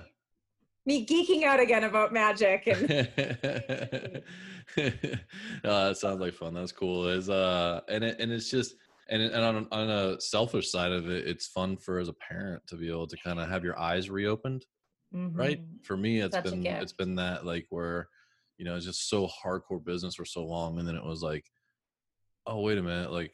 Me 0.88 1.04
geeking 1.06 1.44
out 1.44 1.60
again 1.60 1.84
about 1.84 2.14
magic 2.14 2.68
and 2.68 2.90
oh, 4.78 5.88
that 5.88 5.98
sounds 5.98 6.20
like 6.22 6.34
fun. 6.34 6.54
That's 6.54 6.72
cool. 6.72 7.08
Is 7.08 7.30
uh, 7.30 7.82
and 7.90 8.04
it, 8.04 8.20
and 8.20 8.32
it's 8.32 8.50
just 8.50 8.76
and 9.10 9.22
and 9.22 9.43
on 9.43 9.68
on 9.72 9.89
a 9.89 10.20
selfish 10.22 10.70
side 10.72 10.91
of 10.91 11.10
it, 11.10 11.28
it's 11.28 11.47
fun 11.47 11.78
for 11.78 11.99
as 11.99 12.08
a 12.08 12.14
parent 12.14 12.66
to 12.68 12.76
be 12.76 12.89
able 12.89 13.08
to 13.08 13.18
kind 13.18 13.39
of 13.39 13.47
have 13.49 13.64
your 13.64 13.78
eyes 13.80 14.10
reopened, 14.10 14.66
right? 15.36 15.62
Mhm. 15.62 15.86
For 15.86 15.95
me, 15.97 16.22
it's 16.22 16.36
Such 16.36 16.45
been 16.45 16.64
it's 16.82 16.93
been 16.93 17.16
that 17.16 17.45
like 17.45 17.66
where, 17.70 18.10
you 18.58 18.66
know, 18.66 18.76
it's 18.76 18.86
just 18.86 19.10
so 19.10 19.28
hardcore 19.28 19.84
business 19.84 20.16
for 20.16 20.26
so 20.26 20.43
long, 20.45 20.80
and 20.80 20.88
then 20.88 20.95
it 20.95 21.03
was 21.03 21.22
like, 21.22 21.45
oh 22.47 22.62
wait 22.62 22.78
a 22.78 22.82
minute, 22.84 23.12
like 23.12 23.34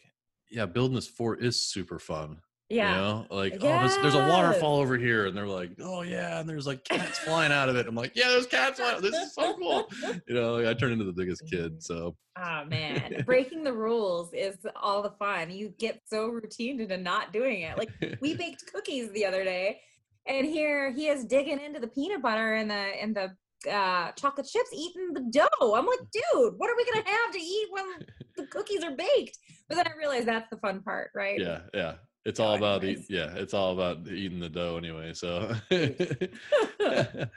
yeah, 0.50 0.66
building 0.66 0.96
this 0.96 1.08
fort 1.08 1.42
is 1.42 1.70
super 1.70 2.00
fun. 2.00 2.42
Yeah. 2.72 2.96
You 2.96 3.02
know, 3.02 3.26
like, 3.30 3.58
oh, 3.60 3.68
there's, 3.68 3.98
there's 3.98 4.16
a 4.16 4.18
Yes. 4.18 4.30
waterfall 4.30 4.78
over 4.78 4.98
here. 4.98 5.26
And 5.26 5.36
they're 5.36 5.48
like, 5.48 5.72
oh, 5.82 6.02
yeah. 6.02 6.40
And 6.40 6.48
there's 6.50 6.66
like 6.66 6.84
cats 6.84 7.20
flying 7.20 7.52
out 7.52 7.70
of 7.70 7.76
it. 7.76 7.88
I'm 7.88 7.96
like, 7.96 8.14
yeah, 8.16 8.30
there's 8.30 8.48
cats 8.48 8.80
flying. 8.80 9.02
This 9.02 9.16
is 9.16 9.34
so 9.34 9.56
cool. 9.58 9.90
You 10.28 10.36
know, 10.36 10.54
like, 10.56 10.66
I 10.66 10.74
turned 10.74 10.94
into 10.94 11.06
the 11.06 11.14
biggest 11.14 11.44
kid. 11.50 11.84
So, 11.84 12.16
Oh 12.42 12.64
man, 12.66 13.24
breaking 13.26 13.64
the 13.64 13.74
rules 13.74 14.32
is 14.34 14.56
all 14.82 15.02
the 15.02 15.12
fun. 15.20 15.52
You 15.52 15.74
get 15.78 16.02
so 16.06 16.28
routine 16.28 16.80
into 16.80 16.98
not 16.98 17.34
doing 17.34 17.62
it. 17.62 17.78
Like 17.78 17.90
we 18.22 18.34
baked 18.38 18.64
cookies 18.74 19.12
the 19.12 19.26
other 19.26 19.44
day, 19.44 19.82
and 20.26 20.46
here 20.48 20.92
he 20.92 21.08
is 21.08 21.26
digging 21.26 21.60
into 21.60 21.80
the 21.82 21.88
peanut 21.90 22.22
butter 22.22 22.54
and 22.54 22.70
the 22.72 22.74
and 22.76 23.14
the 23.16 23.36
uh, 23.70 24.12
chocolate 24.14 24.48
chips, 24.48 24.70
eating 24.74 25.14
the 25.14 25.22
dough. 25.30 25.74
I'm 25.76 25.86
like, 25.86 26.00
dude, 26.14 26.54
what 26.58 26.70
are 26.70 26.76
we 26.78 26.86
gonna 26.86 27.06
have 27.10 27.32
to 27.34 27.40
eat 27.40 27.68
when 27.72 27.86
the 28.38 28.48
cookies 28.48 28.84
are 28.84 28.96
baked? 28.96 29.38
But 29.68 29.76
then 29.76 29.88
I 29.88 29.98
realized 29.98 30.28
that's 30.28 30.50
the 30.50 30.58
fun 30.58 30.82
part, 30.82 31.12
right? 31.14 31.40
yeah, 31.40 31.60
yeah. 31.74 31.94
It's 32.24 32.40
all 32.40 32.54
about, 32.54 32.84
eat, 32.84 33.06
yeah, 33.10 33.34
it's 33.36 33.56
all 33.56 33.74
about 33.74 34.08
eating 34.08 34.40
the 34.40 34.50
dough 34.50 34.78
anyway. 34.78 35.14
So, 35.14 35.56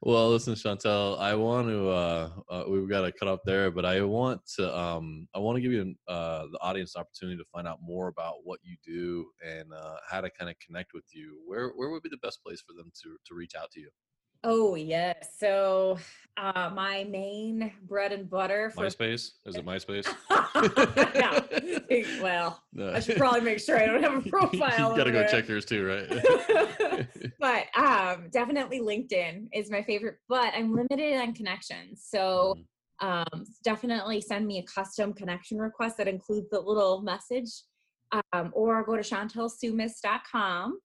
well, 0.00 0.30
listen, 0.30 0.54
Chantel, 0.54 1.16
I 1.20 1.36
want 1.36 1.68
to, 1.68 1.88
uh, 1.88 2.30
uh, 2.50 2.64
we've 2.68 2.88
got 2.88 3.02
to 3.02 3.12
cut 3.12 3.28
off 3.28 3.38
there, 3.44 3.70
but 3.70 3.84
I 3.84 4.00
want 4.02 4.40
to, 4.56 4.76
um, 4.76 5.28
I 5.32 5.38
want 5.38 5.56
to 5.56 5.62
give 5.62 5.70
you 5.70 5.94
uh, 6.08 6.46
the 6.50 6.58
audience 6.60 6.96
an 6.96 7.02
opportunity 7.02 7.38
to 7.38 7.44
find 7.52 7.68
out 7.68 7.78
more 7.82 8.08
about 8.08 8.38
what 8.42 8.58
you 8.64 8.76
do 8.84 9.26
and 9.48 9.72
uh, 9.72 9.96
how 10.10 10.20
to 10.20 10.30
kind 10.30 10.50
of 10.50 10.56
connect 10.58 10.92
with 10.92 11.04
you. 11.12 11.38
Where, 11.46 11.68
where 11.76 11.90
would 11.90 12.02
be 12.02 12.10
the 12.10 12.18
best 12.18 12.42
place 12.42 12.60
for 12.66 12.72
them 12.72 12.90
to, 13.02 13.16
to 13.26 13.34
reach 13.34 13.52
out 13.56 13.70
to 13.72 13.80
you? 13.80 13.90
Oh 14.44 14.74
yes. 14.74 15.36
So 15.38 15.98
uh, 16.36 16.70
my 16.74 17.04
main 17.04 17.72
bread 17.86 18.12
and 18.12 18.28
butter 18.28 18.70
for 18.70 18.84
MySpace? 18.86 19.32
Is 19.46 19.56
it 19.56 19.64
MySpace? 19.66 20.06
yeah. 21.14 21.40
Well, 22.22 22.62
No. 22.72 22.90
I 22.92 23.00
should 23.00 23.16
probably 23.18 23.42
make 23.42 23.60
sure 23.60 23.78
I 23.78 23.84
don't 23.86 24.02
have 24.02 24.26
a 24.26 24.28
profile. 24.30 24.90
you 24.92 24.96
gotta 24.96 25.12
go 25.12 25.18
there. 25.18 25.28
check 25.28 25.46
yours 25.48 25.64
too, 25.66 25.86
right? 25.86 27.06
but 27.38 27.66
um, 27.78 28.28
definitely 28.30 28.80
LinkedIn 28.80 29.48
is 29.52 29.70
my 29.70 29.82
favorite. 29.82 30.16
But 30.28 30.54
I'm 30.56 30.74
limited 30.74 31.20
on 31.20 31.34
connections, 31.34 32.04
so 32.08 32.56
Mm, 33.02 33.26
um, 33.32 33.44
definitely 33.64 34.20
send 34.20 34.46
me 34.46 34.58
a 34.58 34.62
custom 34.62 35.12
connection 35.12 35.58
request 35.58 35.96
that 35.98 36.06
includes 36.08 36.48
the 36.50 36.60
little 36.60 37.02
message, 37.02 37.50
um, 38.32 38.50
or 38.54 38.82
go 38.84 38.96
to 38.96 39.02
chantelsoumis.com. 39.02 40.78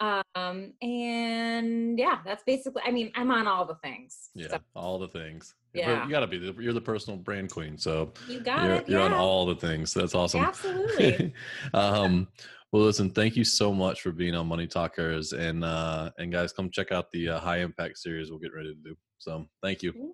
Um, 0.00 0.72
and 0.80 1.98
yeah, 1.98 2.18
that's 2.24 2.42
basically. 2.44 2.82
I 2.84 2.90
mean, 2.90 3.10
I'm 3.14 3.30
on 3.30 3.46
all 3.46 3.64
the 3.64 3.74
things. 3.76 4.30
yeah, 4.34 4.48
So 4.48 4.58
all 4.74 4.98
the 4.98 5.08
things. 5.08 5.54
Yeah. 5.74 6.04
you 6.04 6.10
gotta 6.10 6.26
be. 6.26 6.38
The, 6.38 6.54
you're 6.60 6.72
the 6.72 6.80
personal 6.80 7.18
brand 7.18 7.50
queen, 7.50 7.76
so 7.78 8.12
you 8.28 8.40
got 8.40 8.64
you're, 8.64 8.74
it. 8.76 8.88
you're 8.88 9.00
on 9.00 9.12
all 9.12 9.46
the 9.46 9.56
things. 9.56 9.92
That's 9.92 10.14
awesome. 10.14 10.42
Absolutely. 10.44 11.32
um, 11.74 12.28
well, 12.70 12.82
listen, 12.82 13.10
thank 13.10 13.34
you 13.34 13.44
so 13.44 13.72
much 13.72 14.02
for 14.02 14.12
being 14.12 14.34
on 14.34 14.46
Money 14.46 14.66
Talkers, 14.66 15.32
and 15.32 15.64
uh, 15.64 16.10
and 16.18 16.30
guys, 16.30 16.52
come 16.52 16.70
check 16.70 16.92
out 16.92 17.10
the 17.12 17.30
uh, 17.30 17.40
High 17.40 17.58
Impact 17.58 17.98
series 17.98 18.30
we'll 18.30 18.40
get 18.40 18.54
ready 18.54 18.74
to 18.74 18.80
do. 18.80 18.96
So, 19.18 19.46
thank 19.62 19.82
you. 19.82 20.12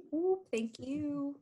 Thank 0.50 0.78
you. 0.78 1.36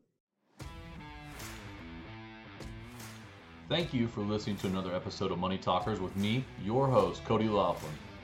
Thank 3.69 3.95
you 3.95 4.09
for 4.09 4.21
listening 4.21 4.57
to 4.59 4.67
another 4.67 4.95
episode 4.95 5.33
of 5.33 5.39
Money 5.39 5.59
Talkers 5.59 6.01
with 6.01 6.15
me, 6.17 6.45
your 6.63 6.89
host, 6.89 7.25
Cody 7.25 7.49
Laughlin. 7.49 7.93